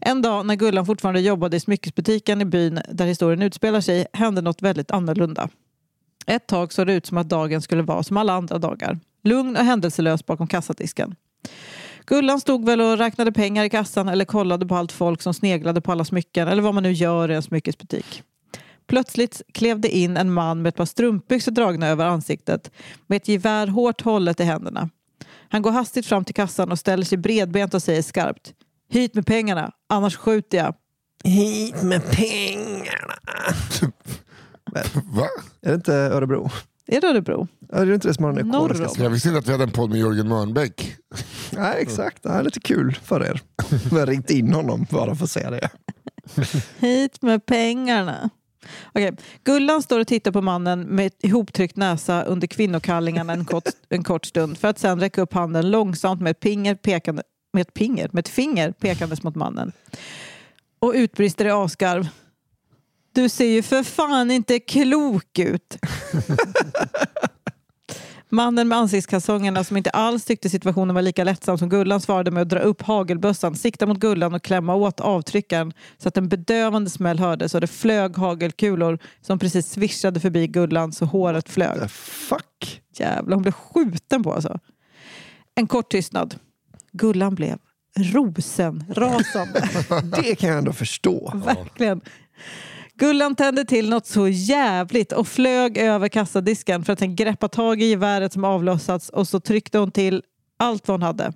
En 0.00 0.22
dag 0.22 0.46
när 0.46 0.54
Gullan 0.56 0.86
fortfarande 0.86 1.20
jobbade 1.20 1.56
i 1.56 1.60
smyckesbutiken 1.60 2.40
i 2.40 2.44
byn 2.44 2.80
där 2.88 3.06
historien 3.06 3.42
utspelar 3.42 3.80
sig 3.80 4.06
hände 4.12 4.40
något 4.40 4.62
väldigt 4.62 4.90
annorlunda. 4.90 5.48
Ett 6.26 6.46
tag 6.46 6.72
såg 6.72 6.86
det 6.86 6.92
ut 6.94 7.06
som 7.06 7.18
att 7.18 7.28
dagen 7.28 7.62
skulle 7.62 7.82
vara 7.82 8.02
som 8.02 8.16
alla 8.16 8.32
andra 8.32 8.58
dagar. 8.58 9.00
Lugn 9.24 9.56
och 9.56 9.64
händelselös 9.64 10.26
bakom 10.26 10.46
kassadisken. 10.46 11.14
Gullan 12.06 12.40
stod 12.40 12.66
väl 12.66 12.80
och 12.80 12.98
räknade 12.98 13.32
pengar 13.32 13.64
i 13.64 13.70
kassan 13.70 14.08
eller 14.08 14.24
kollade 14.24 14.66
på 14.66 14.76
allt 14.76 14.92
folk 14.92 15.22
som 15.22 15.34
sneglade 15.34 15.80
på 15.80 15.92
alla 15.92 16.04
smycken 16.04 16.48
eller 16.48 16.62
vad 16.62 16.74
man 16.74 16.82
nu 16.82 16.92
gör 16.92 17.30
i 17.30 17.34
en 17.34 17.42
smyckesbutik. 17.42 18.22
Plötsligt 18.86 19.42
klev 19.54 19.80
det 19.80 19.96
in 19.96 20.16
en 20.16 20.32
man 20.32 20.62
med 20.62 20.68
ett 20.68 20.76
par 20.76 20.84
strumpbyxor 20.84 21.52
dragna 21.52 21.86
över 21.86 22.06
ansiktet 22.06 22.70
med 23.06 23.16
ett 23.16 23.28
gevär 23.28 23.66
hårt 23.66 24.00
hållet 24.00 24.40
i 24.40 24.44
händerna. 24.44 24.90
Han 25.48 25.62
går 25.62 25.70
hastigt 25.70 26.06
fram 26.06 26.24
till 26.24 26.34
kassan 26.34 26.72
och 26.72 26.78
ställer 26.78 27.04
sig 27.04 27.18
bredbent 27.18 27.74
och 27.74 27.82
säger 27.82 28.02
skarpt 28.02 28.54
Hit 28.90 29.14
med 29.14 29.26
pengarna, 29.26 29.72
annars 29.88 30.16
skjuter 30.16 30.58
jag. 30.58 30.74
Hit 31.24 31.82
med 31.82 32.10
pengarna. 32.10 33.14
Va? 34.94 35.28
Är 35.62 35.68
det 35.68 35.74
inte 35.74 35.94
Örebro? 35.94 36.50
Är 36.86 37.00
det 37.00 37.06
Örebro? 37.06 37.48
Ja, 37.72 37.78
är 37.78 37.86
det 37.86 37.94
inte 37.94 38.08
det 38.08 38.14
som 38.14 38.24
har 38.24 38.52
koliska 38.52 38.88
om. 38.88 38.94
Jag 38.98 39.10
visste 39.10 39.28
inte 39.28 39.38
att 39.38 39.48
vi 39.48 39.52
hade 39.52 39.64
en 39.64 39.70
podd 39.70 39.90
med 39.90 39.98
Jörgen 39.98 40.28
Mörnbäck. 40.28 40.96
Nej, 41.50 41.76
exakt. 41.78 42.22
Det 42.22 42.28
är 42.28 42.42
lite 42.42 42.60
kul 42.60 42.98
för 43.02 43.24
er. 43.24 43.40
Vi 43.90 43.98
har 43.98 44.06
ringt 44.06 44.30
in 44.30 44.54
honom 44.54 44.86
bara 44.90 45.14
för 45.14 45.24
att 45.24 45.30
säga 45.30 45.50
det. 45.50 45.70
Hit 46.78 47.22
med 47.22 47.46
pengarna. 47.46 48.30
Okej. 48.92 49.16
Gullan 49.44 49.82
står 49.82 50.00
och 50.00 50.06
tittar 50.06 50.32
på 50.32 50.42
mannen 50.42 50.80
med 50.80 51.12
ihoptryckt 51.22 51.76
näsa 51.76 52.22
under 52.22 52.46
kvinnokallingarna 52.46 53.32
en 53.32 53.44
kort, 53.44 53.64
en 53.88 54.04
kort 54.04 54.26
stund 54.26 54.58
för 54.58 54.68
att 54.68 54.78
sen 54.78 55.00
räcka 55.00 55.22
upp 55.22 55.32
handen 55.32 55.70
långsamt 55.70 56.20
med 56.20 56.30
ett, 56.30 56.40
pinger 56.40 56.74
pekande, 56.74 57.22
med 57.52 57.60
ett, 57.60 57.74
pinger, 57.74 58.08
med 58.12 58.20
ett 58.20 58.28
finger 58.28 58.72
pekandes 58.72 59.22
mot 59.22 59.34
mannen. 59.34 59.72
Och 60.78 60.92
utbrister 60.94 61.44
i 61.44 61.50
asgarv. 61.50 62.08
Du 63.14 63.28
ser 63.28 63.46
ju 63.46 63.62
för 63.62 63.82
fan 63.82 64.30
inte 64.30 64.58
klok 64.58 65.38
ut. 65.38 65.78
Mannen 68.28 68.68
med 68.68 68.78
ansiktskalsongerna 68.78 69.64
som 69.64 69.76
inte 69.76 69.90
alls 69.90 70.24
tyckte 70.24 70.50
situationen 70.50 70.94
var 70.94 71.02
lika 71.02 71.24
lättsam 71.24 71.58
som 71.58 71.68
Gullan 71.68 72.00
svarade 72.00 72.30
med 72.30 72.42
att 72.42 72.48
dra 72.48 72.58
upp 72.58 72.82
hagelbössan, 72.82 73.56
sikta 73.56 73.86
mot 73.86 73.98
Gullan 73.98 74.34
och 74.34 74.42
klämma 74.42 74.74
åt 74.74 75.00
avtryckaren 75.00 75.72
så 75.98 76.08
att 76.08 76.16
en 76.16 76.28
bedövande 76.28 76.90
smäll 76.90 77.18
hördes 77.18 77.54
och 77.54 77.60
det 77.60 77.66
flög 77.66 78.16
hagelkulor 78.16 78.98
som 79.20 79.38
precis 79.38 79.70
svischade 79.70 80.20
förbi 80.20 80.46
Gullan 80.46 80.92
så 80.92 81.04
håret 81.04 81.48
flög. 81.48 81.80
The 81.80 81.88
fuck? 81.88 82.82
Jävlar, 82.96 83.34
hon 83.34 83.42
blev 83.42 83.52
skjuten 83.52 84.22
på 84.22 84.32
alltså. 84.32 84.58
En 85.54 85.66
kort 85.66 85.90
tystnad. 85.90 86.34
Gullan 86.92 87.34
blev 87.34 87.58
rosenrasande. 87.96 89.68
Det 90.22 90.34
kan 90.34 90.48
jag 90.48 90.58
ändå 90.58 90.72
förstå. 90.72 91.32
Verkligen. 91.44 92.00
Gullan 93.02 93.34
tände 93.34 93.64
till 93.64 93.90
något 93.90 94.06
så 94.06 94.28
jävligt 94.28 95.12
och 95.12 95.28
flög 95.28 95.78
över 95.78 96.08
kassadisken 96.08 96.84
för 96.84 96.92
att 96.92 96.98
sen 96.98 97.16
greppa 97.16 97.48
tag 97.48 97.82
i 97.82 97.84
geväret 97.84 98.32
som 98.32 98.44
avlossats 98.44 99.08
och 99.08 99.28
så 99.28 99.40
tryckte 99.40 99.78
hon 99.78 99.90
till 99.90 100.22
allt 100.56 100.88
vad 100.88 100.94
hon 100.94 101.02
hade. 101.02 101.32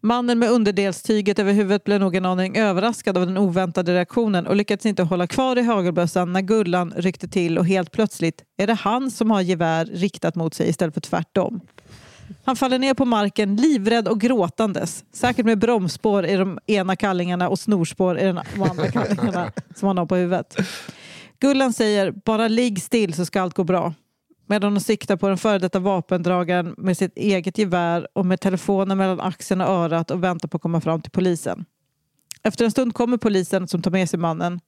Mannen 0.00 0.38
med 0.38 0.50
underdelstyget 0.50 1.38
över 1.38 1.52
huvudet 1.52 1.84
blev 1.84 2.00
nog 2.00 2.16
en 2.16 2.26
aning 2.26 2.56
överraskad 2.56 3.16
av 3.18 3.26
den 3.26 3.38
oväntade 3.38 3.94
reaktionen 3.94 4.46
och 4.46 4.56
lyckades 4.56 4.86
inte 4.86 5.02
hålla 5.02 5.26
kvar 5.26 5.58
i 5.58 5.62
hagelbössan 5.62 6.32
när 6.32 6.40
Gullan 6.40 6.92
ryckte 6.96 7.28
till 7.28 7.58
och 7.58 7.66
helt 7.66 7.92
plötsligt 7.92 8.44
är 8.56 8.66
det 8.66 8.74
han 8.74 9.10
som 9.10 9.30
har 9.30 9.40
gevär 9.40 9.84
riktat 9.84 10.34
mot 10.34 10.54
sig 10.54 10.68
istället 10.68 10.94
för 10.94 11.00
tvärtom. 11.00 11.60
Han 12.50 12.56
faller 12.56 12.78
ner 12.78 12.94
på 12.94 13.04
marken 13.04 13.56
livrädd 13.56 14.08
och 14.08 14.20
gråtandes. 14.20 15.04
Säkert 15.12 15.46
med 15.46 15.58
bromsspår 15.58 16.26
i 16.26 16.36
de 16.36 16.58
ena 16.66 16.96
kallingarna 16.96 17.48
och 17.48 17.58
snorspår 17.58 18.18
i 18.18 18.24
de 18.24 18.38
andra 18.70 18.88
kallingarna 18.92 19.52
som 19.74 19.88
han 19.88 19.98
har 19.98 20.06
på 20.06 20.16
huvudet. 20.16 20.56
Gullan 21.38 21.72
säger 21.72 22.10
bara 22.10 22.48
ligg 22.48 22.82
still 22.82 23.14
så 23.14 23.24
ska 23.24 23.42
allt 23.42 23.54
gå 23.54 23.64
bra. 23.64 23.94
Medan 24.46 24.72
hon 24.72 24.80
siktar 24.80 25.16
på 25.16 25.28
den 25.28 25.38
före 25.38 25.58
detta 25.58 25.78
vapendragaren 25.78 26.74
med 26.78 26.96
sitt 26.96 27.16
eget 27.16 27.58
gevär 27.58 28.08
och 28.12 28.26
med 28.26 28.40
telefonen 28.40 28.98
mellan 28.98 29.20
axeln 29.20 29.60
och 29.60 29.68
örat 29.68 30.10
och 30.10 30.24
väntar 30.24 30.48
på 30.48 30.56
att 30.56 30.62
komma 30.62 30.80
fram 30.80 31.02
till 31.02 31.12
polisen. 31.12 31.64
Efter 32.42 32.64
en 32.64 32.70
stund 32.70 32.94
kommer 32.94 33.16
polisen 33.16 33.68
som 33.68 33.82
tar 33.82 33.90
med 33.90 34.10
sig 34.10 34.18
mannen. 34.18 34.60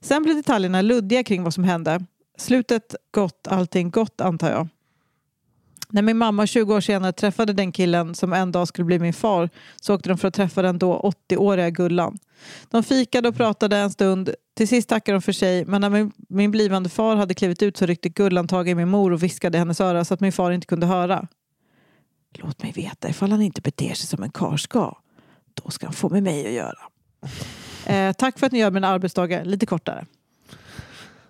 Sen 0.00 0.22
blir 0.22 0.34
detaljerna 0.34 0.82
luddiga 0.82 1.22
kring 1.22 1.42
vad 1.42 1.54
som 1.54 1.64
hände. 1.64 2.04
Slutet 2.38 2.94
gott, 3.10 3.46
allting 3.50 3.90
gott 3.90 4.20
antar 4.20 4.50
jag. 4.50 4.68
När 5.94 6.02
min 6.02 6.18
mamma 6.18 6.46
20 6.46 6.74
år 6.74 6.80
senare 6.80 7.12
träffade 7.12 7.52
den 7.52 7.72
killen 7.72 8.14
som 8.14 8.32
en 8.32 8.52
dag 8.52 8.68
skulle 8.68 8.84
bli 8.84 8.98
min 8.98 9.12
far 9.12 9.50
så 9.80 9.94
åkte 9.94 10.08
de 10.08 10.18
för 10.18 10.28
att 10.28 10.34
träffa 10.34 10.62
den 10.62 10.78
då 10.78 11.12
80-åriga 11.30 11.70
Gullan. 11.70 12.18
De 12.70 12.82
fikade 12.82 13.28
och 13.28 13.36
pratade 13.36 13.76
en 13.76 13.90
stund. 13.90 14.34
Till 14.56 14.68
sist 14.68 14.88
tackade 14.88 15.16
de 15.16 15.22
för 15.22 15.32
sig 15.32 15.64
men 15.64 15.80
när 15.80 15.90
min, 15.90 16.12
min 16.28 16.50
blivande 16.50 16.88
far 16.88 17.16
hade 17.16 17.34
klivit 17.34 17.62
ut 17.62 17.76
så 17.76 17.86
ryckte 17.86 18.08
Gullan 18.08 18.48
tag 18.48 18.68
i 18.68 18.74
min 18.74 18.88
mor 18.88 19.12
och 19.12 19.22
viskade 19.22 19.56
i 19.56 19.58
hennes 19.58 19.80
öra 19.80 20.04
så 20.04 20.14
att 20.14 20.20
min 20.20 20.32
far 20.32 20.50
inte 20.50 20.66
kunde 20.66 20.86
höra. 20.86 21.26
Låt 22.34 22.62
mig 22.62 22.72
veta 22.72 23.08
ifall 23.08 23.30
han 23.30 23.42
inte 23.42 23.60
beter 23.60 23.94
sig 23.94 24.06
som 24.06 24.22
en 24.22 24.30
karl 24.30 24.58
ska. 24.58 24.96
Då 25.54 25.70
ska 25.70 25.86
han 25.86 25.94
få 25.94 26.08
med 26.08 26.22
mig 26.22 26.46
att 26.46 26.52
göra. 26.52 26.78
Eh, 27.86 28.12
tack 28.12 28.38
för 28.38 28.46
att 28.46 28.52
ni 28.52 28.58
gör 28.58 28.70
mina 28.70 28.88
arbetsdagar 28.88 29.44
lite 29.44 29.66
kortare. 29.66 30.06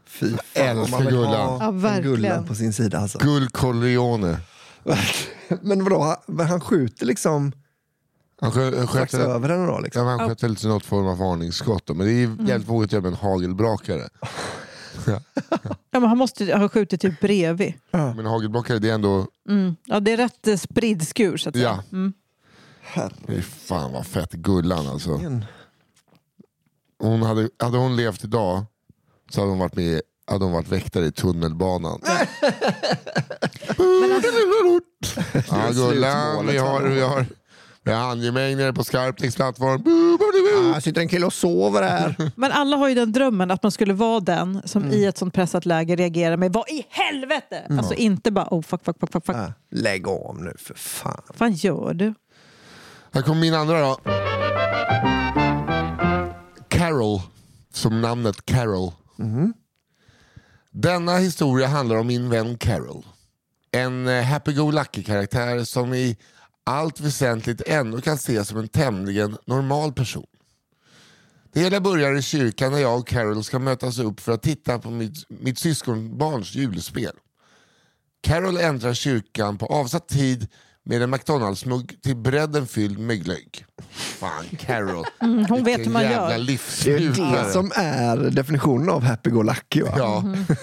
Fy 0.07 0.31
fan, 0.31 0.39
Älskar 0.55 1.11
Gullan. 1.11 1.59
Ja, 1.61 1.69
en 1.69 1.81
verkligen. 1.81 2.17
Gullan 2.17 2.47
på 2.47 2.55
sin 2.55 2.73
sida. 2.73 2.99
Alltså. 2.99 3.19
Gull 3.19 3.49
Corleone. 3.49 4.37
Men 5.63 5.85
vadå, 5.85 6.17
han- 6.27 6.47
han 6.47 6.61
skjuter 6.61 7.07
liksom 7.07 7.53
Han 8.41 8.51
skö- 8.53 8.79
han 8.79 8.89
strax 8.89 9.13
sköt, 9.13 9.21
över 9.21 9.49
henne 9.49 9.67
då? 9.67 9.73
ja, 9.73 9.79
Liksom. 9.81 10.07
men 10.07 10.19
han 10.21 10.29
sköt 10.29 10.43
väl 10.43 10.57
något 10.65 10.85
form 10.87 11.07
av 11.07 11.19
varningsskott. 11.19 11.87
Då. 11.87 11.95
Men 11.95 12.07
det 12.07 12.13
är 12.13 12.25
Mm. 12.25 12.47
jävligt 12.47 12.69
vågat 12.69 12.89
att 12.89 12.93
göra 12.93 13.03
med 13.03 13.09
en 13.13 13.19
hagelbrakare. 13.19 14.09
Ja, 15.91 16.01
men 16.01 16.05
han 16.09 16.19
måste 16.19 16.57
ha 16.57 16.69
skjutit 16.69 17.01
typ 17.01 17.21
bredvid. 17.21 17.75
Men 17.91 18.19
en 18.19 18.27
hagelbrakare 18.27 18.79
det 18.79 18.91
är 18.91 18.95
ändå, 18.95 19.27
Mm. 19.49 19.77
Ja, 19.85 20.01
det 20.01 20.13
är 20.13 20.17
rätt 20.17 20.47
eh, 20.49 20.57
spridd 20.57 21.09
skur 21.09 21.37
så 21.37 21.49
att 21.49 21.55
säga. 21.55 21.83
Ja. 21.93 21.97
Mm. 21.97 22.13
fy 23.27 23.43
fan 23.43 23.93
vad 23.93 24.07
fett. 24.07 24.33
Gullan 24.33 24.87
alltså. 24.89 25.21
Hon 26.99 27.23
hade, 27.23 27.49
hade 27.59 27.79
hon 27.79 27.97
levt 27.97 28.25
idag 28.25 28.65
så 29.31 29.41
hade 29.41 29.51
hon 29.51 29.59
varit 29.59 29.77
med 29.77 30.03
hade 30.27 30.45
hon 30.45 30.53
varit 30.53 30.69
väktare 30.69 31.07
i 31.07 31.13
tunnelbanan. 31.13 32.01
ja, 35.51 35.71
Gullan, 35.73 36.47
vi 36.47 36.59
har, 36.59 36.83
vi 36.83 37.01
har, 37.01 37.27
vi 37.83 37.93
har 37.93 38.11
angemängder 38.11 38.73
på 38.73 38.85
Skarpnäcks 38.85 39.37
plattform. 39.37 39.83
Här 40.75 40.81
sitter 40.81 41.01
en 41.01 41.09
kille 41.09 41.27
och 41.27 41.33
sover 41.33 41.83
här. 41.83 42.17
Men 42.37 42.53
alla 42.53 42.77
har 42.77 42.89
ju 42.89 42.95
den 42.95 43.13
drömmen 43.13 43.51
att 43.51 43.63
man 43.63 43.73
skulle 43.73 43.93
vara 43.95 44.21
den 44.21 44.63
som 44.65 44.83
Mm. 44.83 44.95
i 44.95 45.05
ett 45.05 45.19
sånt 45.19 45.35
pressat 45.35 45.67
läge 45.67 45.97
reagerar 45.97 46.37
med 46.37 46.53
vad 46.53 46.69
i 46.69 46.87
helvete? 46.89 47.63
Alltså 47.79 47.95
inte 47.95 48.31
bara 48.31 48.49
oh 48.51 48.63
fuck, 48.63 48.85
fuck, 48.85 48.97
fuck, 49.01 49.13
fuck, 49.13 49.27
fuck. 49.27 49.37
Lägg 49.71 50.09
av 50.09 50.37
nu 50.43 50.53
för 50.59 50.75
fan. 50.75 51.23
Vad 51.29 51.37
fan 51.37 51.53
gör 51.53 51.95
du? 51.95 52.15
Här 53.13 53.23
kommer 53.23 53.41
min 53.41 53.55
andra 53.55 53.81
då. 53.81 53.99
Carol, 56.69 57.21
som 57.73 58.01
namnet 58.01 58.45
Carol. 58.47 58.93
Denna 60.77 61.17
historia 61.17 61.67
handlar 61.67 61.97
om 61.97 62.07
min 62.07 62.31
vän 62.31 62.59
Carol. 62.59 63.07
En 63.71 64.09
eh, 64.09 64.23
happy-go-lucky-karaktär 64.25 65.65
som 65.65 65.95
i 65.95 66.17
allt 66.65 67.01
väsentligt 67.01 67.63
ändå 67.67 68.01
kan 68.01 68.15
ses 68.15 68.49
som 68.49 68.59
en 68.59 68.69
tämligen 68.69 69.37
normal 69.47 69.93
person. 69.93 70.27
Det 71.53 71.61
hela 71.61 71.81
börjar 71.81 72.15
i 72.15 72.23
kyrkan 72.23 72.73
när 72.73 72.79
jag 72.79 72.99
och 72.99 73.09
Carol 73.09 73.45
ska 73.45 73.59
mötas 73.59 73.99
upp 73.99 74.21
för 74.21 74.33
att 74.33 74.43
titta 74.43 74.79
på 74.79 74.91
mitt, 74.91 75.29
mitt 75.29 75.59
syskonbarns 75.59 76.55
julspel. 76.55 77.17
Carol 78.23 78.57
äntrar 78.57 78.95
kyrkan 78.95 79.59
på 79.59 79.67
avsatt 79.67 80.09
tid 80.09 80.49
med 80.85 81.03
en 81.03 81.11
McDonalds-mugg 81.11 82.03
till 82.03 82.17
bredden 82.17 82.67
fylld 82.67 82.99
med 82.99 83.25
glögg. 83.25 83.65
Fan, 83.91 84.45
Carol. 84.59 85.05
Mm, 85.21 85.45
hon 85.47 85.65
vet 85.65 85.81
hur 85.81 85.91
man 85.91 86.03
jävla 86.03 86.17
gör. 86.23 86.29
Det 86.29 86.35
är 86.35 86.39
livsnjutare. 86.39 87.45
det 87.47 87.53
som 87.53 87.73
är 87.75 88.17
definitionen 88.17 88.89
av 88.91 89.03
happy-go-lucky. 89.03 89.83
Va? 89.83 89.95
Ja. 89.97 90.21
Mhm. 90.21 90.45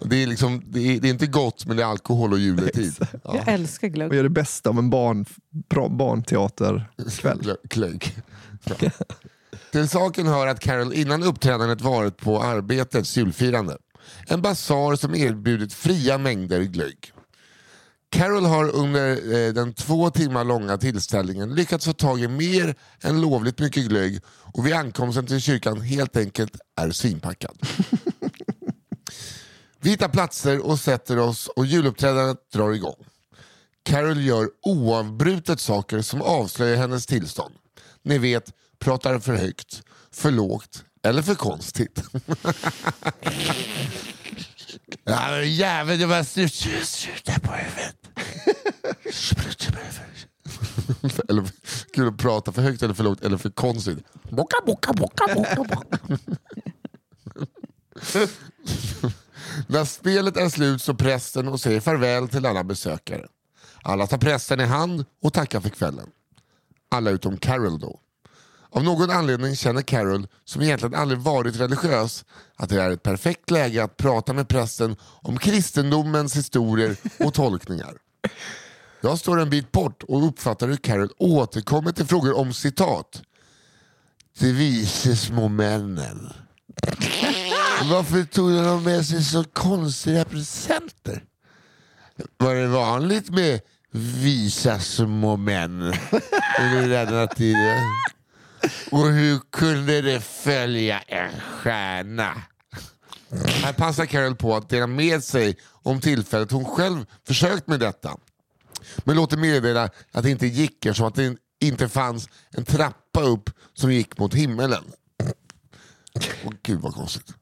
Det, 0.00 0.22
är 0.22 0.26
liksom, 0.26 0.62
det, 0.66 0.80
är, 0.80 1.00
det 1.00 1.08
är 1.08 1.10
inte 1.10 1.26
gott 1.26 1.66
men 1.66 1.76
det 1.76 1.82
är 1.82 1.86
alkohol 1.86 2.32
och 2.32 2.38
juletid. 2.38 2.94
Ja. 3.24 3.36
Jag 3.36 3.48
älskar 3.48 3.88
Och 3.88 3.94
glögg. 3.94 4.14
gör 4.14 4.22
det 4.22 4.28
bästa 4.28 4.70
av 4.70 4.78
en 4.78 4.90
barn, 4.90 5.24
bra 5.68 5.88
barnteaterkväll. 5.88 7.38
Glö- 7.42 7.56
Glögg. 7.64 8.16
Ja. 8.64 8.90
Till 9.72 9.88
saken 9.88 10.26
hör 10.26 10.46
att 10.46 10.60
Carol 10.60 10.92
innan 10.92 11.22
uppträdandet 11.22 11.80
varit 11.80 12.16
på 12.16 12.42
arbetets 12.42 13.16
julfirande. 13.16 13.76
En 14.26 14.42
basar 14.42 14.96
som 14.96 15.14
erbjudit 15.14 15.72
fria 15.72 16.18
mängder 16.18 16.60
glögg. 16.62 17.12
Carol 18.14 18.44
har 18.44 18.70
under 18.70 19.34
eh, 19.34 19.52
den 19.52 19.74
två 19.74 20.10
timmar 20.10 20.44
långa 20.44 20.78
tillställningen 20.78 21.54
lyckats 21.54 21.84
få 21.84 21.92
tag 21.92 22.20
i 22.20 22.28
mer 22.28 22.74
än 23.00 23.20
lovligt 23.20 23.58
mycket 23.58 23.88
glögg 23.88 24.20
och 24.26 24.66
vid 24.66 24.74
ankomsten 24.74 25.26
till 25.26 25.40
kyrkan 25.40 25.80
helt 25.80 26.16
enkelt 26.16 26.56
är 26.76 26.90
svinpackad. 26.90 27.58
Vi 29.80 29.90
hittar 29.90 30.08
platser 30.08 30.66
och 30.66 30.78
sätter 30.78 31.18
oss 31.18 31.48
och 31.48 31.66
juluppträdandet 31.66 32.50
drar 32.52 32.72
igång. 32.72 33.04
Carol 33.82 34.20
gör 34.20 34.50
oavbrutet 34.62 35.60
saker 35.60 36.00
som 36.00 36.22
avslöjar 36.22 36.76
hennes 36.76 37.06
tillstånd. 37.06 37.54
Ni 38.02 38.18
vet, 38.18 38.52
pratar 38.78 39.18
för 39.18 39.34
högt, 39.34 39.82
för 40.10 40.30
lågt 40.30 40.84
eller 41.02 41.22
för 41.22 41.34
konstigt. 41.34 42.02
ja, 45.04 45.30
men 45.30 45.54
jävel, 45.54 45.98
det 45.98 46.06
var 46.06 46.22
sluta 46.22 47.40
på 47.40 47.52
huvudet. 47.52 47.96
Spruta 49.12 49.72
på 49.72 49.78
huvudet. 49.78 51.20
eller 51.28 51.44
kul 51.94 52.08
att 52.08 52.18
prata 52.18 52.52
för 52.52 52.62
högt 52.62 52.82
eller 52.82 52.94
för 52.94 53.04
lågt 53.04 53.24
eller 53.24 53.36
för 53.36 53.50
konstigt. 53.50 53.98
Bocka, 54.30 54.56
bocka, 54.66 54.92
bocka, 54.92 55.34
bocka, 55.34 55.54
bocka. 55.54 55.98
När 59.66 59.84
spelet 59.84 60.36
är 60.36 60.48
slut 60.48 60.82
så 60.82 60.94
prästen 60.94 61.48
och 61.48 61.60
säger 61.60 61.80
farväl 61.80 62.28
till 62.28 62.46
alla 62.46 62.64
besökare. 62.64 63.26
Alla 63.82 64.06
tar 64.06 64.18
prästen 64.18 64.60
i 64.60 64.64
hand 64.64 65.04
och 65.22 65.32
tackar 65.32 65.60
för 65.60 65.68
kvällen. 65.68 66.10
Alla 66.88 67.10
utom 67.10 67.36
Carol 67.36 67.78
då. 67.78 68.00
Av 68.74 68.84
någon 68.84 69.10
anledning 69.10 69.56
känner 69.56 69.82
Carol, 69.82 70.26
som 70.44 70.62
egentligen 70.62 70.94
aldrig 70.94 71.20
varit 71.20 71.56
religiös, 71.56 72.24
att 72.56 72.68
det 72.68 72.82
är 72.82 72.90
ett 72.90 73.02
perfekt 73.02 73.50
läge 73.50 73.84
att 73.84 73.96
prata 73.96 74.32
med 74.32 74.48
prästen 74.48 74.96
om 75.02 75.38
kristendomens 75.38 76.36
historier 76.36 76.96
och 77.18 77.34
tolkningar. 77.34 77.94
Jag 79.00 79.18
står 79.18 79.40
en 79.40 79.50
bit 79.50 79.72
bort 79.72 80.02
och 80.02 80.26
uppfattar 80.28 80.68
hur 80.68 80.76
Carol 80.76 81.10
återkommer 81.18 81.92
till 81.92 82.06
frågor 82.06 82.38
om 82.38 82.54
citat. 82.54 83.22
De 84.38 84.52
vise 84.52 85.16
små 85.16 85.48
männen. 85.48 86.32
Varför 87.90 88.24
tog 88.24 88.50
de 88.50 88.84
med 88.84 89.06
sig 89.06 89.24
så 89.24 89.44
konstiga 89.44 90.24
presenter? 90.24 91.24
Var 92.36 92.54
det 92.54 92.66
vanligt 92.66 93.30
med 93.30 93.60
visa 93.90 94.80
små 94.80 95.36
män 95.36 95.82
under 96.60 96.88
denna 96.88 97.26
tiden? 97.26 97.78
Och 98.90 99.06
hur 99.06 99.40
kunde 99.50 100.00
det 100.00 100.20
följa 100.20 100.98
en 101.00 101.40
stjärna? 101.40 102.42
Här 103.46 103.72
passar 103.72 104.06
Carol 104.06 104.36
på 104.36 104.56
att 104.56 104.68
dela 104.68 104.86
med 104.86 105.24
sig 105.24 105.56
om 105.82 106.00
tillfället 106.00 106.50
hon 106.50 106.64
själv 106.64 107.06
försökt 107.26 107.66
med 107.66 107.80
detta. 107.80 108.16
Men 109.04 109.16
låter 109.16 109.36
meddela 109.36 109.90
att 110.12 110.22
det 110.22 110.30
inte 110.30 110.46
gick 110.46 110.86
eftersom 110.86 111.06
att 111.06 111.14
det 111.14 111.36
inte 111.60 111.88
fanns 111.88 112.28
en 112.50 112.64
trappa 112.64 113.22
upp 113.22 113.50
som 113.74 113.92
gick 113.92 114.18
mot 114.18 114.34
himmelen. 114.34 114.84
Åh 116.44 116.52
gud 116.62 116.80
vad 116.80 116.94
konstigt. 116.94 117.34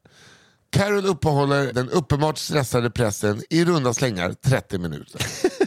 Carol 0.70 1.06
uppehåller 1.06 1.72
den 1.72 1.90
uppenbart 1.90 2.38
stressade 2.38 2.90
pressen 2.90 3.42
i 3.50 3.64
runda 3.64 3.94
slängar 3.94 4.32
30 4.32 4.78
minuter. 4.78 5.26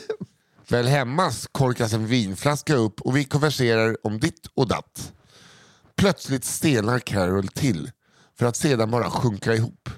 Väl 0.67 0.87
hemma 0.87 1.31
korkas 1.51 1.93
en 1.93 2.07
vinflaska 2.07 2.75
upp 2.75 3.01
och 3.01 3.17
vi 3.17 3.23
konverserar 3.25 3.97
om 4.03 4.19
ditt 4.19 4.47
och 4.53 4.67
datt. 4.67 5.13
Plötsligt 5.97 6.45
stelnar 6.45 6.99
Carol 6.99 7.47
till 7.47 7.91
för 8.37 8.45
att 8.45 8.55
sedan 8.55 8.91
bara 8.91 9.09
sjunka 9.09 9.53
ihop. 9.53 9.89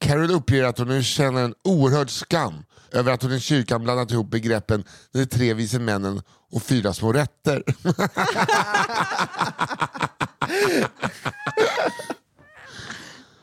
Carol 0.00 0.30
uppger 0.30 0.64
att 0.64 0.78
hon 0.78 0.88
nu 0.88 1.02
känner 1.02 1.44
en 1.44 1.54
oerhörd 1.64 2.10
skam 2.10 2.64
över 2.92 3.12
att 3.12 3.22
hon 3.22 3.32
i 3.32 3.40
kyrkan 3.40 3.84
blandat 3.84 4.10
ihop 4.10 4.30
begreppen 4.30 4.84
de 5.12 5.26
tre 5.26 5.54
vise 5.54 5.78
männen 5.78 6.22
och 6.52 6.62
fyra 6.62 6.92
små 6.92 7.12
rätter. 7.12 7.62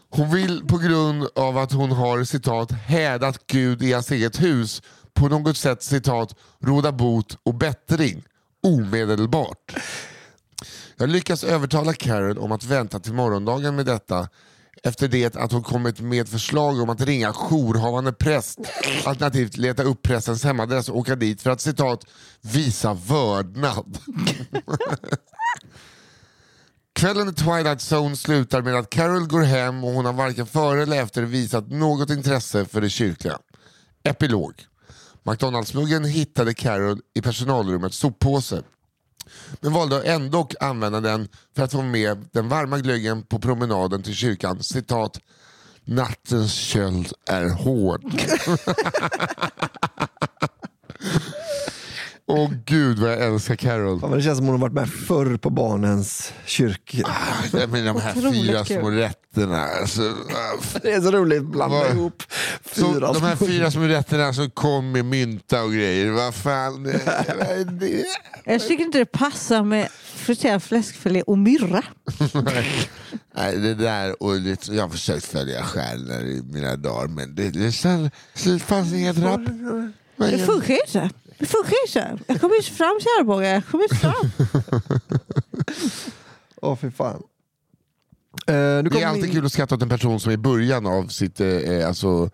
Hon 0.10 0.32
vill 0.32 0.68
på 0.68 0.78
grund 0.78 1.28
av 1.36 1.58
att 1.58 1.72
hon 1.72 1.92
har 1.92 2.24
citat 2.24 2.72
hädat 2.72 3.48
Gud 3.48 3.84
i 3.84 3.94
hans 3.94 4.12
eget 4.12 4.42
hus 4.42 4.82
på 5.14 5.28
något 5.28 5.58
sätt 5.58 5.84
citat 5.84 6.36
råda 6.60 6.92
bot 6.92 7.38
och 7.44 7.56
bättring 7.56 8.24
omedelbart. 8.64 9.76
Jag 11.02 11.10
lyckas 11.10 11.44
övertala 11.44 11.94
Karen 11.94 12.38
om 12.38 12.52
att 12.52 12.64
vänta 12.64 13.00
till 13.00 13.14
morgondagen 13.14 13.76
med 13.76 13.86
detta 13.86 14.30
efter 14.84 15.08
det 15.08 15.36
att 15.36 15.52
hon 15.52 15.64
kommit 15.64 16.00
med 16.00 16.30
förslag 16.30 16.82
om 16.82 16.90
att 16.90 17.02
ringa 17.02 17.34
jourhavande 17.34 18.14
präst 18.14 18.60
alternativt 19.06 19.58
leta 19.58 19.84
upp 19.84 20.02
prästens 20.02 20.44
hemadress 20.44 20.90
och 20.90 20.98
åka 20.98 21.16
dit 21.16 21.42
för 21.42 21.50
att 21.50 21.62
citat 21.62 22.06
visa 22.42 22.94
vördnad. 22.94 23.98
Kvällen 26.94 27.30
i 27.30 27.34
Twilight 27.34 27.92
Zone 27.92 28.16
slutar 28.16 28.62
med 28.62 28.76
att 28.76 28.90
Carol 28.90 29.28
går 29.28 29.44
hem 29.44 29.84
och 29.84 29.92
hon 29.92 30.06
har 30.06 30.14
varken 30.14 30.46
före 30.46 30.82
eller 30.82 31.04
efter 31.04 31.24
visat 31.24 31.72
något 31.72 32.10
intresse 32.10 32.66
för 32.66 32.82
det 32.82 32.90
kyrkliga. 32.90 33.40
Epilog. 34.04 34.54
McDonalds-muggen 35.24 36.06
hittade 36.06 36.54
Carol 36.54 37.00
i 37.14 37.22
personalrummets 37.22 37.98
soppåse 37.98 38.64
men 39.60 39.74
valde 39.74 40.04
ändå 40.04 40.40
att 40.40 40.62
använda 40.62 41.02
den 41.02 41.28
för 41.56 41.64
att 41.64 41.72
få 41.72 41.82
med 41.82 42.28
den 42.32 42.50
varma 42.50 42.78
glöggen 42.78 43.24
på 43.24 43.40
promenaden 43.40 44.04
till 44.04 44.16
kyrkan. 44.16 44.64
Citat. 44.64 45.20
Nattens 45.86 46.54
köld 46.54 47.14
är 47.28 47.50
hård. 47.50 48.02
Åh 52.32 52.52
gud 52.66 53.00
vad 53.00 53.12
jag 53.12 53.20
älskar 53.26 53.56
Carol. 53.56 54.00
Ja, 54.02 54.08
men 54.08 54.18
det 54.18 54.24
känns 54.24 54.38
som 54.38 54.46
hon 54.48 54.56
har 54.56 54.62
varit 54.62 54.74
med 54.74 54.90
förr 54.90 55.38
på 55.38 55.50
barnens 55.50 56.34
kyrk. 56.46 57.02
Ah, 57.06 57.68
med 57.68 57.86
de 57.86 58.02
här 58.02 58.18
Otroligt 58.18 58.46
fyra 58.46 58.66
kul. 58.66 58.80
små 58.80 58.90
rätterna. 58.90 59.64
Alltså, 59.66 60.02
ah, 60.02 60.80
Det 60.82 60.92
är 60.92 61.02
så 61.02 61.12
roligt 61.12 61.40
att 61.42 61.46
blanda 61.48 61.76
Vad- 61.78 61.92
ihop 61.92 62.24
så, 62.76 62.94
fyra 62.94 63.14
de 63.14 63.22
här 63.24 63.36
små- 63.36 63.48
fyra 63.48 63.72
små 63.72 63.82
rätterna 63.84 64.34
som 64.34 64.50
kom 64.52 64.92
med 64.92 65.06
mynta 65.06 65.64
och 65.64 65.72
grejer. 65.74 66.12
Vad 66.12 66.36
fan. 66.36 66.84
det- 66.84 67.64
det- 67.80 68.06
Jag 68.46 68.62
tycker 68.68 68.84
inte 68.84 68.98
det 68.98 69.06
passar 69.06 69.64
med 69.64 69.88
friterad 70.16 70.64
fläskfilé 70.64 71.22
och 71.22 71.38
myrra. 71.38 71.84
Nej, 73.36 73.58
det 73.58 73.74
där 73.74 74.24
och 74.24 74.36
lite, 74.36 74.74
jag 74.74 74.84
har 74.84 74.90
försökt 74.90 75.26
följa 75.26 75.64
stjärnor 75.64 76.22
i 76.22 76.42
mina 76.46 76.76
dagar 76.76 77.08
men 77.08 77.36
det, 77.36 77.50
det, 77.50 77.72
sen, 77.72 78.12
det 78.44 78.60
fanns 78.60 78.94
inget 78.94 79.18
rapp. 79.18 79.42
Det 80.18 80.38
funkar 80.38 80.74
inte. 80.88 81.10
Det 81.42 81.48
funkar 81.48 81.74
inte. 81.88 82.24
Jag 82.28 82.42
kommer 82.42 82.56
inte 82.56 82.72
fram 82.72 83.00
kära 83.02 83.24
bågar. 83.24 83.54
Jag 83.54 83.66
kommer 83.66 83.84
inte 83.84 83.96
fram. 83.96 84.32
Åh 86.62 86.76
fy 86.82 86.92
fan. 86.92 87.24
Eh, 88.48 88.54
nu 88.56 88.82
Det 88.84 88.90
kommer 88.90 89.04
är 89.04 89.08
alltid 89.08 89.24
min... 89.24 89.32
kul 89.32 89.46
att 89.46 89.52
skratta 89.52 89.76
åt 89.76 89.82
en 89.82 89.90
person 89.90 90.20
som 90.20 90.30
är 90.30 90.34
i 90.34 90.38
början 90.38 90.86
av 90.86 91.08
sitt 91.08 91.40
eh, 91.42 91.88
alltså, 91.88 92.30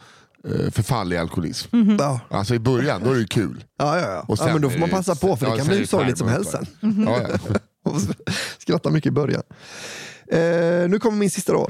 eh, 0.47 0.72
förfall 0.72 1.14
i 1.14 1.18
alkoholism. 1.18 1.95
Ja, 1.99 2.20
Alltså 2.30 2.55
i 2.55 2.60
början, 2.60 3.03
då 3.03 3.12
är 3.12 3.16
det 3.20 3.28
kul. 3.28 3.64
ja, 3.78 3.99
ja. 3.99 4.12
ja. 4.12 4.20
Och 4.22 4.26
ja 4.30 4.36
sen 4.36 4.53
men 4.53 4.62
då 4.62 4.70
får 4.70 4.80
man 4.80 4.89
det- 4.89 4.95
passa 4.95 5.16
på 5.16 5.36
för 5.36 5.45
ja, 5.45 5.51
det 5.51 5.58
kan 5.58 5.66
sen 5.66 5.74
är 5.74 5.78
bli 5.78 5.84
det 5.86 5.89
sorgligt 5.89 6.18
som 6.18 6.28
helst 6.28 6.51
sen. 6.51 6.66
Ja, 7.08 7.22
ja. 7.22 7.55
Och 7.91 8.01
Skratta 8.58 8.89
mycket 8.89 9.08
i 9.08 9.12
början. 9.12 9.43
Eh, 10.32 10.89
nu 10.89 10.99
kommer 10.99 11.18
min 11.18 11.32
sista 11.32 11.53
då. 11.53 11.68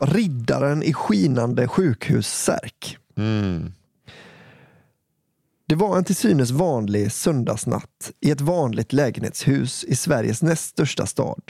Riddaren 0.00 0.82
i 0.82 0.92
skinande 0.94 1.68
sjukhussärk. 1.68 2.96
Mm. 3.16 3.72
Det 5.70 5.76
var 5.76 5.98
en 5.98 6.04
till 6.04 6.16
synes 6.16 6.50
vanlig 6.50 7.12
söndagsnatt 7.12 8.12
i 8.20 8.30
ett 8.30 8.40
vanligt 8.40 8.92
lägenhetshus 8.92 9.84
i 9.84 9.96
Sveriges 9.96 10.42
näst 10.42 10.70
största 10.70 11.06
stad. 11.06 11.42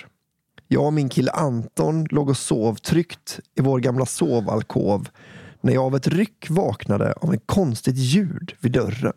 Jag 0.69 0.85
och 0.85 0.93
min 0.93 1.09
kille 1.09 1.31
Anton 1.31 2.05
låg 2.11 2.29
och 2.29 2.37
sov 2.37 2.75
tryggt 2.75 3.41
i 3.55 3.61
vår 3.61 3.79
gamla 3.79 4.07
sovalkov 4.07 5.09
när 5.61 5.73
jag 5.73 5.85
av 5.85 5.97
ett 5.97 6.07
ryck 6.09 6.51
vaknade 6.51 7.13
av 7.13 7.35
ett 7.35 7.43
konstigt 7.47 7.97
ljud 7.97 8.53
vid 8.61 8.73
dörren. 8.73 9.13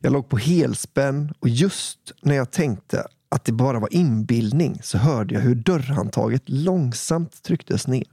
Jag 0.00 0.12
låg 0.12 0.28
på 0.28 0.36
helspänn 0.36 1.34
och 1.38 1.48
just 1.48 2.12
när 2.22 2.34
jag 2.34 2.50
tänkte 2.50 3.06
att 3.28 3.44
det 3.44 3.52
bara 3.52 3.80
var 3.80 3.94
inbildning 3.94 4.80
så 4.82 4.98
hörde 4.98 5.34
jag 5.34 5.40
hur 5.40 5.54
dörrhandtaget 5.54 6.42
långsamt 6.46 7.42
trycktes 7.42 7.86
ner. 7.86 8.06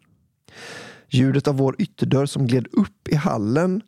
Ljudet 1.09 1.47
av 1.47 1.57
vår 1.57 1.75
ytterdörr 1.81 2.25
som 2.25 2.47
gled 2.47 2.67
upp 2.71 3.07
i 3.07 3.15
hallen 3.15 3.81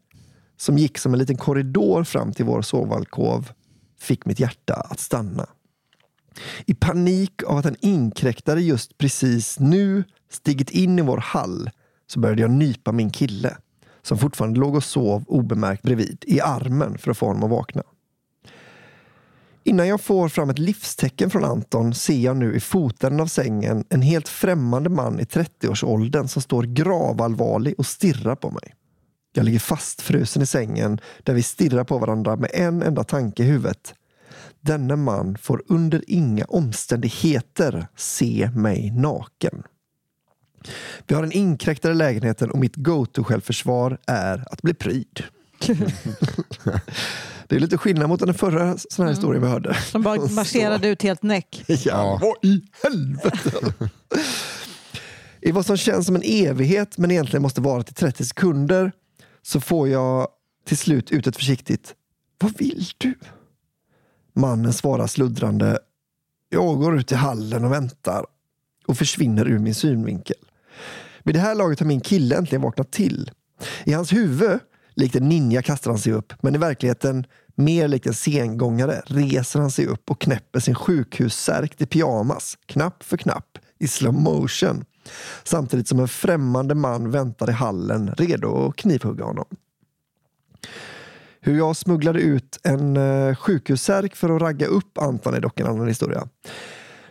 som 0.58 0.78
gick 0.78 0.98
som 0.98 1.14
en 1.14 1.20
liten 1.20 1.38
korridor 1.38 2.04
fram 2.04 2.34
till 2.34 2.46
vår 2.46 2.62
sovalkov 2.62 3.52
fick 4.00 4.26
mitt 4.26 4.40
hjärta 4.40 4.74
att 4.74 5.00
stanna. 5.00 5.48
I 6.66 6.74
panik 6.74 7.44
av 7.44 7.58
att 7.58 7.66
en 7.66 7.76
inkräktare 7.80 8.62
just 8.62 8.98
precis 8.98 9.60
nu 9.60 10.04
stigit 10.32 10.70
in 10.70 11.00
i 11.00 11.02
vår 11.02 11.18
hall 11.18 11.70
så 12.08 12.20
började 12.20 12.42
jag 12.42 12.52
nypa 12.52 12.92
min 12.92 13.12
kille 13.12 13.58
som 14.02 14.18
fortfarande 14.18 14.60
låg 14.60 14.76
och 14.76 14.84
sov 14.84 15.24
obemärkt 15.28 15.84
bredvid 15.84 16.24
i 16.28 16.42
armen 16.42 16.98
för 16.98 17.12
att 17.12 17.18
få 17.18 17.26
honom 17.26 17.44
att 17.44 17.50
vakna. 17.50 17.84
Innan 19.64 19.88
jag 19.88 20.02
får 20.02 20.30
fram 20.30 20.50
ett 20.50 20.60
livstecken 20.60 21.30
från 21.30 21.44
Anton 21.44 21.94
ser 21.94 22.20
jag 22.20 22.38
nu 22.38 22.56
i 22.56 22.60
foten 22.60 23.20
av 23.20 23.28
sängen 23.28 23.86
en 23.90 24.02
helt 24.02 24.28
främmande 24.28 24.90
man 24.90 25.20
i 25.20 25.24
30-årsåldern 25.24 26.28
som 26.28 26.42
står 26.42 26.64
gravallvarlig 26.64 27.76
och 27.78 27.86
stirrar 27.86 28.36
på 28.36 28.52
mig. 28.52 28.74
Jag 29.34 29.46
ligger 29.46 29.60
fastfrusen 29.60 30.42
i 30.42 30.46
sängen 30.46 31.00
där 31.24 31.34
vi 31.34 31.44
stirrar 31.44 31.84
på 31.84 31.98
varandra 31.98 32.36
med 32.36 32.50
en 32.54 32.82
enda 32.82 33.04
tanke 33.04 33.44
i 33.44 33.46
huvudet. 33.46 33.94
Denne 34.62 34.96
man 34.96 35.38
får 35.38 35.64
under 35.68 36.04
inga 36.08 36.46
omständigheter 36.46 37.88
se 37.96 38.50
mig 38.56 38.92
naken. 38.92 39.64
Vi 41.08 41.16
har 41.16 41.24
en 41.24 41.32
inkräktare 41.32 41.94
i 41.94 41.96
lägenheten 41.96 42.52
och 42.52 42.60
mitt 42.60 42.76
go-to-självförsvar 42.76 43.98
är 44.08 44.44
att 44.52 44.62
bli 44.62 44.74
pryd. 44.74 45.24
Det 47.48 47.56
är 47.56 47.60
lite 47.60 47.78
skillnad 47.78 48.10
mot 48.10 48.20
den 48.20 48.34
förra 48.34 48.78
sån 48.78 49.06
här 49.06 49.14
historien 49.14 49.42
vi 49.42 49.50
hörde. 49.50 49.74
Som 49.74 50.02
bara 50.02 50.16
marscherade 50.30 50.88
ut 50.88 51.04
helt 51.04 51.24
näck. 51.24 51.64
Ja, 51.68 52.20
vad 52.22 52.52
i 52.52 52.62
helvete! 52.84 53.74
I 55.42 55.52
vad 55.52 55.66
som 55.66 55.78
känns 55.78 56.06
som 56.06 56.16
en 56.16 56.22
evighet 56.26 56.98
men 56.98 57.12
egentligen 57.12 57.42
måste 57.42 57.62
vara 57.62 57.84
till 57.84 57.96
30 57.96 58.26
sekunder 58.26 58.92
så 59.44 59.60
får 59.60 59.90
jag 59.90 60.28
till 60.66 60.78
slut 60.78 61.12
ut 61.12 61.28
ett 61.28 61.36
försiktigt 61.36 61.96
Vad 62.38 62.58
vill 62.58 62.86
du? 62.98 63.14
Mannen 64.34 64.74
svarar 64.74 65.08
sluddrande 65.08 65.80
Jag 66.50 66.78
går 66.80 67.00
ut 67.00 67.12
i 67.12 67.16
hallen 67.16 67.66
och 67.66 67.72
väntar 67.72 68.26
och 68.88 68.98
försvinner 68.98 69.48
ur 69.48 69.60
min 69.60 69.76
synvinkel. 69.76 70.38
Vid 71.24 71.36
det 71.36 71.40
här 71.40 71.56
laget 71.56 71.80
har 71.80 71.88
min 71.88 72.02
kille 72.02 72.36
äntligen 72.36 72.62
vaknat 72.62 72.92
till. 72.92 73.32
I 73.84 73.94
hans 73.94 74.14
huvud, 74.14 74.60
likt 74.94 75.16
en 75.16 75.30
ninja 75.30 75.62
kastar 75.62 75.92
han 75.92 76.00
sig 76.00 76.14
upp, 76.14 76.34
men 76.42 76.56
i 76.56 76.58
verkligheten 76.58 77.26
Mer 77.56 77.88
likt 77.88 78.08
en 78.08 78.14
sengångare 78.14 79.02
reser 79.06 79.60
han 79.60 79.72
sig 79.72 79.86
upp 79.86 80.12
och 80.12 80.22
knäpper 80.22 80.60
sin 80.60 80.76
sjukhussärk 80.76 81.76
till 81.76 81.88
pyjamas, 81.88 82.58
knapp 82.66 83.04
för 83.04 83.18
knapp, 83.18 83.58
i 83.80 83.88
slow 83.88 84.14
motion. 84.14 84.86
Samtidigt 85.44 85.88
som 85.88 86.00
en 86.00 86.08
främmande 86.08 86.76
man 86.76 87.12
väntar 87.12 87.50
i 87.50 87.54
hallen 87.54 88.14
redo 88.18 88.68
att 88.68 88.76
knivhugga 88.76 89.26
honom. 89.26 89.46
Hur 91.42 91.58
jag 91.58 91.76
smugglade 91.76 92.20
ut 92.20 92.60
en 92.64 92.98
uh, 92.98 93.36
sjukhussärk 93.36 94.16
för 94.16 94.36
att 94.36 94.42
ragga 94.42 94.68
upp 94.68 94.98
Anton 94.98 95.34
är 95.34 95.40
dock 95.40 95.60
en 95.60 95.68
annan 95.68 95.88
historia. 95.88 96.28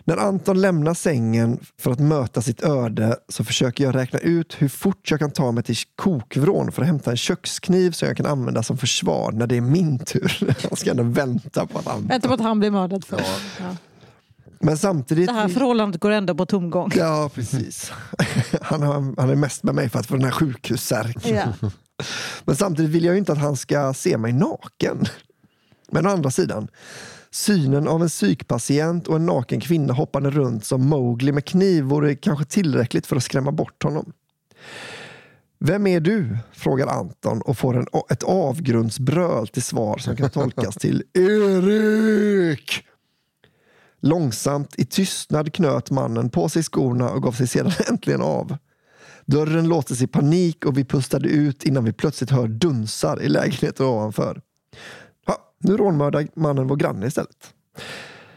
När 0.05 0.17
Anton 0.17 0.61
lämnar 0.61 0.95
sängen 0.95 1.59
för 1.79 1.91
att 1.91 2.01
möta 2.01 2.43
sitt 2.43 2.63
öde 2.63 3.17
så 3.29 3.45
försöker 3.45 3.85
jag 3.85 3.95
räkna 3.95 4.19
ut 4.19 4.55
hur 4.59 4.69
fort 4.69 5.11
jag 5.11 5.21
kan 5.21 5.31
ta 5.31 5.53
mig 5.53 5.65
till 5.65 5.77
kokvrån 5.97 6.73
för 6.73 6.83
att 6.83 6.89
hämta 6.89 7.11
en 7.11 7.17
kökskniv 7.17 7.91
som 7.91 8.09
jag 8.09 8.17
kan 8.17 8.27
använda 8.27 8.63
som 8.63 8.79
försvar 8.79 9.33
när 9.33 9.47
det 9.47 9.57
är 9.57 9.61
min 9.61 9.99
tur. 9.99 10.57
Jag 10.71 10.79
ska 10.79 10.91
ändå 10.91 11.03
vänta 11.03 11.67
på 11.67 11.79
att 11.79 11.87
han... 11.87 12.07
Vänta 12.07 12.29
på 12.29 12.35
att 12.35 12.41
han 12.41 12.59
blir 12.59 12.71
mördad 12.71 13.05
först. 13.05 13.43
Ja. 13.61 13.77
Men 14.63 14.79
samtidigt... 14.79 15.27
Det 15.27 15.33
här 15.33 15.49
förhållandet 15.49 16.01
går 16.01 16.11
ändå 16.11 16.35
på 16.35 16.47
tomgång. 16.47 16.91
Ja, 16.95 17.31
precis. 17.35 17.93
Han, 18.63 18.83
har, 18.83 19.21
han 19.21 19.31
är 19.31 19.35
mest 19.35 19.63
med 19.63 19.75
mig 19.75 19.89
för 19.89 19.99
att 19.99 20.07
få 20.07 20.15
den 20.15 20.25
här 20.25 20.31
sjukhussärken. 20.31 21.37
Ja. 21.37 21.71
Men 22.45 22.57
samtidigt 22.57 22.91
vill 22.91 23.05
jag 23.05 23.13
ju 23.13 23.19
inte 23.19 23.33
att 23.33 23.39
han 23.39 23.57
ska 23.57 23.95
se 23.95 24.19
mig 24.19 24.33
naken. 24.33 25.05
Men 25.91 26.07
å 26.07 26.11
andra 26.11 26.31
sidan, 26.31 26.69
synen 27.31 27.89
av 27.89 28.03
en 28.03 28.09
psykpatient 28.09 29.09
och 29.09 29.17
en 29.17 29.27
naken 29.27 29.61
kvinna 29.61 29.95
hoppande 29.95 30.31
runt 30.31 30.65
som 30.65 30.89
Mowgli 30.89 31.33
med 31.33 31.45
kniv 31.45 31.85
vore 31.85 32.15
kanske 32.15 32.45
tillräckligt 32.45 33.07
för 33.07 33.17
att 33.17 33.25
skrämma 33.25 33.53
bort 33.53 33.83
honom. 33.83 34.13
Vem 35.59 35.87
är 35.87 36.01
du? 36.01 36.39
frågar 36.53 36.87
Anton 36.87 37.43
och 37.43 37.59
får 37.59 37.77
en, 37.77 37.87
ett 38.11 38.23
avgrundsbröl 38.23 39.49
till 39.49 39.63
svar 39.63 39.99
som 39.99 40.17
kan 40.17 40.31
tolkas 40.31 40.75
till 40.75 41.03
Erik! 41.15 42.85
Långsamt 44.03 44.79
i 44.79 44.85
tystnad 44.85 45.53
knöt 45.53 45.91
mannen 45.91 46.31
på 46.31 46.49
sig 46.49 46.63
skorna 46.63 47.11
och 47.11 47.23
gav 47.23 47.33
sig 47.33 47.47
sedan 47.47 47.73
äntligen 47.89 48.23
av. 48.23 48.57
Dörren 49.27 49.69
låstes 49.69 50.03
i 50.03 50.07
panik 50.07 50.67
och 50.67 50.79
vi 50.79 50.85
pustade 50.85 51.29
ut 51.29 51.65
innan 51.65 51.85
vi 51.85 51.93
plötsligt 51.93 52.31
hör 52.31 52.49
dunsar 52.49 53.23
i 53.23 53.29
lägenheten 53.29 53.87
ovanför. 53.87 54.41
Ha, 55.27 55.37
nu 55.59 55.77
rånmördar 55.77 56.29
mannen 56.35 56.69
vår 56.69 56.77
granne 56.77 57.07
istället. 57.07 57.55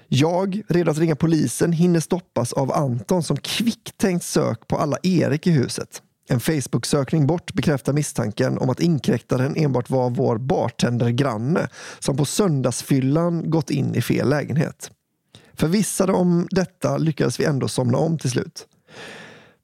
Jag, 0.07 0.61
redo 0.67 0.91
att 0.91 0.97
ringa 0.97 1.15
polisen, 1.15 1.71
hinner 1.71 1.99
stoppas 1.99 2.53
av 2.53 2.71
Anton 2.71 3.23
som 3.23 3.37
kvicktänkt 3.37 4.25
sök 4.25 4.67
på 4.67 4.77
alla 4.77 4.97
Erik 5.03 5.47
i 5.47 5.51
huset. 5.51 6.01
En 6.29 6.39
Facebook-sökning 6.39 7.27
bort 7.27 7.53
bekräftar 7.53 7.93
misstanken 7.93 8.57
om 8.57 8.69
att 8.69 8.79
inkräktaren 8.79 9.55
enbart 9.55 9.89
var 9.89 10.09
vår 10.09 10.37
bartendergranne 10.37 11.69
som 11.99 12.17
på 12.17 12.25
söndagsfyllan 12.25 13.49
gått 13.49 13.69
in 13.69 13.95
i 13.95 14.01
fel 14.01 14.29
lägenhet. 14.29 14.91
Förvissade 15.57 16.13
om 16.13 16.47
detta 16.51 16.97
lyckades 16.97 17.39
vi 17.39 17.45
ändå 17.45 17.67
somna 17.67 17.97
om 17.97 18.17
till 18.17 18.31
slut. 18.31 18.67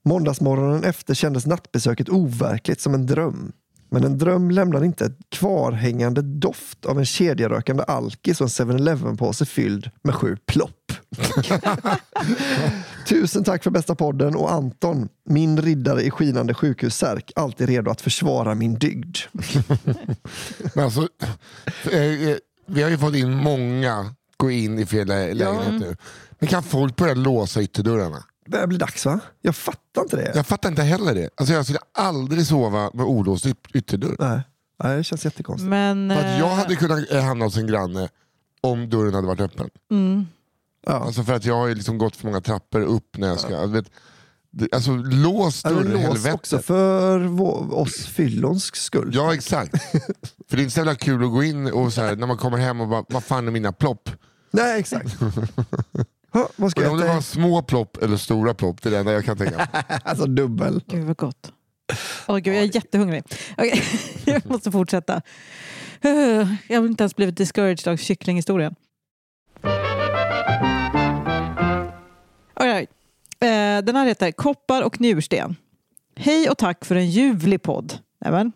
Måndagsmorgonen 0.04 0.84
efter 0.84 1.14
kändes 1.14 1.46
nattbesöket 1.46 2.08
overkligt 2.08 2.80
som 2.80 2.94
en 2.94 3.06
dröm. 3.06 3.52
Men 3.90 4.04
en 4.04 4.18
dröm 4.18 4.50
lämnar 4.50 4.84
inte 4.84 5.04
ett 5.04 5.18
kvarhängande 5.28 6.22
doft 6.22 6.86
av 6.86 6.98
en 6.98 7.04
kedjerökande 7.04 7.82
alkis 7.82 8.40
och 8.40 8.60
en 8.60 8.70
7-Eleven-påse 8.70 9.46
fylld 9.46 9.90
med 10.02 10.14
sju 10.14 10.36
plopp. 10.46 10.92
Tusen 13.08 13.44
tack 13.44 13.62
för 13.62 13.70
bästa 13.70 13.94
podden 13.94 14.36
och 14.36 14.52
Anton, 14.52 15.08
min 15.24 15.62
riddare 15.62 16.02
i 16.02 16.10
skinande 16.10 16.54
sjukhussärk, 16.54 17.32
alltid 17.36 17.68
redo 17.68 17.90
att 17.90 18.00
försvara 18.00 18.54
min 18.54 18.74
dygd. 18.74 19.16
Men 20.74 20.84
alltså, 20.84 21.08
eh, 21.90 22.28
eh, 22.28 22.36
vi 22.66 22.82
har 22.82 22.90
ju 22.90 22.98
fått 22.98 23.14
in 23.14 23.36
många 23.36 24.14
gå 24.42 24.50
in 24.50 24.78
i 24.78 24.86
fel 24.86 25.06
lä- 25.08 25.34
lägenhet 25.34 25.80
nu. 25.80 25.96
Men 26.38 26.48
kan 26.48 26.62
folk 26.62 26.96
börja 26.96 27.14
låsa 27.14 27.62
ytterdörrarna? 27.62 28.24
Det 28.44 28.50
börjar 28.50 28.66
bli 28.66 28.78
dags 28.78 29.06
va? 29.06 29.20
Jag 29.40 29.56
fattar 29.56 30.02
inte 30.02 30.16
det. 30.16 30.32
Jag 30.34 30.46
fattar 30.46 30.68
inte 30.68 30.82
heller 30.82 31.14
det. 31.14 31.30
Alltså 31.36 31.54
jag 31.54 31.64
skulle 31.64 31.78
aldrig 31.98 32.46
sova 32.46 32.90
med 32.94 33.06
olåst 33.06 33.46
yt- 33.46 33.70
ytterdörr. 33.74 34.16
Nej. 34.18 34.40
Nej, 34.84 34.96
det 34.96 35.04
känns 35.04 35.24
jättekonstigt. 35.24 35.68
Men, 35.70 36.10
För 36.10 36.16
att 36.18 36.38
jag 36.38 36.48
eh, 36.48 36.54
hade 36.54 36.76
kunnat 36.76 37.10
eh, 37.12 37.22
hamna 37.22 37.44
hos 37.44 37.56
en 37.56 37.66
granne 37.66 38.08
om 38.60 38.90
dörren 38.90 39.14
hade 39.14 39.26
varit 39.26 39.40
öppen. 39.40 39.68
mm, 39.90 40.26
Ja. 40.86 40.92
Alltså 40.92 41.22
för 41.22 41.32
att 41.34 41.44
jag 41.44 41.54
har 41.54 41.66
ju 41.66 41.74
liksom 41.74 41.98
gått 41.98 42.16
för 42.16 42.26
många 42.26 42.40
trappor 42.40 42.80
upp 42.80 43.16
när 43.16 43.28
jag 43.28 43.40
ska... 43.40 43.50
jag 43.50 43.68
Vet, 43.68 43.90
det- 44.50 44.68
alltså 44.74 44.90
lås 44.96 45.64
men 45.64 45.74
dörren, 45.74 46.06
lås 46.08 46.26
också 46.26 46.58
för 46.58 47.40
oss 47.74 48.06
fyllons 48.06 48.64
skull. 48.74 49.10
Ja 49.14 49.34
exakt. 49.34 49.82
för 50.48 50.56
det 50.56 50.56
är 50.56 50.60
inte 50.60 50.70
så 50.74 50.80
jävla 50.80 50.94
kul 50.94 51.24
att 51.24 51.30
gå 51.30 51.42
in 51.42 51.72
och 51.72 51.92
så 51.92 52.00
här, 52.02 52.16
när 52.16 52.26
man 52.26 52.36
kommer 52.36 52.58
hem 52.58 52.80
och 52.80 52.88
bara, 52.88 53.04
vad 53.08 53.24
fan 53.24 53.46
är 53.46 53.52
mina 53.52 53.72
plopp? 53.72 54.10
Nej, 54.52 54.80
exakt. 54.80 55.20
ha, 56.32 56.48
vad 56.56 56.70
ska 56.70 56.82
jag 56.82 56.92
om 56.92 56.98
det 56.98 57.06
var 57.06 57.20
små 57.20 57.62
plopp 57.62 57.96
eller 57.96 58.16
stora 58.16 58.54
plopp, 58.54 58.82
det 58.82 58.88
är 58.88 58.90
det 58.90 58.98
enda 58.98 59.12
jag 59.12 59.24
kan 59.24 59.38
tänka 59.38 59.56
mig. 59.56 59.66
Alltså 60.04 60.26
dubbel. 60.26 60.82
Gud 60.86 61.04
vad 61.04 61.16
gott. 61.16 61.52
Åh 62.28 62.36
gud, 62.38 62.54
jag 62.54 62.62
är 62.62 62.74
jättehungrig. 62.76 63.24
Okej, 63.58 63.82
jag 64.24 64.46
måste 64.50 64.70
fortsätta. 64.70 65.22
Jag 66.68 66.80
har 66.80 66.86
inte 66.86 67.02
ens 67.02 67.16
blivit 67.16 67.36
discouraged 67.36 67.88
av 67.88 67.96
kycklinghistorien. 67.96 68.74
All 72.54 72.66
right. 72.66 72.90
Eh, 73.40 73.84
Den 73.84 73.96
här 73.96 74.06
heter 74.06 74.32
Koppar 74.32 74.82
och 74.82 75.00
njursten. 75.00 75.56
Hej 76.16 76.50
och 76.50 76.58
tack 76.58 76.84
för 76.84 76.94
en 76.96 77.10
ljuvlig 77.10 77.62
podd. 77.62 77.98
Nämen. 78.20 78.52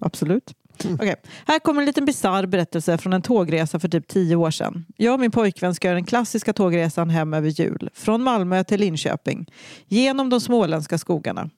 Absolut. 0.00 0.54
Okay. 0.84 1.14
Här 1.46 1.58
kommer 1.58 1.80
en 1.80 1.86
liten 1.86 2.04
bizarr 2.04 2.46
berättelse 2.46 2.98
från 2.98 3.12
en 3.12 3.22
tågresa 3.22 3.78
för 3.78 3.88
typ 3.88 4.08
tio 4.08 4.36
år 4.36 4.50
sedan. 4.50 4.84
Jag 4.96 5.14
och 5.14 5.20
min 5.20 5.30
pojkvän 5.30 5.74
ska 5.74 5.88
göra 5.88 5.94
den 5.94 6.04
klassiska 6.04 6.52
tågresan 6.52 7.10
hem 7.10 7.34
över 7.34 7.48
jul. 7.48 7.90
Från 7.94 8.22
Malmö 8.22 8.64
till 8.64 8.80
Linköping. 8.80 9.46
Genom 9.86 10.30
de 10.30 10.40
småländska 10.40 10.98
skogarna. 10.98 11.50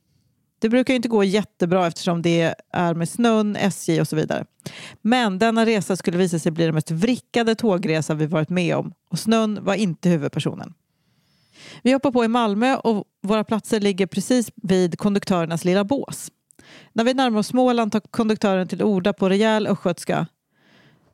Det 0.60 0.68
brukar 0.68 0.94
ju 0.94 0.96
inte 0.96 1.08
gå 1.08 1.24
jättebra 1.24 1.86
eftersom 1.86 2.22
det 2.22 2.54
är 2.72 2.94
med 2.94 3.08
snön, 3.08 3.56
SJ 3.56 4.00
och 4.00 4.08
så 4.08 4.16
vidare. 4.16 4.44
Men 5.02 5.38
denna 5.38 5.66
resa 5.66 5.96
skulle 5.96 6.18
visa 6.18 6.38
sig 6.38 6.52
bli 6.52 6.64
den 6.64 6.74
mest 6.74 6.90
vrickade 6.90 7.54
tågresa 7.54 8.14
vi 8.14 8.26
varit 8.26 8.48
med 8.48 8.76
om. 8.76 8.92
Och 9.10 9.18
snön 9.18 9.64
var 9.64 9.74
inte 9.74 10.08
huvudpersonen. 10.08 10.74
Vi 11.82 11.92
hoppar 11.92 12.12
på 12.12 12.24
i 12.24 12.28
Malmö 12.28 12.76
och 12.76 13.04
våra 13.22 13.44
platser 13.44 13.80
ligger 13.80 14.06
precis 14.06 14.50
vid 14.54 14.98
konduktörernas 14.98 15.64
lilla 15.64 15.84
bås. 15.84 16.30
När 16.92 17.04
vi 17.04 17.14
närmar 17.14 17.38
oss 17.38 17.46
Småland 17.46 17.92
tar 17.92 18.00
konduktören 18.00 18.68
till 18.68 18.82
orda 18.82 19.12
på 19.12 19.28
rejäl 19.28 19.66
östgötska. 19.66 20.26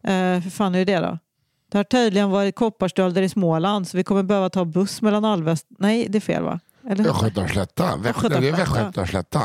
Eh, 0.03 0.15
hur 0.15 0.51
fan 0.51 0.75
är 0.75 0.85
det 0.85 0.99
då? 0.99 1.19
Det 1.71 1.79
har 1.79 1.85
tydligen 1.85 2.31
varit 2.31 2.55
kopparstölder 2.57 3.23
i 3.23 3.29
Småland 3.29 3.89
så 3.89 3.97
vi 3.97 4.05
kommer 4.05 4.23
behöva 4.23 4.51
ta 4.51 4.65
buss 4.65 5.03
mellan 5.03 5.25
Alvesta... 5.25 5.67
Nej, 5.79 6.07
det 6.09 6.19
är 6.19 6.21
fel 6.21 6.43
va? 6.43 6.61
Eller 6.91 7.05
hur? 7.05 7.11
Östgötaslätta, 7.11 7.97
Västgö- 7.97 8.29
det 8.29 8.49
är 8.49 8.53
Västgötaslätta. 8.53 9.43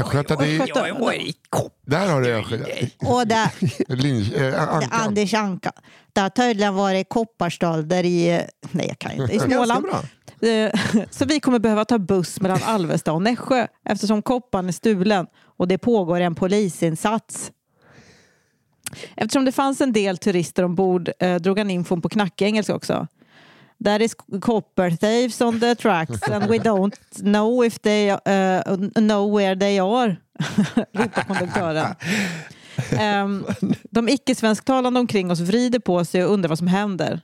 Östgöta, 0.00 0.36
det 0.36 0.46
är, 0.56 0.60
Östgöta- 0.60 1.70
där 1.86 2.08
har 2.12 2.20
du 2.20 2.32
Östgöta. 2.34 2.64
Och 2.98 3.26
där, 3.26 3.50
Linj, 3.96 4.34
äh, 4.34 4.62
Ankan. 4.74 4.88
Anders 4.92 5.34
Anka. 5.34 5.72
Det 6.12 6.20
har 6.20 6.28
tydligen 6.28 6.74
varit 6.74 7.08
kopparstölder 7.08 8.04
i... 8.04 8.46
Nej, 8.70 8.86
jag 8.88 8.98
kan 8.98 9.12
inte. 9.12 9.34
I 9.34 9.38
Småland. 9.40 9.86
Eh, 10.40 10.80
Så 11.10 11.24
vi 11.24 11.40
kommer 11.40 11.58
behöva 11.58 11.84
ta 11.84 11.98
buss 11.98 12.40
mellan 12.40 12.60
Alvesta 12.64 13.12
och 13.12 13.22
Nässjö 13.22 13.66
eftersom 13.88 14.22
kopparn 14.22 14.68
är 14.68 14.72
stulen 14.72 15.26
och 15.56 15.68
det 15.68 15.78
pågår 15.78 16.20
en 16.20 16.34
polisinsats. 16.34 17.52
Eftersom 19.16 19.44
det 19.44 19.52
fanns 19.52 19.80
en 19.80 19.92
del 19.92 20.18
turister 20.18 20.62
ombord 20.64 21.10
eh, 21.20 21.34
drog 21.34 21.58
han 21.58 21.70
infon 21.70 22.02
på 22.02 22.08
knackengelska 22.08 22.74
också. 22.74 23.06
That 23.84 24.00
is 24.00 24.14
copper 24.40 24.90
thieves 24.90 25.40
on 25.40 25.60
the 25.60 25.74
tracks 25.74 26.22
and 26.22 26.50
we 26.50 26.58
don't 26.58 26.98
know 27.16 27.64
if 27.64 27.78
they 27.82 28.10
uh, 28.10 28.76
know 28.94 29.26
where 29.34 29.54
they 29.54 29.78
are. 29.78 30.16
ropar 30.92 31.22
konduktören. 31.22 31.94
Um, 32.92 32.98
ehm, 32.98 33.46
de 33.90 34.08
icke-svensktalande 34.08 35.00
omkring 35.00 35.30
oss 35.30 35.40
vrider 35.40 35.78
på 35.78 36.04
sig 36.04 36.24
och 36.24 36.32
undrar 36.32 36.48
vad 36.48 36.58
som 36.58 36.66
händer. 36.66 37.20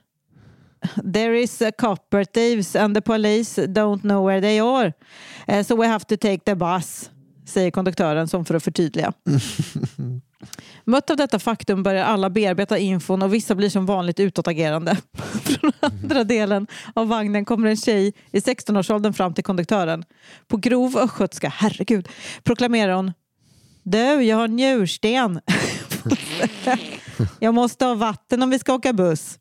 There 1.13 1.41
is 1.41 1.61
a 1.61 1.71
copper 1.77 2.23
thieves 2.23 2.75
and 2.75 2.95
the 2.95 3.01
police 3.01 3.67
don't 3.67 4.01
know 4.01 4.27
where 4.27 4.41
they 4.41 4.59
are. 4.59 4.93
Uh, 5.47 5.63
so 5.63 5.75
we 5.75 5.87
have 5.87 6.05
to 6.05 6.17
take 6.17 6.39
the 6.45 6.55
bus, 6.55 7.09
säger 7.45 7.71
konduktören 7.71 8.27
som 8.27 8.45
för 8.45 8.55
att 8.55 8.63
förtydliga. 8.63 9.13
Mött 10.85 11.09
av 11.09 11.17
detta 11.17 11.39
faktum 11.39 11.83
börjar 11.83 12.05
alla 12.05 12.29
bearbeta 12.29 12.77
infon 12.77 13.21
och 13.21 13.33
vissa 13.33 13.55
blir 13.55 13.69
som 13.69 13.85
vanligt 13.85 14.19
utåtagerande. 14.19 14.97
Från 15.43 15.71
andra 15.79 16.23
delen 16.23 16.67
av 16.93 17.07
vagnen 17.07 17.45
kommer 17.45 17.67
en 17.69 17.77
tjej 17.77 18.13
i 18.31 18.39
16-årsåldern 18.39 19.13
fram 19.13 19.33
till 19.33 19.43
konduktören. 19.43 20.05
På 20.47 20.57
grov 20.57 20.97
östgötska, 20.97 21.49
herregud, 21.55 22.07
proklamerar 22.43 22.93
hon 22.93 23.11
Du, 23.83 24.21
jag 24.21 24.37
har 24.37 24.47
njursten. 24.47 25.39
jag 27.39 27.53
måste 27.53 27.85
ha 27.85 27.95
vatten 27.95 28.43
om 28.43 28.49
vi 28.49 28.59
ska 28.59 28.73
åka 28.73 28.93
buss. 28.93 29.39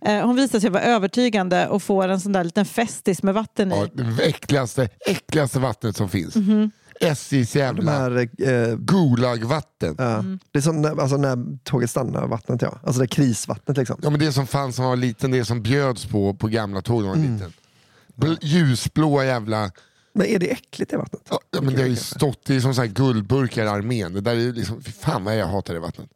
Eh, 0.00 0.26
Hon 0.26 0.36
visar 0.36 0.60
sig 0.60 0.70
vara 0.70 0.82
övertygande 0.82 1.68
och 1.68 1.82
får 1.82 2.08
en 2.08 2.20
sån 2.20 2.32
där 2.32 2.44
liten 2.44 2.64
festis 2.64 3.22
med 3.22 3.34
vatten 3.34 3.72
i. 3.72 3.76
Ja, 3.76 3.86
det 4.04 4.24
äckligaste, 4.24 4.88
äckligaste 5.06 5.58
vattnet 5.58 5.96
som 5.96 6.08
finns. 6.08 6.36
Mhm. 6.36 6.70
SJs 7.00 7.52
De 7.52 7.58
jävla 7.58 7.92
här, 7.92 8.28
eh, 8.38 8.76
Gulagvatten. 8.76 9.94
ja. 9.98 10.14
Mm. 10.18 10.38
Det 10.50 10.58
är 10.58 10.62
som 10.62 10.82
när, 10.82 11.00
alltså 11.00 11.16
när 11.16 11.58
tåget 11.64 11.90
stannar, 11.90 12.26
vattnet 12.26 12.62
ja. 12.62 12.78
Alltså 12.82 12.98
det 13.00 13.04
är 13.04 13.08
krisvattnet 13.08 13.76
liksom. 13.76 14.00
Ja, 14.02 14.10
men 14.10 14.20
det 14.20 14.32
som 14.32 14.46
fanns 14.46 14.78
när 14.78 14.82
man 14.82 14.90
var 14.90 14.96
liten, 14.96 15.30
det 15.30 15.44
som 15.44 15.62
bjöds 15.62 16.06
på 16.06 16.34
på 16.34 16.48
gamla 16.48 16.82
tåg 16.82 17.02
när 17.02 17.08
man 17.08 17.18
var 17.18 17.24
Mm. 17.24 17.34
liten. 17.36 17.52
Bl- 18.16 18.38
ljusblåa 18.42 19.24
jävla... 19.24 19.70
Men 20.12 20.26
är 20.26 20.38
det 20.38 20.50
äckligt 20.52 20.90
det 20.90 20.96
vattnet? 20.96 21.22
Ja, 21.30 21.40
ja, 21.50 21.60
men 21.60 21.74
det 21.74 21.80
har 21.80 21.88
ju 21.88 21.96
stått, 21.96 22.44
det 22.44 22.56
är 22.56 22.60
som 22.60 22.74
så 22.74 22.80
här 22.80 22.88
guldburkar 22.88 23.64
i 23.64 23.68
armén. 23.68 24.12
Det 24.14 24.20
där 24.20 24.36
är 24.36 24.52
liksom, 24.52 24.82
fy 24.82 24.92
fan 24.92 25.24
vad 25.24 25.36
jag 25.36 25.46
hatar 25.46 25.74
det 25.74 25.80
vattnet. 25.80 26.08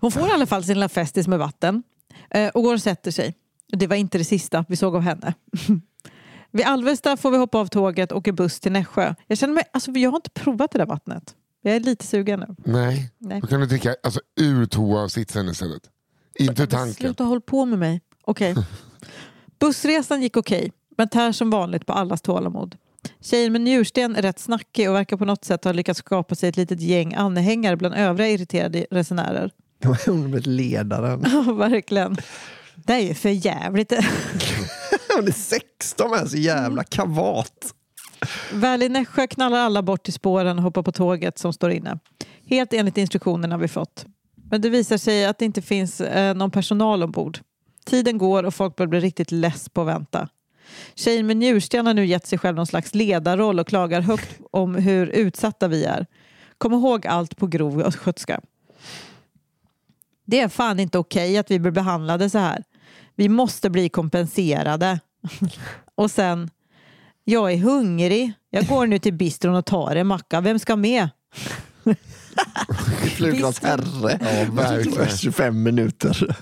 Hon 0.00 0.12
får 0.12 0.28
i 0.28 0.30
alla 0.32 0.46
fall 0.46 0.64
sin 0.64 0.74
lilla 0.74 0.88
festis 0.88 1.28
med 1.28 1.38
vatten 1.38 1.82
eh, 2.30 2.48
och 2.48 2.62
går 2.62 2.74
och 2.74 2.82
sätter 2.82 3.10
sig. 3.10 3.34
Det 3.72 3.86
var 3.86 3.96
inte 3.96 4.18
det 4.18 4.24
sista 4.24 4.64
vi 4.68 4.76
såg 4.76 4.94
av 4.96 5.02
henne. 5.02 5.34
Vid 6.56 6.66
Alvesta 6.66 7.16
får 7.16 7.30
vi 7.30 7.36
hoppa 7.36 7.58
av 7.58 7.66
tåget 7.66 8.12
och 8.12 8.18
åka 8.18 8.32
buss 8.32 8.60
till 8.60 8.72
Nässjö. 8.72 9.14
Jag 9.26 9.38
känner 9.38 9.54
mig, 9.54 9.64
alltså 9.72 9.90
jag 9.90 10.10
har 10.10 10.16
inte 10.16 10.30
provat 10.30 10.70
det 10.70 10.78
där 10.78 10.86
vattnet. 10.86 11.34
Jag 11.62 11.76
är 11.76 11.80
lite 11.80 12.06
sugen 12.06 12.40
nu. 12.40 12.72
Nej, 12.72 13.10
Nej. 13.18 13.40
då 13.40 13.46
kan 13.46 13.60
du 13.60 13.66
dricka 13.66 13.96
alltså, 14.02 14.20
ur 14.40 14.66
toasitsen 14.66 15.48
istället. 15.48 15.82
Inte 16.38 16.66
tanken. 16.66 16.94
Sluta 16.94 17.24
hålla 17.24 17.40
på 17.40 17.64
med 17.64 17.78
mig. 17.78 18.00
Okej. 18.24 18.54
Bussresan 19.58 20.22
gick 20.22 20.36
okej, 20.36 20.72
men 20.96 21.08
tär 21.08 21.32
som 21.32 21.50
vanligt 21.50 21.86
på 21.86 21.92
allas 21.92 22.22
tålamod. 22.22 22.76
Tjejen 23.20 23.52
med 23.52 23.60
njursten 23.60 24.16
är 24.16 24.22
rätt 24.22 24.38
snackig 24.38 24.90
och 24.90 24.94
verkar 24.94 25.16
på 25.16 25.24
något 25.24 25.44
sätt 25.44 25.64
ha 25.64 25.72
lyckats 25.72 25.98
skapa 25.98 26.34
sig 26.34 26.48
ett 26.48 26.56
litet 26.56 26.80
gäng 26.80 27.14
anhängare 27.14 27.76
bland 27.76 27.94
övriga 27.94 28.30
irriterade 28.30 28.86
resenärer. 28.90 29.50
Hon 29.84 29.94
har 29.94 30.28
blivit 30.28 30.46
ledaren. 30.46 31.24
Ja, 31.32 31.52
verkligen. 31.52 32.16
Det 32.74 32.92
är 32.92 33.00
ju 33.00 33.14
för 33.14 33.28
jävligt. 33.28 33.92
Hon 35.16 35.28
är 35.28 35.32
16 35.32 36.10
med 36.10 36.30
så 36.30 36.36
jävla 36.36 36.84
kavat. 36.84 37.74
Väl 38.52 38.82
i 38.82 38.88
Nässjö 38.88 39.26
knallar 39.26 39.58
alla 39.58 39.82
bort 39.82 40.02
till 40.02 40.12
spåren 40.12 40.58
och 40.58 40.62
hoppar 40.62 40.82
på 40.82 40.92
tåget 40.92 41.38
som 41.38 41.52
står 41.52 41.70
inne. 41.70 41.98
Helt 42.46 42.72
enligt 42.72 42.98
instruktionerna 42.98 43.58
vi 43.58 43.68
fått. 43.68 44.06
Men 44.50 44.60
det 44.60 44.70
visar 44.70 44.98
sig 44.98 45.26
att 45.26 45.38
det 45.38 45.44
inte 45.44 45.62
finns 45.62 46.00
eh, 46.00 46.34
någon 46.34 46.50
personal 46.50 47.02
ombord. 47.02 47.38
Tiden 47.84 48.18
går 48.18 48.42
och 48.42 48.54
folk 48.54 48.76
börjar 48.76 48.88
bli 48.88 49.00
riktigt 49.00 49.32
less 49.32 49.68
på 49.68 49.80
att 49.80 49.86
vänta. 49.86 50.28
Tjejen 50.94 51.26
med 51.26 51.36
njursten 51.36 51.86
har 51.86 51.94
nu 51.94 52.06
gett 52.06 52.26
sig 52.26 52.38
själv 52.38 52.56
någon 52.56 52.66
slags 52.66 52.94
ledarroll 52.94 53.60
och 53.60 53.68
klagar 53.68 54.00
högt 54.00 54.40
om 54.50 54.74
hur 54.74 55.06
utsatta 55.06 55.68
vi 55.68 55.84
är. 55.84 56.06
Kom 56.58 56.72
ihåg 56.72 57.06
allt 57.06 57.36
på 57.36 57.46
grov 57.46 57.82
östgötska. 57.82 58.40
Det 60.24 60.40
är 60.40 60.48
fan 60.48 60.80
inte 60.80 60.98
okej 60.98 61.38
att 61.38 61.50
vi 61.50 61.58
blir 61.58 61.72
behandlade 61.72 62.30
så 62.30 62.38
här. 62.38 62.64
Vi 63.16 63.28
måste 63.28 63.70
bli 63.70 63.88
kompenserade. 63.88 65.00
och 65.94 66.10
sen, 66.10 66.50
jag 67.24 67.52
är 67.52 67.56
hungrig. 67.56 68.32
Jag 68.50 68.66
går 68.66 68.86
nu 68.86 68.98
till 68.98 69.14
bistron 69.14 69.54
och 69.54 69.66
tar 69.66 69.96
en 69.96 70.06
macka. 70.06 70.40
Vem 70.40 70.58
ska 70.58 70.76
med? 70.76 71.08
Flugornas 73.16 73.62
herre. 73.62 74.18
Ja, 74.20 74.52
verkligen. 74.52 75.08
25 75.16 75.62
minuter. 75.62 76.36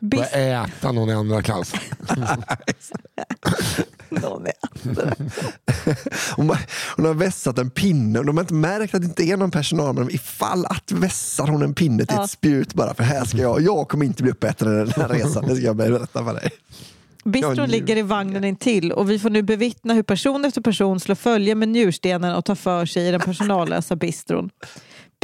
Börja 0.00 0.24
Bist- 0.24 0.34
äta 0.78 0.92
någon 0.92 1.08
i 1.10 1.12
andra 1.12 1.42
klass. 1.42 1.72
Någon 4.22 4.46
är- 4.46 4.52
Hon, 6.36 6.56
hon 6.96 7.06
har 7.06 7.14
vässat 7.14 7.58
en 7.58 7.70
pinne 7.70 8.18
och 8.18 8.24
de 8.26 8.36
har 8.36 8.44
inte 8.44 8.54
märkt 8.54 8.94
att 8.94 9.00
det 9.02 9.06
inte 9.06 9.22
är 9.24 9.36
någon 9.36 9.50
personal. 9.50 9.94
Men 9.94 10.10
ifall 10.14 10.66
att 10.66 10.92
vässar 10.92 11.46
hon 11.46 11.62
en 11.62 11.74
pinne 11.74 12.06
till 12.06 12.16
Ja. 12.16 12.24
ett 12.24 12.30
spjut 12.30 12.74
bara 12.74 12.94
för 12.94 13.02
här 13.04 13.24
ska 13.24 13.38
jag. 13.38 13.60
Jag 13.62 13.88
kommer 13.88 14.04
inte 14.06 14.22
bli 14.22 14.32
uppäten 14.32 14.68
den 14.68 14.90
här 14.96 15.08
resan. 15.08 15.44
Det 15.48 15.56
ska 15.56 15.64
jag 15.64 15.76
berätta 15.76 16.24
för 16.24 16.34
dig. 16.34 16.50
Bistron 17.24 17.68
ligger 17.68 17.96
i 17.96 18.02
vagnen 18.02 18.44
intill 18.44 18.92
och 18.92 19.10
vi 19.10 19.18
får 19.18 19.30
nu 19.30 19.42
bevittna 19.42 19.94
hur 19.94 20.02
person 20.02 20.44
efter 20.44 20.60
person 20.60 21.00
slår 21.00 21.14
följe 21.14 21.54
med 21.54 21.68
njurstenen 21.68 22.34
och 22.34 22.44
tar 22.44 22.54
för 22.54 22.86
sig 22.86 23.08
i 23.08 23.10
den 23.10 23.20
personallösa 23.20 23.96
bistron. 23.96 24.50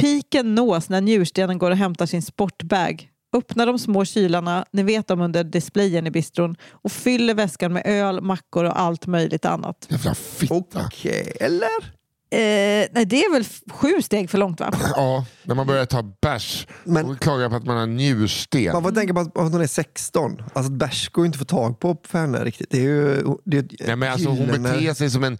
Piken 0.01 0.55
nås 0.55 0.89
när 0.89 1.01
njurstenen 1.01 1.57
går 1.57 1.71
och 1.71 1.77
hämtar 1.77 2.05
sin 2.05 2.21
sportbag, 2.21 3.09
öppnar 3.37 3.65
de 3.65 3.79
små 3.79 4.05
kylarna, 4.05 4.65
ni 4.71 4.83
vet 4.83 5.07
dem 5.07 5.21
under 5.21 5.43
displayen 5.43 6.07
i 6.07 6.11
bistron, 6.11 6.55
och 6.71 6.91
fyller 6.91 7.33
väskan 7.33 7.73
med 7.73 7.83
öl, 7.85 8.21
mackor 8.21 8.63
och 8.65 8.79
allt 8.79 9.07
möjligt 9.07 9.45
annat. 9.45 9.87
Jävla 9.89 10.15
fitta. 10.15 10.85
Okej, 10.85 11.33
eller? 11.39 11.97
Eh, 12.29 12.87
nej, 12.91 13.05
det 13.05 13.23
är 13.23 13.31
väl 13.33 13.45
sju 13.71 14.01
steg 14.01 14.29
för 14.29 14.37
långt 14.37 14.59
va? 14.59 14.73
Ja, 14.95 15.25
när 15.43 15.55
man 15.55 15.67
börjar 15.67 15.85
ta 15.85 16.03
bärs 16.21 16.67
Men- 16.83 17.05
och 17.05 17.19
klagar 17.19 17.49
på 17.49 17.55
att 17.55 17.65
man 17.65 17.77
har 17.77 17.85
njursten. 17.87 18.73
Man 18.73 18.83
får 18.83 18.91
tänka 18.91 19.13
på 19.13 19.19
att, 19.19 19.37
att 19.37 19.51
hon 19.51 19.61
är 19.61 19.67
16. 19.67 20.41
Alltså 20.53 20.71
bärs 20.71 21.09
går 21.09 21.23
ju 21.23 21.25
inte 21.25 21.35
att 21.35 21.39
få 21.39 21.45
tag 21.57 21.79
på 21.79 21.97
för 22.03 22.19
henne 22.19 22.43
riktigt. 22.43 22.67
Det 22.71 22.77
är 22.77 22.81
ju, 22.83 23.23
det 23.45 23.57
är 23.57 23.63
ett 23.63 23.71
Ja, 23.87 23.95
men 23.95 24.11
alltså, 24.11 24.29
hon 24.29 24.47
beter 24.47 24.93
sig 24.93 25.09
som 25.09 25.23
en 25.23 25.37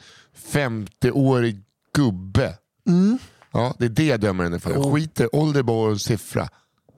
50-årig 0.51 1.61
gubbe. 1.95 2.53
Mm. 2.87 3.17
Ja, 3.53 3.75
det 3.79 3.85
är 3.85 3.89
det 3.89 4.05
jag 4.05 4.19
dömer 4.19 4.43
henne 4.43 4.59
för. 4.59 4.91
Skiter 4.93 5.35
ålder 5.35 5.63
bara 5.63 5.91
och 5.91 6.01
siffra. 6.01 6.49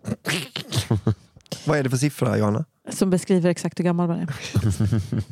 Vad 1.65 1.79
är 1.79 1.83
det 1.83 1.89
för 1.89 1.97
siffra, 1.97 2.37
Johanna? 2.37 2.65
Som 2.89 3.09
beskriver 3.09 3.49
exakt 3.49 3.79
hur 3.79 3.83
gammal 3.83 4.07
man 4.07 4.19
är. 4.19 4.27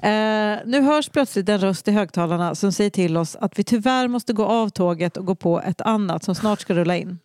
eh, 0.55 0.59
nu 0.65 0.81
hörs 0.81 1.09
plötsligt 1.09 1.49
en 1.49 1.59
röst 1.59 1.87
i 1.87 1.91
högtalarna 1.91 2.55
som 2.55 2.71
säger 2.71 2.89
till 2.89 3.17
oss 3.17 3.35
att 3.35 3.59
vi 3.59 3.63
tyvärr 3.63 4.07
måste 4.07 4.33
gå 4.33 4.45
av 4.45 4.69
tåget 4.69 5.17
och 5.17 5.25
gå 5.25 5.35
på 5.35 5.61
ett 5.61 5.81
annat 5.81 6.23
som 6.23 6.35
snart 6.35 6.59
ska 6.59 6.73
rulla 6.73 6.97
in. 6.97 7.19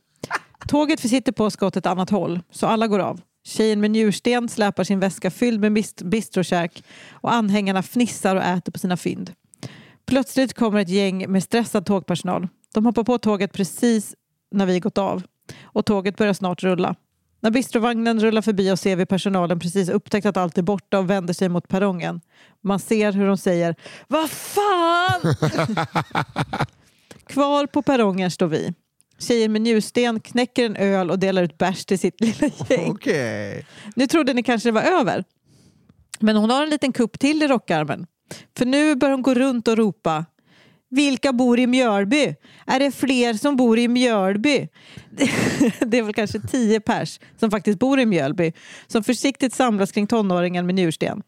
Tåget 0.68 1.04
vi 1.04 1.08
sitter 1.08 1.32
på 1.32 1.50
ska 1.50 1.66
åt 1.66 1.76
ett 1.76 1.86
annat 1.86 2.10
håll, 2.10 2.40
så 2.50 2.66
alla 2.66 2.86
går 2.86 2.98
av. 2.98 3.20
Tjejen 3.44 3.80
med 3.80 3.90
njursten 3.90 4.48
släpar 4.48 4.84
sin 4.84 5.00
väska 5.00 5.30
fylld 5.30 5.60
med 5.60 5.72
bist- 5.72 6.02
bistrokäk 6.02 6.84
och 7.10 7.32
anhängarna 7.32 7.82
fnissar 7.82 8.36
och 8.36 8.42
äter 8.42 8.72
på 8.72 8.78
sina 8.78 8.96
fynd. 8.96 9.32
Plötsligt 10.06 10.54
kommer 10.54 10.80
ett 10.80 10.88
gäng 10.88 11.32
med 11.32 11.42
stressad 11.42 11.86
tågpersonal. 11.86 12.48
De 12.74 12.86
hoppar 12.86 13.04
på 13.04 13.18
tåget 13.18 13.52
precis 13.52 14.14
när 14.54 14.66
vi 14.66 14.80
gått 14.80 14.98
av 14.98 15.22
och 15.62 15.86
tåget 15.86 16.16
börjar 16.16 16.32
snart 16.32 16.62
rulla. 16.62 16.94
När 17.42 17.50
bistrovagnen 17.50 18.20
rullar 18.20 18.42
förbi 18.42 18.70
oss 18.70 18.80
ser 18.80 18.96
vi 18.96 19.06
personalen 19.06 19.58
precis 19.58 19.88
upptäckt 19.88 20.26
att 20.26 20.36
allt 20.36 20.58
är 20.58 20.62
borta 20.62 20.98
och 20.98 21.10
vänder 21.10 21.34
sig 21.34 21.48
mot 21.48 21.68
perrongen. 21.68 22.20
Man 22.60 22.78
ser 22.78 23.12
hur 23.12 23.26
de 23.26 23.36
säger 23.36 23.76
Vad 24.08 24.30
fan! 24.30 25.20
Kvar 27.26 27.66
på 27.66 27.82
perrongen 27.82 28.30
står 28.30 28.46
vi. 28.46 28.74
Tjejen 29.18 29.52
med 29.52 29.62
njursten 29.62 30.20
knäcker 30.20 30.66
en 30.66 30.76
öl 30.76 31.10
och 31.10 31.18
delar 31.18 31.42
ut 31.42 31.58
bärs 31.58 31.84
till 31.84 31.98
sitt 31.98 32.20
lilla 32.20 32.50
gäng. 32.68 32.90
Okej. 32.90 33.66
Nu 33.96 34.06
trodde 34.06 34.32
ni 34.34 34.42
kanske 34.42 34.68
det 34.68 34.72
var 34.72 34.82
över. 34.82 35.24
Men 36.20 36.36
hon 36.36 36.50
har 36.50 36.62
en 36.62 36.70
liten 36.70 36.92
kupp 36.92 37.18
till 37.18 37.42
i 37.42 37.48
rockarmen. 37.48 38.06
För 38.56 38.66
nu 38.66 38.94
börjar 38.94 39.12
hon 39.12 39.22
gå 39.22 39.34
runt 39.34 39.68
och 39.68 39.76
ropa 39.76 40.24
vilka 40.92 41.32
bor 41.32 41.58
i 41.58 41.66
Mjölby? 41.66 42.34
Är 42.66 42.78
det 42.78 42.92
fler 42.92 43.34
som 43.34 43.56
bor 43.56 43.78
i 43.78 43.88
Mjölby? 43.88 44.68
Det 45.86 45.98
är 45.98 46.02
väl 46.02 46.14
kanske 46.14 46.40
tio 46.40 46.80
pers 46.80 47.20
som 47.40 47.50
faktiskt 47.50 47.78
bor 47.78 48.00
i 48.00 48.06
Mjölby 48.06 48.52
som 48.86 49.04
försiktigt 49.04 49.54
samlas 49.54 49.92
kring 49.92 50.06
tonåringen 50.06 50.66
med 50.66 50.74
njursten. 50.74 51.22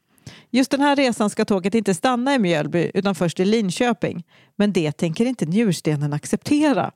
Just 0.50 0.70
den 0.70 0.80
här 0.80 0.96
resan 0.96 1.30
ska 1.30 1.44
tåget 1.44 1.74
inte 1.74 1.94
stanna 1.94 2.34
i 2.34 2.38
Mjölby 2.38 2.90
utan 2.94 3.14
först 3.14 3.40
i 3.40 3.44
Linköping. 3.44 4.24
Men 4.56 4.72
det 4.72 4.92
tänker 4.92 5.26
inte 5.26 5.46
njurstenen 5.46 6.12
acceptera. 6.12 6.92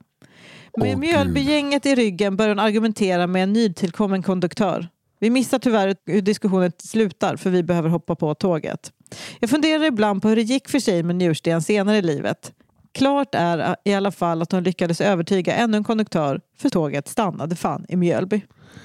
Med 0.77 0.93
Åh, 0.93 0.99
Mjölbygänget 0.99 1.85
i 1.85 1.95
ryggen 1.95 2.37
börjar 2.37 2.49
hon 2.49 2.59
argumentera 2.59 3.27
med 3.27 3.43
en 3.43 3.53
nytillkommen 3.53 4.23
konduktör. 4.23 4.87
Vi 5.19 5.29
missar 5.29 5.59
tyvärr 5.59 5.95
hur 6.05 6.21
diskussionen 6.21 6.71
slutar 6.83 7.35
för 7.35 7.49
vi 7.49 7.63
behöver 7.63 7.89
hoppa 7.89 8.15
på 8.15 8.35
tåget. 8.35 8.91
Jag 9.39 9.49
funderar 9.49 9.83
ibland 9.83 10.21
på 10.21 10.29
hur 10.29 10.35
det 10.35 10.41
gick 10.41 10.69
för 10.69 10.79
sig 10.79 11.03
med 11.03 11.15
njursten 11.15 11.61
senare 11.61 11.97
i 11.97 12.01
livet. 12.01 12.53
Klart 12.99 13.35
är 13.35 13.75
i 13.85 13.93
alla 13.93 14.11
fall 14.11 14.41
att 14.41 14.51
hon 14.51 14.63
lyckades 14.63 15.01
övertyga 15.01 15.53
ännu 15.55 15.77
en 15.77 15.83
konduktör 15.83 16.41
för 16.57 16.69
tåget 16.69 17.07
stannade 17.07 17.55
fan 17.55 17.85
i 17.89 17.95
Mjölby. 17.95 18.41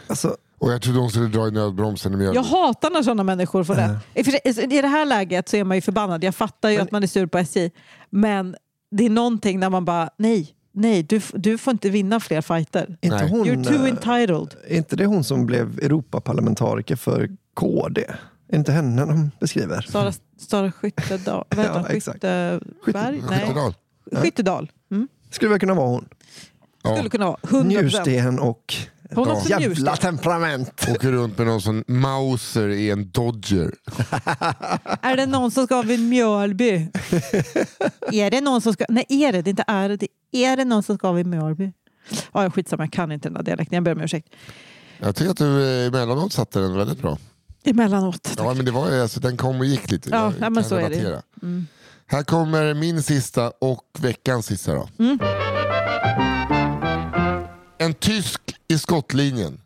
Alltså, 0.06 0.36
Och 0.58 0.72
jag 0.72 0.82
trodde 0.82 0.98
hon 0.98 1.10
skulle 1.10 1.26
dra 1.28 1.48
i 1.48 1.50
nödbromsen 1.50 2.14
i 2.14 2.16
Mjölby. 2.16 2.36
Jag 2.36 2.42
hatar 2.42 2.90
när 2.90 3.02
sådana 3.02 3.22
människor 3.22 3.64
får 3.64 3.74
det. 3.74 3.98
I, 4.14 4.80
det 4.82 4.88
här 4.88 5.04
läget 5.06 5.48
så 5.48 5.56
är 5.56 5.64
man 5.64 5.76
ju 5.76 5.80
förbannad. 5.80 6.24
Jag 6.24 6.34
fattar 6.34 6.68
ju 6.70 6.76
Men- 6.76 6.84
att 6.86 6.90
man 6.92 7.02
är 7.02 7.06
sur 7.06 7.26
på 7.26 7.38
SJ. 7.38 7.70
Men 8.10 8.56
det 8.90 9.04
är 9.06 9.10
någonting 9.10 9.60
när 9.60 9.70
man 9.70 9.84
bara, 9.84 10.10
nej, 10.16 10.48
nej, 10.72 11.02
du, 11.02 11.20
du 11.34 11.58
får 11.58 11.70
inte 11.70 11.90
vinna 11.90 12.20
fler 12.20 12.40
fighter. 12.40 12.96
inte 13.00 13.26
hon, 13.26 13.46
You're 13.46 13.64
too 13.64 13.86
eh, 13.86 13.90
entitled. 13.90 14.54
är 14.68 14.76
inte 14.76 14.96
det 14.96 15.06
hon 15.06 15.24
som 15.24 15.46
blev 15.46 15.78
Europaparlamentariker 15.78 16.96
för 16.96 17.30
KD? 17.54 18.04
Är 18.48 18.56
inte 18.58 18.72
henne 18.72 19.06
de 19.06 19.30
beskriver? 19.40 19.80
Sara, 19.80 20.12
Sara 20.38 20.72
Skyttedal. 20.72 21.44
Vad 21.56 21.64
heter 21.66 21.78
Ja. 21.80 22.60
Skytteberg? 22.82 23.22
Skyttedal. 23.22 23.74
Skyttedal. 24.12 24.70
Mm. 24.90 25.09
Skulle 25.30 25.50
väl 25.50 25.61
kunna 25.61 25.74
vara 25.74 25.88
hon. 25.88 26.09
Ja. 26.82 26.96
Skulle 26.96 27.11
kunna 27.11 27.26
vara. 27.26 27.36
100%. 27.42 27.64
Njursten 27.64 28.38
och 28.38 28.74
Hon 29.14 29.28
har 29.28 29.34
också 29.36 29.48
jävla 29.50 29.66
njursten. 29.66 29.96
temperament. 29.96 30.86
Åker 30.90 31.12
runt 31.12 31.38
med 31.38 31.46
någon 31.46 31.61
sån 31.62 31.84
Mauser 31.86 32.68
i 32.68 32.90
en 32.90 33.11
Dodger. 33.11 33.74
Är 35.02 35.16
det 35.16 35.26
någon 35.26 35.50
som 35.50 35.66
ska 35.66 35.82
vid 35.82 36.00
Mjölby? 36.00 36.74
är 38.12 38.30
det 38.30 38.40
någon 38.40 38.61
som 38.61 38.72
ska... 38.72 38.84
Nej, 38.88 39.05
är 39.09 39.32
det? 39.32 39.42
Det 39.42 39.48
är 39.48 39.50
inte 39.50 39.64
är 39.66 39.88
det. 39.88 40.09
Är 40.32 40.57
det 40.57 40.64
någon 40.64 40.82
som 40.82 40.96
ska 40.98 41.12
vid 41.12 41.26
Mjölby? 41.26 41.72
Ja, 42.32 42.42
jag 42.42 42.55
skitsamma, 42.55 42.82
jag 42.82 42.92
kan 42.92 43.12
inte 43.12 43.28
den 43.28 43.34
där 43.34 43.42
dialekten. 43.42 43.74
Jag 43.76 43.84
ber 43.84 43.92
om 43.92 44.00
ursäkt. 44.00 44.28
Jag 44.98 45.16
tycker 45.16 45.30
att 45.30 45.36
du 45.36 45.80
eh, 45.80 45.86
emellanåt 45.86 46.32
satte 46.32 46.59
den 46.61 46.76
väldigt 46.76 46.98
bra. 47.02 47.18
Emellanåt. 47.64 48.34
Ja, 48.36 48.55
men 48.55 48.64
det 48.64 48.70
var, 48.70 49.00
alltså, 49.00 49.20
den 49.20 49.36
kom 49.36 49.59
och 49.61 49.66
gick 49.66 49.90
lite. 49.90 50.11
Ja, 50.11 50.16
Jag 50.16 50.32
ja, 50.40 50.50
men 50.50 50.55
kan 50.55 50.64
så 50.64 50.74
är 50.76 50.80
det. 50.80 50.88
relatera. 50.88 51.22
Mm. 51.42 51.66
Här 52.07 52.22
kommer 52.22 52.74
min 52.74 53.02
sista 53.02 53.50
och 53.50 53.84
veckans 53.98 54.46
sista. 54.46 54.74
Då. 54.74 54.88
En 57.78 57.94
tysk 57.94 58.40
i 58.68 58.78
skottlinjen. 58.78 59.61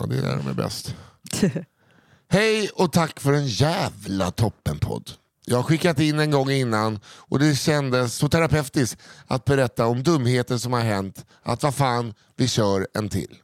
Ja, 0.00 0.06
det 0.06 0.18
är 0.18 0.22
där 0.22 0.36
de 0.36 0.48
är 0.48 0.54
bäst. 0.54 0.94
Hej 2.28 2.68
och 2.74 2.92
tack 2.92 3.20
för 3.20 3.32
en 3.32 3.46
jävla 3.46 4.30
toppenpodd. 4.30 5.10
Jag 5.44 5.56
har 5.56 5.62
skickat 5.62 5.98
in 6.00 6.18
en 6.18 6.30
gång 6.30 6.50
innan 6.50 7.00
och 7.06 7.38
det 7.38 7.54
kändes 7.56 8.14
så 8.14 8.28
terapeutiskt 8.28 9.00
att 9.26 9.44
berätta 9.44 9.86
om 9.86 10.02
dumheter 10.02 10.58
som 10.58 10.72
har 10.72 10.80
hänt. 10.80 11.26
Att 11.42 11.62
vad 11.62 11.74
fan, 11.74 12.14
vi 12.36 12.48
kör 12.48 12.86
en 12.94 13.08
till. 13.08 13.36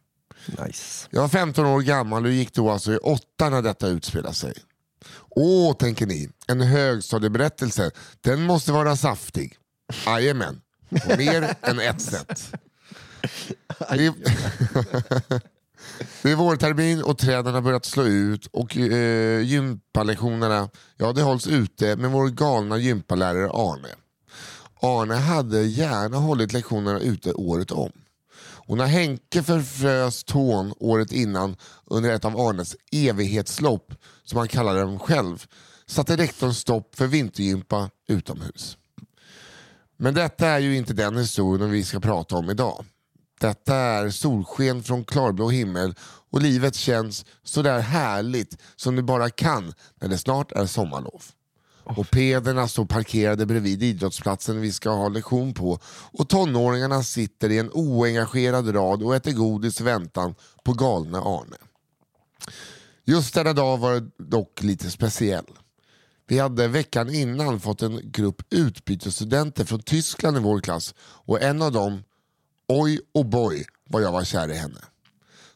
Nice. 0.46 1.08
Jag 1.10 1.20
var 1.20 1.28
15 1.28 1.66
år 1.66 1.80
gammal 1.80 2.24
och 2.24 2.32
gick 2.32 2.52
då 2.54 2.70
alltså 2.70 2.92
i 2.92 2.96
åtta 2.96 3.50
när 3.50 3.62
detta 3.62 3.88
utspelade 3.88 4.34
sig. 4.34 4.54
Åh, 5.40 5.74
tänker 5.74 6.06
ni, 6.06 6.28
en 6.46 6.60
högstadieberättelse, 6.60 7.90
den 8.20 8.42
måste 8.42 8.72
vara 8.72 8.96
saftig. 8.96 9.56
Jajamän, 10.06 10.60
på 10.90 11.16
mer 11.16 11.54
än 11.62 11.80
ett 11.80 12.00
sätt. 12.00 12.54
Det 13.78 14.06
är, 14.06 14.12
det 16.22 16.30
är 16.30 16.36
vårtermin 16.36 17.02
och 17.02 17.18
träden 17.18 17.54
har 17.54 17.60
börjat 17.60 17.84
slå 17.84 18.04
ut 18.04 18.46
och 18.46 18.76
eh, 18.76 19.40
gympalektionerna, 19.40 20.70
ja 20.96 21.12
det 21.12 21.22
hålls 21.22 21.46
ute 21.46 21.96
med 21.96 22.10
vår 22.10 22.28
galna 22.28 22.78
gympalärare 22.78 23.50
Arne. 23.50 23.88
Arne 24.82 25.14
hade 25.14 25.62
gärna 25.62 26.16
hållit 26.16 26.52
lektionerna 26.52 27.00
ute 27.00 27.32
året 27.32 27.70
om. 27.70 27.92
Och 28.68 28.76
när 28.76 28.86
Henke 28.86 29.42
förfrös 29.42 30.24
tån 30.24 30.74
året 30.76 31.12
innan 31.12 31.56
under 31.84 32.10
ett 32.10 32.24
av 32.24 32.40
Arnes 32.40 32.76
evighetslopp, 32.92 33.94
som 34.28 34.38
han 34.38 34.48
kallade 34.48 34.80
dem 34.80 34.98
själv, 34.98 35.46
satte 35.86 36.16
rektorn 36.16 36.54
stopp 36.54 36.94
för 36.94 37.06
vintergympa 37.06 37.90
utomhus. 38.08 38.76
Men 39.96 40.14
detta 40.14 40.46
är 40.46 40.58
ju 40.58 40.76
inte 40.76 40.92
den 40.92 41.16
historien 41.16 41.70
vi 41.70 41.84
ska 41.84 42.00
prata 42.00 42.36
om 42.36 42.50
idag. 42.50 42.84
Detta 43.40 43.74
är 43.74 44.10
solsken 44.10 44.82
från 44.82 45.04
klarblå 45.04 45.48
himmel 45.48 45.94
och 46.30 46.42
livet 46.42 46.74
känns 46.74 47.24
så 47.42 47.62
där 47.62 47.78
härligt 47.78 48.56
som 48.76 48.96
det 48.96 49.02
bara 49.02 49.30
kan 49.30 49.74
när 50.00 50.08
det 50.08 50.18
snart 50.18 50.52
är 50.52 50.66
sommarlov. 50.66 51.22
Mopederna 51.96 52.68
står 52.68 52.84
parkerade 52.84 53.46
bredvid 53.46 53.82
idrottsplatsen 53.82 54.60
vi 54.60 54.72
ska 54.72 54.90
ha 54.90 55.08
lektion 55.08 55.54
på 55.54 55.78
och 56.12 56.28
tonåringarna 56.28 57.02
sitter 57.02 57.50
i 57.50 57.58
en 57.58 57.70
oengagerad 57.72 58.74
rad 58.74 59.02
och 59.02 59.16
äter 59.16 59.32
godis 59.32 59.80
i 59.80 59.84
väntan 59.84 60.34
på 60.64 60.72
galne 60.72 61.18
Arne. 61.18 61.56
Just 63.08 63.34
denna 63.34 63.52
dag 63.52 63.78
var 63.78 63.94
det 63.94 64.10
dock 64.18 64.62
lite 64.62 64.90
speciell. 64.90 65.44
Vi 66.26 66.38
hade 66.38 66.68
veckan 66.68 67.14
innan 67.14 67.60
fått 67.60 67.82
en 67.82 68.00
grupp 68.12 68.42
utbytesstudenter 68.50 69.64
från 69.64 69.82
Tyskland 69.82 70.36
i 70.36 70.40
vår 70.40 70.60
klass 70.60 70.94
och 71.00 71.42
en 71.42 71.62
av 71.62 71.72
dem, 71.72 72.04
oj 72.68 73.00
och 73.14 73.26
boy 73.26 73.64
vad 73.84 74.02
jag 74.02 74.12
var 74.12 74.24
kär 74.24 74.50
i 74.50 74.54
henne. 74.54 74.80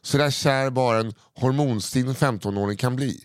Så 0.01 0.17
där 0.17 0.31
kär 0.31 0.69
bara 0.69 0.99
en 0.99 1.13
hormonstinn 1.33 2.13
15-åring 2.13 2.77
kan 2.77 2.95
bli. 2.95 3.23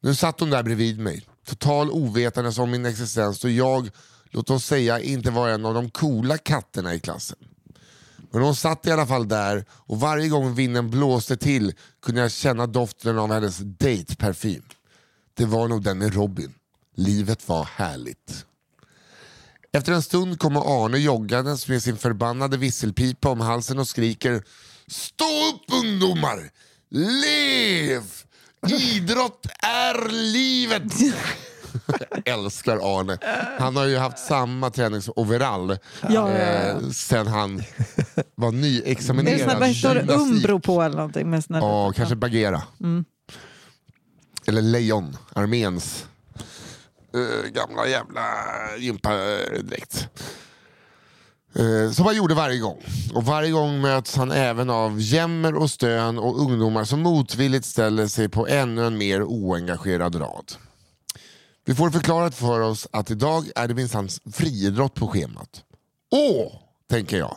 Nu 0.00 0.14
satt 0.14 0.40
hon 0.40 0.50
där 0.50 0.62
bredvid 0.62 0.98
mig, 1.00 1.26
total 1.46 1.90
ovetandes 1.90 2.58
om 2.58 2.70
min 2.70 2.86
existens 2.86 3.44
och 3.44 3.50
jag, 3.50 3.90
låt 4.30 4.50
oss 4.50 4.64
säga, 4.64 5.00
inte 5.00 5.30
var 5.30 5.48
en 5.48 5.66
av 5.66 5.74
de 5.74 5.90
coola 5.90 6.38
katterna 6.38 6.94
i 6.94 7.00
klassen. 7.00 7.38
Men 8.32 8.42
hon 8.42 8.56
satt 8.56 8.86
i 8.86 8.90
alla 8.90 9.06
fall 9.06 9.28
där 9.28 9.64
och 9.70 10.00
varje 10.00 10.28
gång 10.28 10.54
vinden 10.54 10.90
blåste 10.90 11.36
till 11.36 11.74
kunde 12.02 12.20
jag 12.20 12.32
känna 12.32 12.66
doften 12.66 13.18
av 13.18 13.32
hennes 13.32 13.58
dejtparfym. 13.58 14.62
Det 15.34 15.44
var 15.44 15.68
nog 15.68 15.82
den 15.82 15.98
med 15.98 16.14
Robin. 16.14 16.54
Livet 16.96 17.48
var 17.48 17.64
härligt. 17.64 18.46
Efter 19.72 19.92
en 19.92 20.02
stund 20.02 20.38
kommer 20.38 20.84
Arne 20.84 20.98
joggandes 20.98 21.68
med 21.68 21.82
sin 21.82 21.96
förbannade 21.96 22.56
visselpipa 22.56 23.28
om 23.28 23.40
halsen 23.40 23.78
och 23.78 23.88
skriker 23.88 24.44
Stå 24.86 25.24
upp 25.24 25.82
ungdomar! 25.82 26.50
Lev! 26.90 28.02
Idrott 28.68 29.46
är 29.58 30.08
livet! 30.10 30.92
Jag 32.24 32.38
älskar 32.38 32.76
Arne. 32.76 33.18
Han 33.58 33.76
har 33.76 33.84
ju 33.84 33.96
haft 33.96 34.18
samma 34.18 34.70
träningsoverall 34.70 35.78
Ja, 36.08 36.30
eh, 36.30 36.80
sen 36.90 37.26
han 37.26 37.62
var 38.34 38.52
Det 38.52 38.58
är 38.58 38.60
nyexaminerad 38.60 39.40
sån 39.40 39.48
här, 39.48 39.60
vad 39.60 39.76
står 39.76 39.94
det. 39.94 40.14
Umbro 40.14 40.60
på 40.60 40.82
eller 40.82 40.96
någonting? 40.96 41.30
Med 41.30 41.44
såna 41.44 41.58
Ja, 41.58 41.92
kanske 41.92 42.16
Bagheera. 42.16 42.62
Mm. 42.80 43.04
Eller 44.46 44.62
Lejon, 44.62 45.16
arméns 45.32 46.06
eh, 47.14 47.50
gamla 47.50 47.86
jävla 47.86 48.22
gympadräkt. 48.78 50.08
Uh, 51.58 51.90
som 51.90 52.06
han 52.06 52.16
gjorde 52.16 52.34
varje 52.34 52.58
gång. 52.58 52.82
Och 53.14 53.24
varje 53.24 53.50
gång 53.50 53.80
möts 53.80 54.16
han 54.16 54.30
även 54.30 54.70
av 54.70 55.00
jämmer 55.00 55.54
och 55.54 55.70
stön 55.70 56.18
och 56.18 56.40
ungdomar 56.40 56.84
som 56.84 57.00
motvilligt 57.00 57.64
ställer 57.66 58.06
sig 58.06 58.28
på 58.28 58.46
ännu 58.46 58.86
en 58.86 58.98
mer 58.98 59.22
oengagerad 59.22 60.20
rad. 60.20 60.52
Vi 61.64 61.74
får 61.74 61.90
förklarat 61.90 62.34
för 62.34 62.60
oss 62.60 62.88
att 62.92 63.10
idag 63.10 63.50
är 63.56 63.68
det 63.68 63.74
minsann 63.74 64.08
friidrott 64.32 64.94
på 64.94 65.08
schemat. 65.08 65.64
Åh, 66.10 66.52
tänker 66.90 67.18
jag. 67.18 67.36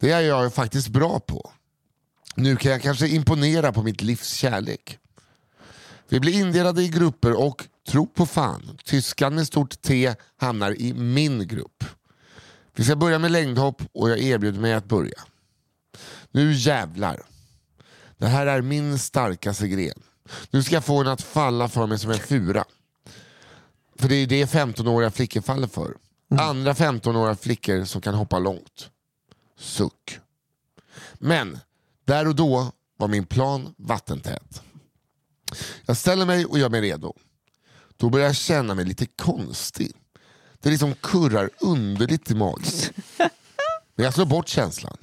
Det 0.00 0.10
är 0.10 0.20
jag 0.20 0.54
faktiskt 0.54 0.88
bra 0.88 1.20
på. 1.20 1.50
Nu 2.34 2.56
kan 2.56 2.72
jag 2.72 2.82
kanske 2.82 3.08
imponera 3.08 3.72
på 3.72 3.82
mitt 3.82 4.02
livs 4.02 4.32
kärlek. 4.32 4.98
Vi 6.08 6.20
blir 6.20 6.32
indelade 6.32 6.82
i 6.82 6.88
grupper 6.88 7.32
och, 7.32 7.64
tro 7.88 8.06
på 8.06 8.26
fan, 8.26 8.78
tyskan 8.84 9.34
med 9.34 9.46
stort 9.46 9.82
T 9.82 10.14
hamnar 10.36 10.80
i 10.80 10.94
min 10.94 11.48
grupp. 11.48 11.84
Vi 12.74 12.84
ska 12.84 12.96
börja 12.96 13.18
med 13.18 13.30
längdhopp 13.30 13.82
och 13.92 14.10
jag 14.10 14.18
erbjuder 14.18 14.60
mig 14.60 14.72
att 14.72 14.84
börja. 14.84 15.20
Nu 16.30 16.52
jävlar. 16.52 17.22
Det 18.18 18.26
här 18.26 18.46
är 18.46 18.62
min 18.62 18.98
starkaste 18.98 19.68
gren. 19.68 20.02
Nu 20.50 20.62
ska 20.62 20.74
jag 20.74 20.84
få 20.84 20.98
henne 20.98 21.12
att 21.12 21.22
falla 21.22 21.68
för 21.68 21.86
mig 21.86 21.98
som 21.98 22.10
en 22.10 22.18
fura. 22.18 22.64
För 24.00 24.08
det 24.08 24.14
är 24.14 24.26
det 24.26 24.44
15-åriga 24.44 25.10
flickor 25.10 25.40
faller 25.40 25.68
för. 25.68 25.96
Andra 26.38 26.72
15-åriga 26.72 27.36
flickor 27.36 27.84
som 27.84 28.00
kan 28.00 28.14
hoppa 28.14 28.38
långt. 28.38 28.90
Suck. 29.58 30.18
Men 31.14 31.58
där 32.04 32.28
och 32.28 32.34
då 32.34 32.72
var 32.96 33.08
min 33.08 33.26
plan 33.26 33.74
vattentät. 33.76 34.62
Jag 35.86 35.96
ställer 35.96 36.26
mig 36.26 36.46
och 36.46 36.58
gör 36.58 36.68
mig 36.68 36.80
redo. 36.80 37.14
Då 37.96 38.10
börjar 38.10 38.26
jag 38.26 38.36
känna 38.36 38.74
mig 38.74 38.84
lite 38.84 39.06
konstig. 39.06 39.92
Det 40.60 40.70
liksom 40.70 40.94
kurrar 40.94 41.50
underligt 41.60 42.30
i 42.30 42.34
magen. 42.34 42.72
Men 43.94 44.04
jag 44.04 44.14
slår 44.14 44.26
bort 44.26 44.48
känslan. 44.48 44.96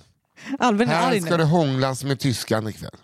Albin 0.60 0.90
är 0.90 0.94
Här 0.94 1.20
ska 1.20 1.38
det 1.38 1.44
hånglas 1.44 2.04
med 2.04 2.20
tyskan 2.20 2.68
ikväll. 2.68 2.96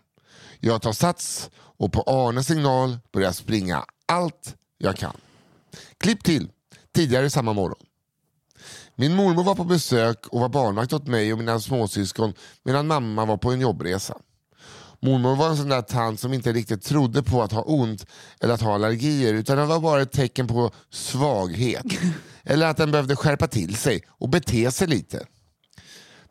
Jag 0.60 0.82
tar 0.82 0.94
sats 0.94 1.50
och 1.56 1.94
på 1.94 2.02
Arnes 2.02 2.48
signal 2.48 2.98
börjar 3.12 3.28
jag 3.28 3.36
springa 3.36 3.86
allt 4.06 4.56
jag 4.78 4.98
kan. 4.98 5.18
Klipp 6.04 6.24
till, 6.24 6.52
tidigare 6.96 7.30
samma 7.30 7.54
morgon. 7.54 7.80
Min 8.96 9.16
mormor 9.16 9.44
var 9.44 9.56
på 9.56 9.64
besök 9.64 10.28
och 10.28 10.40
var 10.40 10.50
barnvakt 10.50 10.94
åt 10.94 11.08
mig 11.08 11.34
och 11.34 11.40
mina 11.40 11.60
småsyskon 11.60 12.34
medan 12.64 12.88
mamma 12.88 13.26
var 13.26 13.38
på 13.38 13.52
en 13.52 13.62
jobbresa. 13.62 14.18
Mormor 15.00 15.36
var 15.36 15.50
en 15.50 15.58
sån 15.58 15.70
där 15.70 15.82
tant 15.82 16.20
som 16.20 16.34
inte 16.34 16.52
riktigt 16.52 16.84
trodde 16.84 17.24
på 17.24 17.44
att 17.44 17.52
ha 17.52 17.62
ont 17.62 18.06
eller 18.40 18.54
att 18.54 18.62
ha 18.62 18.74
allergier 18.76 19.34
utan 19.34 19.58
det 19.58 19.66
var 19.66 19.80
bara 19.80 20.02
ett 20.02 20.12
tecken 20.12 20.48
på 20.48 20.72
svaghet. 20.90 21.86
Eller 22.44 22.68
att 22.68 22.78
den 22.78 22.92
behövde 22.92 23.16
skärpa 23.16 23.48
till 23.48 23.76
sig 23.76 24.04
och 24.08 24.30
bete 24.30 24.72
sig 24.72 24.88
lite. 24.88 25.26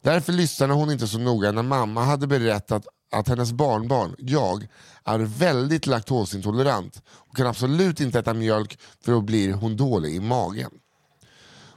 Därför 0.02 0.32
lyssnade 0.32 0.72
hon 0.72 0.90
inte 0.90 1.08
så 1.08 1.18
noga 1.18 1.52
när 1.52 1.62
mamma 1.62 2.04
hade 2.04 2.26
berättat 2.26 2.86
att 3.12 3.28
hennes 3.28 3.52
barnbarn, 3.52 4.14
jag, 4.18 4.68
är 5.04 5.18
väldigt 5.18 5.86
laktosintolerant 5.86 7.02
och 7.08 7.36
kan 7.36 7.46
absolut 7.46 8.00
inte 8.00 8.18
äta 8.18 8.34
mjölk 8.34 8.78
för 9.04 9.12
då 9.12 9.20
blir 9.20 9.52
hon 9.52 9.76
dålig 9.76 10.14
i 10.14 10.20
magen. 10.20 10.70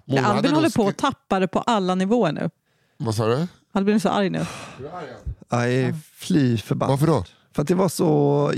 Mormor 0.05 0.21
hade 0.23 0.37
Albin 0.37 0.53
håller 0.55 0.69
på 0.69 0.87
att 0.87 0.97
tappa 0.97 1.39
det 1.39 1.47
på 1.47 1.59
alla 1.59 1.95
nivåer 1.95 2.31
nu. 2.31 2.49
Vad 2.97 3.15
sa 3.15 3.27
du? 3.27 3.47
Albin 3.71 3.95
är 3.95 3.99
så 3.99 4.09
arg 4.09 4.29
nu. 4.29 4.45
Jag 5.49 5.73
är 5.73 5.95
fly 6.15 6.57
förbannad. 6.57 6.91
Varför 6.99 7.07
då? 7.07 7.25
För 7.55 7.61
att 7.61 7.67
det 7.67 7.75
var 7.75 7.89
så, 7.89 8.51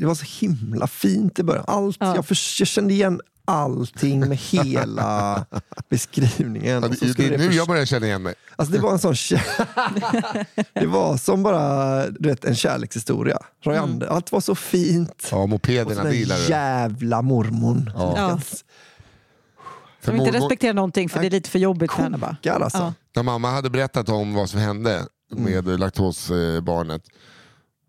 det 0.00 0.06
var 0.06 0.14
så 0.14 0.24
himla 0.46 0.86
fint 0.86 1.38
i 1.38 1.42
början. 1.42 1.64
Allt, 1.68 1.96
Ja. 2.00 2.14
jag, 2.14 2.26
för, 2.26 2.36
jag 2.60 2.68
kände 2.68 2.94
igen 2.94 3.20
allting 3.44 4.20
med 4.28 4.38
hela 4.38 5.46
beskrivningen. 5.88 6.82
Ja, 6.82 6.88
Och 6.88 6.94
så 6.96 7.04
det, 7.04 7.12
det 7.12 7.28
det 7.28 7.36
nu 7.36 7.52
jag 7.52 7.68
börjar 7.68 7.84
känna 7.84 8.06
igen 8.06 8.22
mig. 8.22 8.34
Alltså 8.56 8.74
det 8.74 8.80
var 8.80 8.92
en 8.92 8.98
sån 8.98 9.14
Det 10.72 10.86
var 10.86 11.16
som 11.16 11.42
bara 11.42 12.06
du 12.10 12.28
vet, 12.28 12.44
en 12.44 12.54
kärlekshistoria. 12.56 13.38
Roy 13.64 13.76
Mm. 13.76 14.02
Allt 14.10 14.32
var 14.32 14.40
så 14.40 14.54
fint. 14.54 15.28
Ja, 15.30 15.36
Och 15.36 15.48
mopederna, 15.48 16.12
gillar 16.12 16.36
du. 16.36 16.42
jävla 16.48 17.22
mormon. 17.22 17.90
Ja. 17.94 18.14
Ja. 18.16 18.38
För 18.38 20.10
Som 20.10 20.16
inte 20.16 20.30
mormor- 20.30 20.40
respekterar 20.40 20.74
någonting 20.74 21.08
för 21.08 21.20
det 21.20 21.26
är 21.26 21.30
lite 21.30 21.50
för 21.50 21.58
jobbigt 21.58 21.92
för 21.92 22.02
henne 22.02 22.18
bara. 22.18 22.36
Alltså. 22.54 22.78
Ja. 22.78 22.92
När 23.16 23.22
mamma 23.22 23.50
hade 23.50 23.70
berättat 23.70 24.08
om 24.08 24.34
vad 24.34 24.50
som 24.50 24.60
hände 24.60 25.06
med 25.36 25.80
laktosbarnet, 25.80 27.02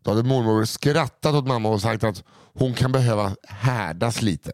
då 0.04 0.12
hade 0.12 0.24
mormor 0.24 0.66
skrattat 0.66 1.34
åt 1.36 1.48
mamma 1.48 1.70
och 1.70 1.82
sagt 1.82 2.04
att 2.04 2.24
hon 2.54 2.74
kan 2.74 2.92
behöva 2.92 3.36
härdas 3.48 4.22
lite. 4.22 4.52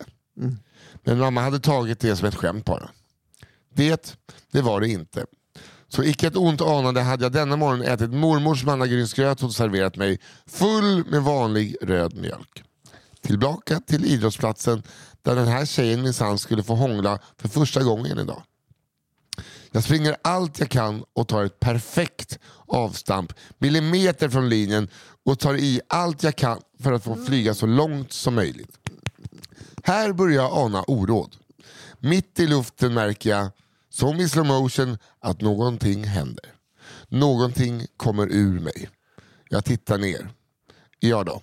Men 1.03 1.19
mamma 1.19 1.41
hade 1.41 1.59
tagit 1.59 1.99
det 1.99 2.15
som 2.15 2.27
ett 2.27 2.35
skämt 2.35 2.65
bara. 2.65 2.89
Det, 3.73 4.17
det 4.51 4.61
var 4.61 4.81
det 4.81 4.89
inte. 4.89 5.25
Så 5.87 6.03
icke 6.03 6.27
ett 6.27 6.35
ont 6.35 6.61
anande 6.61 7.01
hade 7.01 7.25
jag 7.25 7.31
denna 7.31 7.55
morgon 7.55 7.81
ätit 7.81 8.13
mormors 8.13 8.63
mannagrynsgröt 8.63 9.41
hon 9.41 9.53
serverat 9.53 9.95
mig 9.95 10.19
full 10.45 11.05
med 11.05 11.23
vanlig 11.23 11.75
röd 11.81 12.17
mjölk. 12.17 12.63
Tillbaka 13.21 13.79
till 13.79 14.05
idrottsplatsen 14.05 14.83
där 15.21 15.35
den 15.35 15.47
här 15.47 15.65
tjejen 15.65 16.01
minsann 16.01 16.39
skulle 16.39 16.63
få 16.63 16.75
hångla 16.75 17.19
för 17.37 17.49
första 17.49 17.83
gången 17.83 18.19
idag. 18.19 18.43
Jag 19.71 19.83
springer 19.83 20.15
allt 20.21 20.59
jag 20.59 20.69
kan 20.69 21.03
och 21.13 21.27
tar 21.27 21.43
ett 21.43 21.59
perfekt 21.59 22.39
avstamp 22.67 23.33
millimeter 23.57 24.29
från 24.29 24.49
linjen 24.49 24.89
och 25.25 25.39
tar 25.39 25.55
i 25.55 25.81
allt 25.87 26.23
jag 26.23 26.35
kan 26.35 26.61
för 26.79 26.91
att 26.91 27.03
få 27.03 27.15
flyga 27.25 27.53
så 27.53 27.65
långt 27.65 28.13
som 28.13 28.35
möjligt. 28.35 28.77
Här 29.83 30.13
börjar 30.13 30.43
jag 30.43 30.53
ana 30.53 30.83
oråd. 30.83 31.35
Mitt 31.99 32.39
i 32.39 32.47
luften 32.47 32.93
märker 32.93 33.29
jag, 33.29 33.47
som 33.89 34.19
i 34.19 34.29
slow 34.29 34.45
motion, 34.45 34.97
att 35.19 35.41
någonting 35.41 36.03
händer. 36.03 36.45
Någonting 37.07 37.85
kommer 37.97 38.27
ur 38.31 38.59
mig. 38.59 38.89
Jag 39.49 39.65
tittar 39.65 39.97
ner. 39.97 40.29
Ja 40.99 41.23
då. 41.23 41.41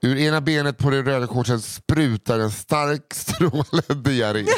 Ur 0.00 0.16
ena 0.16 0.40
benet 0.40 0.78
på 0.78 0.90
det 0.90 1.02
röda 1.02 1.26
korset 1.26 1.64
sprutar 1.64 2.38
en 2.38 2.50
stark 2.50 3.14
stråle 3.14 4.02
diarré. 4.02 4.46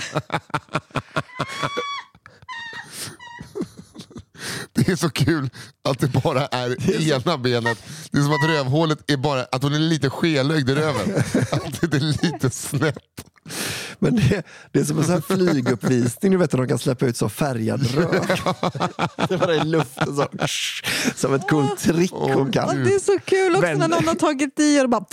Det 4.91 4.95
är 4.95 4.97
så 4.97 5.11
kul 5.11 5.51
att 5.85 5.99
det 5.99 6.07
bara 6.07 6.47
är 6.47 7.01
ena 7.13 7.39
benet. 7.39 7.79
Det 8.11 8.19
är 8.19 8.23
som 8.23 8.33
att 8.33 8.49
rövhålet 8.51 9.11
är 9.11 9.17
bara 9.17 9.43
att 9.53 9.63
hon 9.63 9.75
är 9.75 9.79
lite 9.79 10.11
skelögd 10.11 10.71
i 10.71 10.75
röven. 10.75 11.15
Att 11.53 11.81
det 11.91 11.97
är 11.97 12.23
lite 12.23 12.51
snett. 12.51 12.97
Men 13.99 14.17
det, 14.17 14.43
det 14.73 14.81
är 14.81 14.85
som 14.85 14.99
en 14.99 15.05
sån 15.05 15.15
här 15.15 15.37
flyguppvisning, 15.37 16.33
du 16.33 16.39
vet 16.39 16.55
att 16.55 16.61
de 16.61 16.69
kan 16.69 16.79
släppa 16.79 17.07
ut 17.07 17.17
så 17.17 17.29
färgad 17.29 17.87
rök. 17.95 18.41
Det 19.29 19.37
var 19.37 19.53
i 19.53 19.65
luften 19.65 20.17
så, 20.17 20.27
som 21.17 21.35
ett 21.35 21.49
coolt 21.49 21.81
trick 21.81 22.13
hon 22.13 22.33
Och 22.47 22.53
kan. 22.53 22.85
det 22.85 22.95
är 22.95 22.99
så 22.99 23.19
kul 23.25 23.53
också 23.57 23.67
Men- 23.67 23.79
när 23.79 23.89
någon 23.89 24.09
har 24.09 24.15
tagit 24.15 24.61
i 24.61 24.81
och 24.81 24.89
bara... 24.89 25.05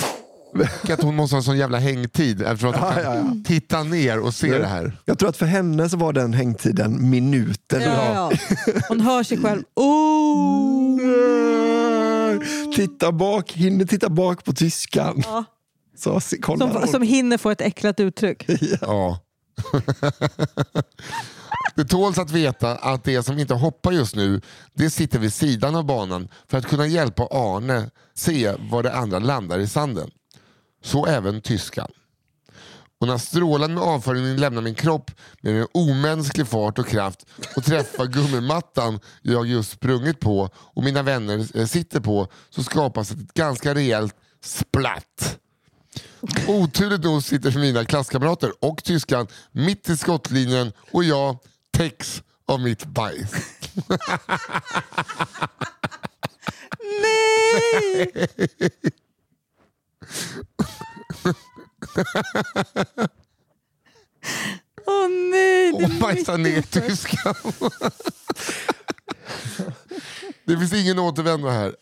Att 0.90 1.02
hon 1.04 1.16
måste 1.16 1.34
ha 1.36 1.38
en 1.38 1.44
sån 1.44 1.58
jävla 1.58 1.78
hängtid 1.80 2.42
eftersom 2.42 2.70
att 2.70 2.76
hon 2.80 2.88
Ja, 2.90 2.94
kan 2.94 3.04
ja, 3.04 3.16
ja. 3.16 3.36
titta 3.46 3.84
ner 3.84 4.20
och 4.20 4.34
se 4.34 4.58
det 4.58 4.68
här. 4.68 4.98
Jag 5.06 5.20
tror 5.20 5.30
att 5.30 5.38
för 5.38 5.46
henne 5.46 5.90
så 5.90 5.98
var 5.98 6.14
den 6.14 6.34
hängtiden 6.34 7.10
minuter. 7.10 7.80
Ja, 7.80 8.14
ja. 8.14 8.32
Hon 8.90 9.02
hör 9.02 9.24
sig 9.24 9.38
själv. 9.42 9.64
Oh! 9.76 11.00
Titta 12.76 13.12
bak, 13.12 13.52
hinner 13.52 13.86
titta 13.86 14.10
bak 14.10 14.44
på 14.44 14.54
tyskan. 14.54 15.24
Ja. 15.26 15.44
Så 15.98 16.20
Som, 16.20 16.38
hon. 16.62 16.88
som 16.88 17.02
hinner 17.02 17.38
få 17.38 17.52
ett 17.52 17.62
äcklat 17.62 18.00
uttryck. 18.00 18.46
Ja. 18.82 19.20
Det 21.76 21.86
tåls 21.86 22.18
att 22.18 22.32
veta 22.32 22.76
att 22.76 23.04
det 23.04 23.24
som 23.24 23.40
inte 23.40 23.54
hoppar 23.54 23.92
just 23.92 24.16
nu, 24.16 24.42
det 24.74 24.90
sitter 24.90 25.20
vid 25.20 25.34
sidan 25.34 25.76
av 25.76 25.86
banan 25.86 26.28
för 26.50 26.58
att 26.58 26.66
kunna 26.66 26.88
hjälpa 26.88 27.24
Arne 27.32 27.90
se 28.16 28.54
var 28.72 28.84
det 28.84 28.94
andra 28.96 29.20
landar 29.20 29.60
i 29.60 29.68
sanden. 29.68 30.10
Så 30.84 31.06
även 31.06 31.42
tyskan. 31.42 31.92
Och 33.00 33.08
när 33.08 33.18
strålen 33.18 33.74
med 33.74 33.84
avföringen 33.84 34.38
lämnar 34.38 34.62
min 34.62 34.76
kropp 34.76 35.12
med 35.42 35.62
en 35.62 35.68
omänsklig 35.72 36.48
fart 36.48 36.80
och 36.80 36.88
kraft 36.88 37.26
och 37.56 37.64
träffar 37.64 38.06
gummimattan 38.14 39.00
jag 39.22 39.48
just 39.48 39.72
sprungit 39.72 40.20
på 40.20 40.50
och 40.56 40.84
mina 40.84 41.04
vänner 41.04 41.58
eh, 41.58 41.66
sitter 41.66 42.00
på 42.00 42.28
så 42.50 42.64
skapas 42.64 43.12
ett 43.12 43.34
ganska 43.34 43.76
rejält 43.76 44.16
splatt. 44.44 45.40
Oturligt 46.48 47.04
nog 47.04 47.24
sitter 47.24 47.60
mina 47.60 47.86
klasskamrater 47.86 48.52
och 48.60 48.84
tyskan 48.84 49.28
mitt 49.52 49.90
i 49.90 49.98
skottlinjen 49.98 50.72
och 50.92 51.04
jag 51.04 51.38
täcks 51.72 52.24
av 52.46 52.60
mitt 52.60 52.86
bajs. 52.86 53.32
Nej! 57.02 58.30
Åh 64.86 65.08
nej! 65.32 65.72
det 65.72 65.84
är 65.84 65.84
Och 65.84 65.90
bajsar 66.02 66.38
ner 66.38 66.62
tyskan. 66.62 67.36
Det 70.46 70.58
finns 70.58 70.74
ingen 70.74 71.00
återvändo 71.00 71.48
här. 71.50 71.76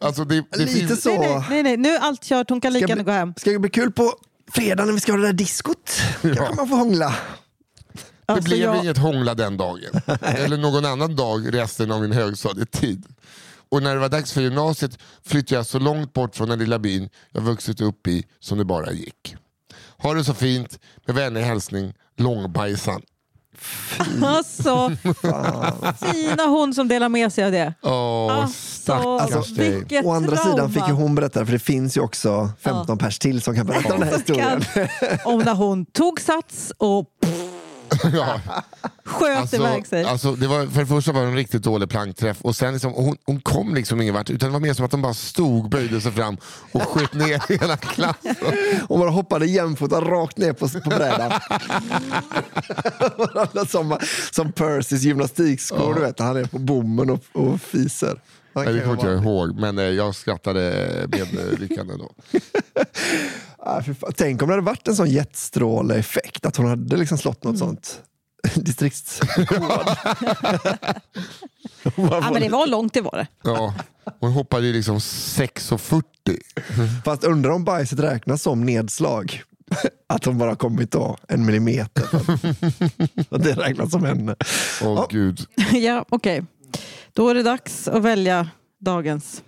Alltså 0.00 0.24
det, 0.24 0.44
det 0.50 0.58
Lite 0.58 0.72
finns, 0.72 1.02
så. 1.02 1.18
Nej, 1.22 1.44
nej, 1.50 1.62
nej, 1.62 1.76
nu 1.76 1.88
är 1.88 1.98
allt 2.00 2.22
kört. 2.24 2.50
Hon 2.50 2.60
kan 2.60 2.72
lika 2.72 2.86
gärna 2.86 3.02
gå 3.02 3.10
hem. 3.12 3.34
Ska 3.36 3.50
det 3.50 3.58
bli 3.58 3.70
kul 3.70 3.92
på 3.92 4.14
fredag 4.52 4.84
när 4.84 4.92
vi 4.92 5.00
ska 5.00 5.12
ha 5.12 5.16
det 5.18 5.26
där 5.26 5.32
diskot? 5.32 5.92
Kanske 6.22 6.54
man 6.54 6.68
får 6.68 6.76
hångla. 6.76 7.08
det 7.08 8.02
Alltså, 8.26 8.48
blev 8.48 8.58
jag- 8.60 8.76
inget 8.84 8.98
hångla 8.98 9.34
den 9.34 9.56
dagen. 9.56 10.02
Eller 10.22 10.56
någon 10.56 10.84
annan 10.84 11.16
dag 11.16 11.54
resten 11.54 11.92
av 11.92 12.00
min 12.02 12.12
högstadietid. 12.12 13.06
Och 13.72 13.82
när 13.82 13.94
det 13.94 14.00
var 14.00 14.08
dags 14.08 14.32
för 14.32 14.40
gymnasiet 14.40 14.98
flyttade 15.24 15.54
jag 15.54 15.66
så 15.66 15.78
långt 15.78 16.12
bort 16.12 16.36
från 16.36 16.48
den 16.48 16.58
lilla 16.58 16.78
byn 16.78 17.08
jag 17.32 17.40
vuxit 17.40 17.80
upp 17.80 18.06
i 18.06 18.24
som 18.40 18.58
det 18.58 18.64
bara 18.64 18.92
gick. 18.92 19.36
Ha 19.98 20.14
det 20.14 20.24
så 20.24 20.34
fint. 20.34 20.78
Med 21.06 21.16
vänlig 21.16 21.40
hälsning 21.42 21.94
Långbajsan. 22.16 23.02
Alltså, 24.22 24.90
fina 26.12 26.46
hon 26.46 26.74
som 26.74 26.88
delar 26.88 27.08
med 27.08 27.32
sig 27.32 27.44
av 27.44 27.52
det. 27.52 27.74
Åh, 27.82 28.48
Alltså, 28.88 29.54
dig. 29.54 29.70
vilket 29.70 30.04
Å 30.04 30.10
andra 30.10 30.36
trauma. 30.36 30.52
sidan 30.52 30.72
fick 30.72 30.88
ju 30.88 30.92
hon 30.94 31.14
berätta, 31.14 31.44
för 31.46 31.52
det 31.52 31.58
finns 31.58 31.96
ju 31.96 32.00
också 32.00 32.50
15 32.60 32.98
pers 32.98 33.18
till 33.18 33.42
som 33.42 33.54
kan 33.54 33.66
berätta 33.66 33.98
den 33.98 34.02
här 34.02 34.16
historien. 34.16 34.64
Om 35.24 35.38
när 35.40 35.54
hon 35.54 35.84
tog 35.86 36.20
sats 36.20 36.72
och 36.78 37.06
Ja. 38.12 38.40
sköt 39.04 39.36
Alltså, 39.36 39.56
iväg 39.56 39.86
sig. 39.86 40.04
alltså, 40.04 40.32
det 40.32 40.46
var, 40.46 40.66
för 40.66 40.80
det 40.80 40.86
första 40.86 41.12
var 41.12 41.20
det 41.22 41.26
en 41.28 41.36
riktigt 41.36 41.62
dålig 41.62 41.88
plankträff 41.88 42.40
och 42.42 42.56
sen 42.56 42.72
liksom, 42.72 42.92
hon, 42.92 43.16
hon 43.24 43.40
kom 43.40 43.74
liksom 43.74 44.00
ingen 44.00 44.14
vart 44.14 44.30
utan 44.30 44.48
det 44.48 44.52
var 44.52 44.60
mer 44.60 44.74
som 44.74 44.84
att 44.84 44.90
de 44.90 45.02
bara 45.02 45.14
stod, 45.14 45.68
böjde 45.68 46.00
sig 46.00 46.12
fram 46.12 46.36
och 46.72 46.82
sköt 46.82 47.14
ner 47.14 47.42
hela 47.60 47.76
klassen. 47.76 48.34
Hon 48.88 49.00
bara 49.00 49.10
hoppade 49.10 49.46
jämfota 49.46 50.00
rakt 50.00 50.36
ner 50.36 50.52
på, 50.52 50.68
på 50.68 50.90
brädan. 50.90 51.32
som, 53.68 53.98
som 54.32 54.52
Percys 54.52 55.02
gymnastikskor, 55.02 55.94
du 55.94 56.00
vet. 56.00 56.18
Han 56.18 56.36
är 56.36 56.44
på 56.44 56.58
bommen 56.58 57.10
och, 57.10 57.20
och 57.32 57.60
fiser. 57.60 58.20
Nej, 58.54 58.72
det 58.72 58.80
kommer 58.80 58.92
inte 58.94 59.06
jag 59.06 59.22
ihåg 59.22 59.60
men 59.60 59.78
eh, 59.78 59.84
jag 59.84 60.14
skrattade 60.14 60.60
med 61.08 61.20
eh, 61.20 61.58
lyckan 61.58 61.90
ändå. 61.90 62.12
Ah. 63.66 63.82
Tänk 64.16 64.42
om 64.42 64.48
det 64.48 64.54
hade 64.54 64.64
varit 64.66 64.88
en 64.88 64.96
sån 64.96 65.10
jetstråle-effekt, 65.10 66.46
att 66.46 66.56
hon 66.56 66.66
hade 66.66 66.96
liksom 66.96 67.18
slått 67.18 67.44
något 67.44 67.58
sånt 67.58 68.02
distriktskod. 68.54 69.46
Ja, 71.96 72.30
men 72.32 72.42
det 72.42 72.48
var 72.48 72.66
långt, 72.66 72.94
det 72.94 73.00
var 73.00 73.16
det. 73.16 73.26
Ja, 73.44 73.74
hon 74.20 74.32
hoppade 74.32 74.66
ju 74.66 74.72
liksom 74.72 74.98
6,40. 74.98 76.02
Fast 77.04 77.24
undrar 77.24 77.50
om 77.50 77.64
bajset 77.64 77.98
räknas 77.98 78.42
som 78.42 78.64
nedslag. 78.64 79.42
Att 80.06 80.24
hon 80.24 80.38
bara 80.38 80.54
kommit 80.56 80.90
då 80.90 81.16
en 81.28 81.46
millimeter. 81.46 82.04
Att 83.30 83.42
det 83.44 83.52
räknas 83.52 83.90
som 83.90 84.04
henne. 84.04 84.36
Åh 84.40 84.94
Ja. 84.96 85.06
gud. 85.10 85.40
Ja, 85.72 86.04
okej. 86.08 86.44
Då 87.12 87.28
är 87.28 87.34
det 87.34 87.42
dags 87.42 87.88
att 87.88 88.02
välja 88.02 88.48
dagens. 88.80 89.42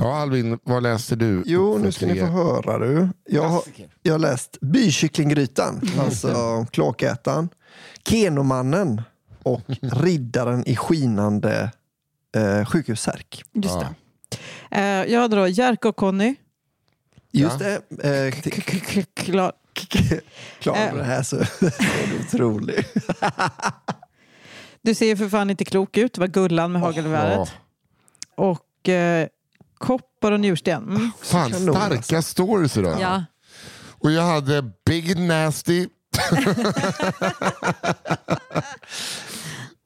Ja 0.00 0.16
Alvin, 0.16 0.58
vad 0.62 0.82
läste 0.82 1.16
du? 1.16 1.42
Jo, 1.46 1.78
nu 1.78 1.92
ska 1.92 2.06
ni 2.06 2.18
få 2.20 2.26
höra 2.26 2.78
du. 2.78 3.08
Jag 3.24 3.42
har, 3.48 3.62
jag 4.02 4.14
har 4.14 4.18
läst 4.18 4.58
Bykycklinggrytan, 4.60 5.80
alltså 6.00 6.66
klåkätaren, 6.70 7.48
Kenomannen 8.08 9.02
och 9.42 9.60
Riddaren 9.82 10.66
i 10.68 10.76
skinande 10.76 11.70
eh, 12.36 12.64
sjukhussärk. 12.64 13.42
Just 13.52 13.74
Ja. 13.74 13.88
det. 14.70 14.78
Eh, 14.78 15.12
jag 15.12 15.30
då, 15.30 15.48
Jerka 15.48 15.88
och 15.88 15.96
Conny. 15.96 16.34
Just 17.32 17.60
Ja. 17.60 17.78
det. 17.88 18.26
Eh, 18.26 19.04
Klar. 19.14 19.52
Klara 20.60 20.78
Eh. 20.78 20.94
det 20.96 21.04
här 21.04 21.22
så, 21.22 21.36
är 21.60 22.08
du 22.10 22.24
otrolig. 22.24 22.84
Du 24.82 24.94
ser 24.94 25.16
för 25.16 25.28
fan 25.28 25.50
inte 25.50 25.64
klok 25.64 25.96
ut. 25.96 26.12
Det 26.14 26.20
var 26.20 26.28
Gullan 26.28 26.72
med 26.72 26.80
hagelgeväret. 26.82 27.48
Ja. 28.36 28.44
Och 28.50 28.88
eh, 28.88 29.28
koppar 29.78 30.32
och 30.32 30.40
njursten. 30.40 30.82
Mm. 30.88 31.10
Fan, 31.22 31.50
Kanon, 31.52 31.74
starka 31.74 31.96
alltså. 31.96 32.22
stories 32.22 32.76
idag. 32.76 33.00
Ja. 33.00 33.24
Och 34.00 34.12
jag 34.12 34.22
hade 34.22 34.64
Big 34.86 35.18
Nasty. 35.18 35.80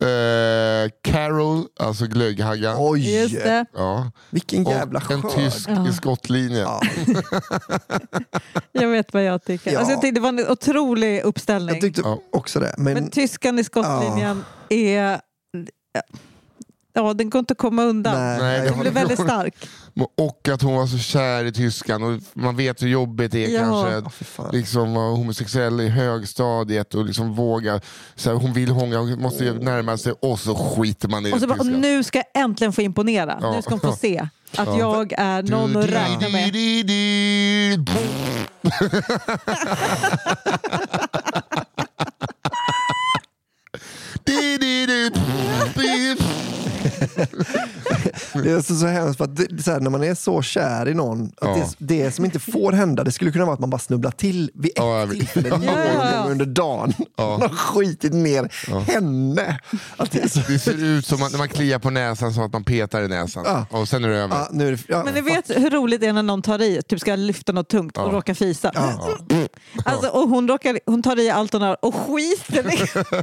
eh, 0.03 0.90
Carol, 1.03 1.64
alltså 1.80 2.07
glögghagga. 2.07 2.74
Oj, 2.78 3.14
Just 3.20 3.34
det. 3.34 3.64
Ja. 3.74 4.11
vilken 4.30 4.64
jävla 4.64 5.01
Och 5.05 5.11
en 5.11 5.22
skörd. 5.22 5.32
tysk 5.34 5.68
Ja. 5.68 5.88
i 5.88 5.93
skottlinjen. 5.93 6.61
Ja. 6.61 6.80
Jag 8.72 8.88
vet 8.88 9.14
vad 9.14 9.24
jag 9.24 9.45
tycker. 9.45 9.72
Ja. 9.72 9.78
Alltså, 9.78 9.93
jag 9.93 10.01
tyckte 10.01 10.20
det 10.20 10.22
var 10.22 10.28
en 10.28 10.49
otrolig 10.51 11.20
uppställning. 11.22 11.74
Jag 11.74 11.80
tyckte 11.80 12.01
Ja. 12.05 12.18
också 12.32 12.61
det. 12.61 12.74
Men, 12.78 12.95
Men 12.95 13.11
tyskan 13.11 13.59
i 13.59 13.64
skottlinjen 13.64 14.45
är... 14.68 15.20
ja, 16.93 17.14
den 17.14 17.30
går 17.30 17.38
inte 17.38 17.53
att 17.53 17.59
komma 17.59 17.82
undan. 17.82 18.14
Nej, 18.14 18.38
Nej, 18.38 18.70
Den 18.70 18.84
du 18.84 18.90
väldigt 18.90 19.20
stark. 19.24 19.55
Och 20.16 20.49
att 20.49 20.62
hon 20.62 20.74
var 20.74 20.86
så 20.86 20.99
kär 20.99 21.45
i 21.45 21.53
tyskan 21.53 22.03
och 22.03 22.20
man 22.34 22.57
vet 22.57 22.82
hur 22.82 22.88
jobbigt 22.88 23.32
det 23.32 23.45
är 23.45 23.49
Ja. 23.49 23.61
kanske. 24.03 24.24
Fan. 24.24 24.49
liksom 24.53 24.95
vara 24.95 25.11
homosexuell 25.11 25.80
i 25.80 25.88
högstadiet 25.88 26.95
och 26.95 27.05
liksom 27.05 27.34
våga, 27.34 27.80
så 28.14 28.30
här, 28.30 28.36
hon 28.36 28.53
vill 28.53 28.70
hångla, 28.70 28.99
hon 28.99 29.22
måste 29.22 29.45
ju 29.45 29.59
närma 29.59 29.97
sig 29.97 30.12
och 30.20 30.40
så 30.40 30.55
skiter 30.55 31.09
man 31.09 31.26
i 31.26 31.32
Och 31.32 31.40
så 31.40 31.47
bara, 31.47 31.62
nu 31.62 32.05
ska 32.05 32.18
jag 32.32 32.43
äntligen 32.45 32.72
få 32.72 32.82
imponera. 32.82 33.38
Ja. 33.40 33.53
Nu 33.57 33.62
ska 33.62 33.70
hon 33.70 33.80
få 33.80 33.93
se 33.93 34.18
att 34.57 34.68
Ja. 34.68 34.78
jag 34.78 35.12
är 35.18 35.43
någon 35.43 35.76
att 35.76 35.84
räkna 35.88 36.28
med. 36.28 36.53
Det 48.42 48.50
är 48.50 48.61
så, 48.62 48.74
så 48.74 48.86
hemskt 48.86 49.16
för 49.18 49.24
att 49.24 49.36
det, 49.36 49.62
så 49.62 49.70
här, 49.70 49.80
när 49.80 49.90
man 49.90 50.05
är 50.05 50.14
så 50.14 50.42
kär 50.42 50.88
i 50.88 50.94
någon, 50.94 51.24
att 51.24 51.32
Ja. 51.59 51.68
det, 51.78 51.94
det 52.05 52.11
som 52.12 52.24
inte 52.24 52.38
får 52.38 52.72
hända, 52.72 53.05
det 53.05 53.12
skulle 53.12 53.32
kunna 53.32 53.44
vara 53.44 53.55
att 53.55 53.61
man 53.61 53.70
bara 53.70 53.78
snubblar 53.78 54.11
till 54.11 54.50
vid 54.55 54.70
ett 54.70 54.76
Ja, 54.76 55.07
tillfälle 55.11 55.48
någon 55.48 55.62
Ja, 55.62 55.72
ja, 55.76 56.11
ja. 56.14 56.22
gång 56.22 56.30
under 56.32 56.46
dagen. 56.46 56.92
Ja. 57.16 57.30
Man 57.30 57.40
har 57.42 57.48
skitit 57.57 58.12
ner 58.12 58.48
henne. 58.92 59.59
Att 59.96 60.11
det 60.11 60.32
så, 60.32 60.40
Det 60.48 60.59
ser 60.59 60.84
ut 60.84 61.07
som 61.07 61.22
att 61.22 61.30
när 61.32 61.38
man 61.38 61.48
kliar 61.48 61.78
på 61.78 61.90
näsan 61.90 62.32
så 62.34 62.44
att 62.44 62.53
man 62.53 62.64
petar 62.64 63.03
i 63.03 63.09
näsan. 63.09 63.44
Ja. 63.46 63.66
Och 63.70 63.88
sen 63.88 64.05
är 64.05 64.09
det 64.09 64.16
över. 64.16 64.36
ja, 64.36 64.48
nu 64.53 64.68
är 64.68 64.72
det, 64.72 64.78
ja, 64.88 65.03
Men 65.05 65.14
ni 65.14 65.20
vet 65.20 65.50
hur 65.50 65.70
roligt 65.70 66.00
det 66.00 66.07
är 66.07 66.12
när 66.12 66.22
någon 66.22 66.42
tar 66.42 66.62
i, 66.62 66.82
typ 66.88 67.00
ska 67.00 67.16
lyfta 67.16 67.53
något 67.53 67.68
tungt 67.68 67.96
och 67.98 68.09
Ja. 68.09 68.12
råkar 68.12 68.34
fisa. 68.34 68.70
Ja. 68.74 69.09
Alltså, 69.84 70.09
och 70.09 70.28
hon, 70.28 70.48
råkar, 70.48 70.78
hon 70.86 71.03
tar 71.03 71.18
i 71.20 71.30
allt 71.30 71.53
hon 71.53 71.62
har 71.62 71.76
och 71.84 71.94
skiter 71.94 72.74
i. 72.74 72.86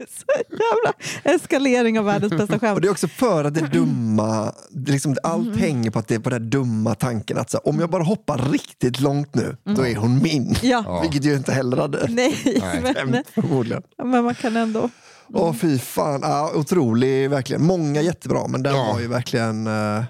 Så 0.08 0.24
jävla 0.50 0.92
eskalering 1.36 1.98
av 1.98 2.04
världens 2.04 2.32
bästa 2.32 2.54
Och 2.54 2.60
skämt. 2.60 2.82
det 2.82 2.88
är 2.88 2.92
också 2.92 3.08
för 3.08 3.44
att 3.44 3.54
det 3.54 3.60
dumma, 3.72 4.52
liksom, 4.86 5.16
allt 5.22 5.56
hänger 5.56 5.90
på 5.90 5.98
att 5.98 6.08
det 6.08 6.14
är 6.14 6.18
på 6.18 6.30
den 6.30 6.50
dumma 6.50 6.94
tanken 6.94 7.38
att 7.38 7.50
så, 7.50 7.58
om 7.58 7.80
jag 7.80 7.90
bara 7.90 8.02
hoppar 8.02 8.38
riktigt 8.52 9.00
långt 9.00 9.34
nu, 9.34 9.56
då 9.64 9.86
är 9.86 9.96
hon 9.96 10.22
min. 10.22 10.54
Ja. 10.62 11.00
Vilket 11.02 11.24
ju 11.24 11.36
inte 11.36 11.52
heller 11.52 11.76
hade 11.76 12.06
Nej, 12.08 12.36
men, 12.82 13.14
hänt 13.14 13.26
förmodligen. 13.34 13.82
men 14.04 14.24
man 14.24 14.34
kan 14.34 14.56
ändå... 14.56 14.90
Åh 15.34 15.52
fy 15.54 15.78
fan, 15.78 16.20
ja, 16.22 16.52
otrolig 16.54 17.30
verkligen. 17.30 17.64
Många 17.64 18.00
jättebra 18.02 18.46
men 18.48 18.62
den 18.62 18.74
Ja. 18.74 18.92
var 18.92 19.00
ju 19.00 19.06
verkligen 19.08 19.66
eh, 19.66 20.04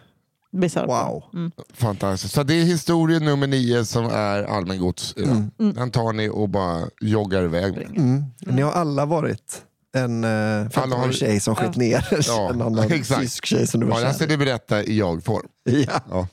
Bisarrt. 0.53 0.89
wow. 0.89 1.23
Fantastiskt. 1.75 2.35
Så 2.35 2.43
det 2.43 2.55
är 2.55 2.65
historia 2.65 3.19
nummer 3.19 3.47
nio 3.47 3.85
som 3.85 4.05
är 4.07 4.43
allmängods 4.43 5.15
idag. 5.17 5.43
Den 5.75 5.91
tar 5.91 6.13
ni 6.13 6.29
och 6.29 6.49
bara 6.49 6.83
joggar 7.01 7.43
iväg 7.45 7.73
med. 7.75 7.91
Mm. 7.97 8.25
Ni 8.39 8.63
har 8.63 8.73
alla 8.73 9.05
varit 9.07 9.63
en 9.97 10.25
uh, 10.25 10.67
Alla 10.75 10.97
har- 10.97 11.13
tjej 11.13 11.41
som 11.41 11.55
sköt 11.57 11.77
ner 11.77 12.07
Ja, 12.27 12.51
en 12.55 12.63
annan 12.63 12.85
exakt. 12.93 13.21
tysk 13.21 13.47
tjej 13.47 13.67
som 13.67 13.81
du 13.81 13.87
Ja, 13.87 13.93
var 13.95 14.01
jag 14.01 14.09
kär 14.11 14.15
ska 14.17 14.27
det 14.27 14.37
berätta 14.39 14.83
i 14.83 14.99
jag-form. 14.99 15.47
i. 15.69 15.85
Ja, 15.85 16.01
Ja. 16.11 16.29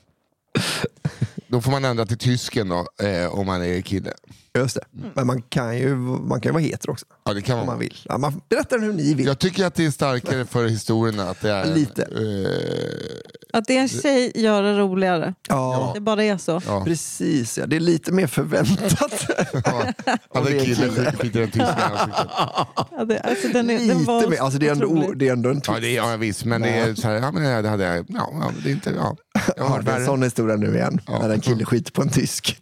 Då 1.48 1.60
får 1.60 1.70
man 1.70 1.84
ändra 1.84 2.06
till 2.06 2.18
tysken 2.18 2.68
då, 2.68 2.86
eh, 3.06 3.38
om 3.38 3.46
man 3.46 3.62
är 3.62 3.80
kille. 3.80 4.12
just 4.58 4.74
det. 4.74 4.84
Men 5.14 5.26
man 5.26 5.42
kan, 5.42 5.78
ju, 5.78 5.94
man 5.96 6.40
kan 6.40 6.50
ju 6.50 6.52
vara 6.52 6.62
hetero 6.62 6.92
också 6.92 7.06
Ja, 7.24 7.32
det 7.34 7.42
kan 7.42 7.54
om 7.58 7.58
man. 7.58 7.66
man 7.66 7.78
vill. 7.78 7.96
Ja, 8.04 8.18
man 8.18 8.40
berättar 8.48 8.78
hur 8.78 8.92
ni 8.92 9.14
vill. 9.14 9.26
Jag 9.26 9.38
tycker 9.38 9.64
att 9.66 9.74
det 9.74 9.84
är 9.86 9.90
starkare 9.90 10.44
för 10.46 10.66
historierna 10.66 11.30
att 11.30 11.40
det 11.40 11.50
är... 11.50 11.74
Lite. 11.74 12.02
Eh, 12.02 13.40
Att 13.54 13.64
det 13.66 13.76
är 13.76 13.80
en 13.80 13.88
tjej 13.88 14.32
gör 14.34 14.62
det 14.62 14.78
roligare. 14.78 15.34
Ja, 15.48 15.90
Det 15.94 16.00
bara 16.00 16.24
är 16.24 16.36
så. 16.38 16.60
ja. 16.66 16.84
precis. 16.84 17.58
Ja. 17.58 17.66
Det 17.66 17.76
är 17.76 17.80
lite 17.80 18.12
mer 18.12 18.26
förväntat. 18.26 19.26
Ja. 19.64 19.82
Kille. 20.60 21.12
Ja, 22.90 23.04
det, 23.04 23.20
alltså, 23.20 23.48
den 23.48 23.70
är, 23.70 23.78
den 23.78 23.86
lite 23.88 24.04
var 24.10 24.28
mer. 24.30 24.38
Alltså, 24.42 24.58
det, 24.58 24.68
är 24.68 24.72
ändå, 24.72 24.86
otrolig. 24.86 25.08
o- 25.08 25.14
det 25.14 25.28
är 25.28 25.32
ändå 25.32 25.50
en 25.50 25.60
Ja, 25.66 25.78
det 25.80 25.88
är, 25.88 25.94
ja 26.10 26.16
visst, 26.16 26.44
men 26.44 26.62
det 26.62 26.68
är 26.68 26.94
så 26.94 27.08
här, 27.08 27.14
ja, 27.14 27.30
men 27.32 27.62
det 27.62 27.68
hade 27.68 27.84
jag, 27.84 28.06
ja, 28.08 28.28
ja, 28.32 28.50
det 28.64 28.68
är 28.68 28.72
inte, 28.72 28.90
ja. 28.90 29.16
Jag 29.56 29.64
har 29.64 29.70
Ja, 29.70 29.76
hört 29.76 29.84
det 29.84 29.92
är 29.92 29.98
en 30.00 30.06
sån 30.06 30.22
historia 30.22 30.56
nu 30.56 30.74
igen. 30.76 31.00
Ja. 31.06 31.18
När 31.18 31.30
en 31.30 31.40
kille 31.40 31.64
skiter 31.64 31.92
på 31.92 32.02
en 32.02 32.08
tysk. 32.08 32.58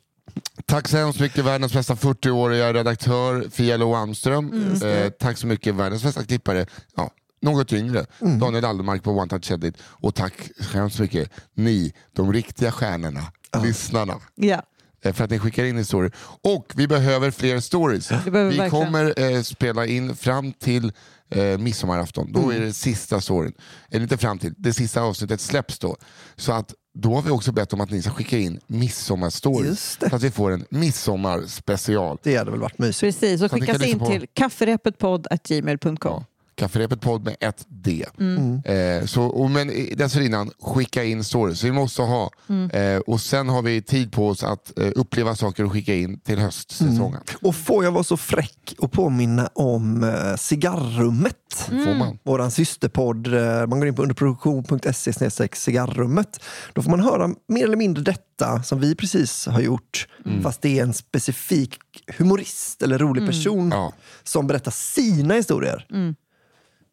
Tack 0.66 0.88
så 0.88 0.96
hemskt 0.96 1.20
mycket 1.20 1.44
världens 1.44 1.72
bästa 1.72 1.94
40-åriga 1.94 2.72
redaktör 2.74 3.44
Fia 3.50 3.76
Lo 3.76 3.94
Almström. 3.94 4.74
Eh, 4.84 5.08
tack 5.20 5.38
så 5.38 5.46
mycket 5.46 5.74
världens 5.74 6.02
bästa 6.02 6.24
klippare, 6.24 6.66
ja, 6.96 7.10
något 7.42 7.72
yngre, 7.72 8.06
Daniel 8.40 8.64
Aldermark 8.64 9.02
på 9.02 9.10
One 9.10 9.28
Touch 9.28 9.50
Edit. 9.50 9.74
Och 9.82 10.14
tack 10.14 10.34
så 10.60 10.78
hemskt 10.78 10.98
mycket 11.00 11.30
ni, 11.54 11.92
de 12.12 12.32
riktiga 12.32 12.72
stjärnorna, 12.72 13.20
lyssnarna. 13.62 14.14
Ja. 14.34 14.62
eh, 15.04 15.12
För 15.12 15.24
att 15.24 15.30
ni 15.30 15.38
skickar 15.38 15.64
in 15.64 15.76
historier. 15.76 16.12
Och 16.42 16.72
vi 16.76 16.88
behöver 16.88 17.30
fler 17.30 17.60
stories. 17.60 18.08
Behöver 18.08 18.50
Vi 18.50 18.58
verkligen. 18.58 18.70
kommer 18.86 19.20
eh, 19.36 19.42
spela 19.42 19.86
in 19.86 20.16
fram 20.16 20.52
till 20.52 20.92
eh, 21.30 21.58
midsommarafton. 21.58 22.32
Då 22.32 22.50
är 22.52 22.60
det 22.60 22.72
sista 22.72 23.20
storyn. 23.20 23.52
Eller 23.90 24.02
inte 24.02 24.18
fram 24.18 24.38
till, 24.38 24.54
det 24.56 24.72
sista 24.72 25.00
avsnittet 25.02 25.40
släpps 25.40 25.78
då. 25.78 25.96
Så 26.36 26.52
att 26.52 26.74
då 26.94 27.14
har 27.14 27.22
vi 27.22 27.30
också 27.30 27.52
bett 27.52 27.72
om 27.72 27.80
att 27.80 27.90
ni 27.90 28.02
ska 28.02 28.10
skicka 28.10 28.38
in 28.38 28.60
midsommarstories. 28.66 29.98
Så 30.10 30.16
att 30.16 30.22
vi 30.22 30.30
får 30.30 30.50
en 30.50 30.64
midsommarspecial. 30.70 32.18
Det 32.22 32.36
hade 32.36 32.50
väl 32.50 32.60
varit 32.60 32.78
mysigt. 32.78 33.20
Precis, 33.20 33.42
och 33.42 33.52
skickas 33.52 33.82
in 33.82 33.98
på- 33.98 34.06
till 34.06 34.26
kafferepetpodd.gmail.com. 34.34 35.96
Ja. 36.04 36.24
Kafferepet 36.62 37.00
podd 37.00 37.24
med 37.24 37.36
ett 37.40 37.64
D. 37.68 38.04
Mm. 38.20 38.62
Eh, 38.64 39.06
så, 39.06 39.22
och, 39.22 39.50
men 39.50 39.70
i- 39.70 39.94
dessförinnan, 39.94 40.50
skicka 40.60 41.04
in 41.04 41.24
stories. 41.24 41.64
Vi 41.64 41.72
måste 41.72 42.02
ha. 42.02 42.30
Mm. 42.48 42.70
Eh, 42.70 43.00
och 43.00 43.20
sen 43.20 43.48
har 43.48 43.62
vi 43.62 43.82
tid 43.82 44.12
på 44.12 44.28
oss 44.28 44.42
att 44.44 44.78
eh, 44.78 44.90
uppleva 44.96 45.34
saker 45.36 45.64
och 45.64 45.72
skicka 45.72 45.94
in 45.94 46.20
till 46.20 46.38
höstsäsongen. 46.38 47.20
Och 47.42 47.54
får 47.56 47.84
jag 47.84 47.92
vara 47.92 48.04
så 48.04 48.16
fräck 48.16 48.74
och 48.78 48.92
påminna 48.92 49.46
om 49.54 50.04
uh, 50.04 50.36
Cigarrummet? 50.36 51.36
Får 51.68 51.94
man. 51.98 52.18
Våran 52.24 52.50
systerpodd. 52.50 53.26
eh, 53.34 53.66
man 53.66 53.78
går 53.80 53.88
in 53.88 53.94
på 53.94 54.02
underproduktion.se 54.02 55.48
cigarrummet. 55.52 56.40
Då 56.72 56.82
får 56.82 56.90
man 56.90 57.00
höra 57.00 57.28
mer 57.48 57.64
eller 57.64 57.76
mindre 57.76 58.02
detta 58.04 58.62
som 58.62 58.80
vi 58.80 58.94
precis 58.94 59.46
har 59.46 59.60
gjort. 59.60 60.06
Mm. 60.26 60.42
Fast 60.42 60.62
det 60.62 60.78
är 60.78 60.82
en 60.82 60.92
specifik 60.94 61.78
humorist 62.18 62.82
eller 62.82 62.98
rolig 62.98 63.26
person 63.26 63.70
Ja. 63.70 63.92
som 64.24 64.46
berättar 64.46 64.70
sina 64.70 65.34
historier. 65.34 65.86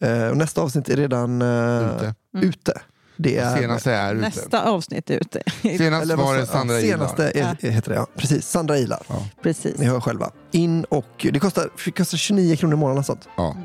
Eh, 0.04 0.28
och 0.28 0.38
nästa 0.38 0.62
avsnitt 0.62 0.90
är 0.90 0.96
redan 0.96 1.42
eh, 1.42 1.88
Ute. 1.96 2.14
ute. 2.42 2.82
Det 3.18 3.38
är, 3.38 3.58
Senaste 3.58 3.92
är 3.94 4.14
ute. 4.16 4.22
Nästa 4.22 4.64
avsnitt 4.64 5.10
är 5.10 5.18
ute. 5.18 5.42
Senast 5.62 6.04
eller 6.04 6.16
var 6.16 6.38
det 6.38 6.46
sa- 6.46 6.52
Sandra 6.54 6.76
ja, 6.76 6.80
Ilar. 6.82 6.98
Senaste 6.98 7.40
är, 7.40 7.72
heter 7.72 7.90
det, 7.90 7.96
ja. 7.96 8.08
Precis, 8.18 8.48
Sandra 8.48 8.78
Ilar. 8.78 9.00
Precis. 9.44 9.78
Ni 9.78 9.86
hör 9.86 10.00
själva. 10.00 10.32
In 10.52 10.84
och 10.84 11.26
det 11.34 11.40
kostar, 11.40 11.70
det 11.86 11.92
kostar 11.92 12.18
29 12.18 12.56
kronor 12.56 12.74
i 12.74 12.78
månaden. 12.78 13.04
Sånt. 13.04 13.28
Ja. 13.38 13.56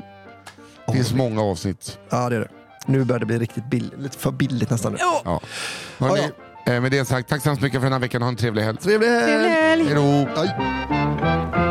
Det 0.87 0.93
finns 0.93 1.13
många 1.13 1.41
avsnitt. 1.41 1.97
Ja, 2.09 2.29
det 2.29 2.35
är 2.35 2.39
det. 2.39 2.47
Nu 2.85 3.03
börjar 3.03 3.19
det 3.19 3.25
bli 3.25 3.39
riktigt 3.39 3.65
billigt. 3.69 3.99
Lite 3.99 4.17
för 4.17 4.31
billigt 4.31 4.69
nästan. 4.69 4.91
Nu. 4.91 4.97
Ja. 5.01 5.41
Hörrni, 5.97 6.31
eh, 6.67 6.81
med 6.81 6.91
det 6.91 7.05
sagt, 7.05 7.29
tack 7.29 7.41
så 7.41 7.49
hemskt 7.49 7.61
mycket 7.63 7.79
för 7.79 7.85
den 7.85 7.93
här 7.93 7.99
veckan. 7.99 8.21
Ha 8.21 8.29
en 8.29 8.35
trevlig 8.35 8.63
helg. 8.63 8.77
Trevlig 8.77 9.07
helg! 9.07 9.25
Trevlig 9.25 9.49
helg! 9.49 9.83
Hej 9.85 9.95
då! 11.55 11.64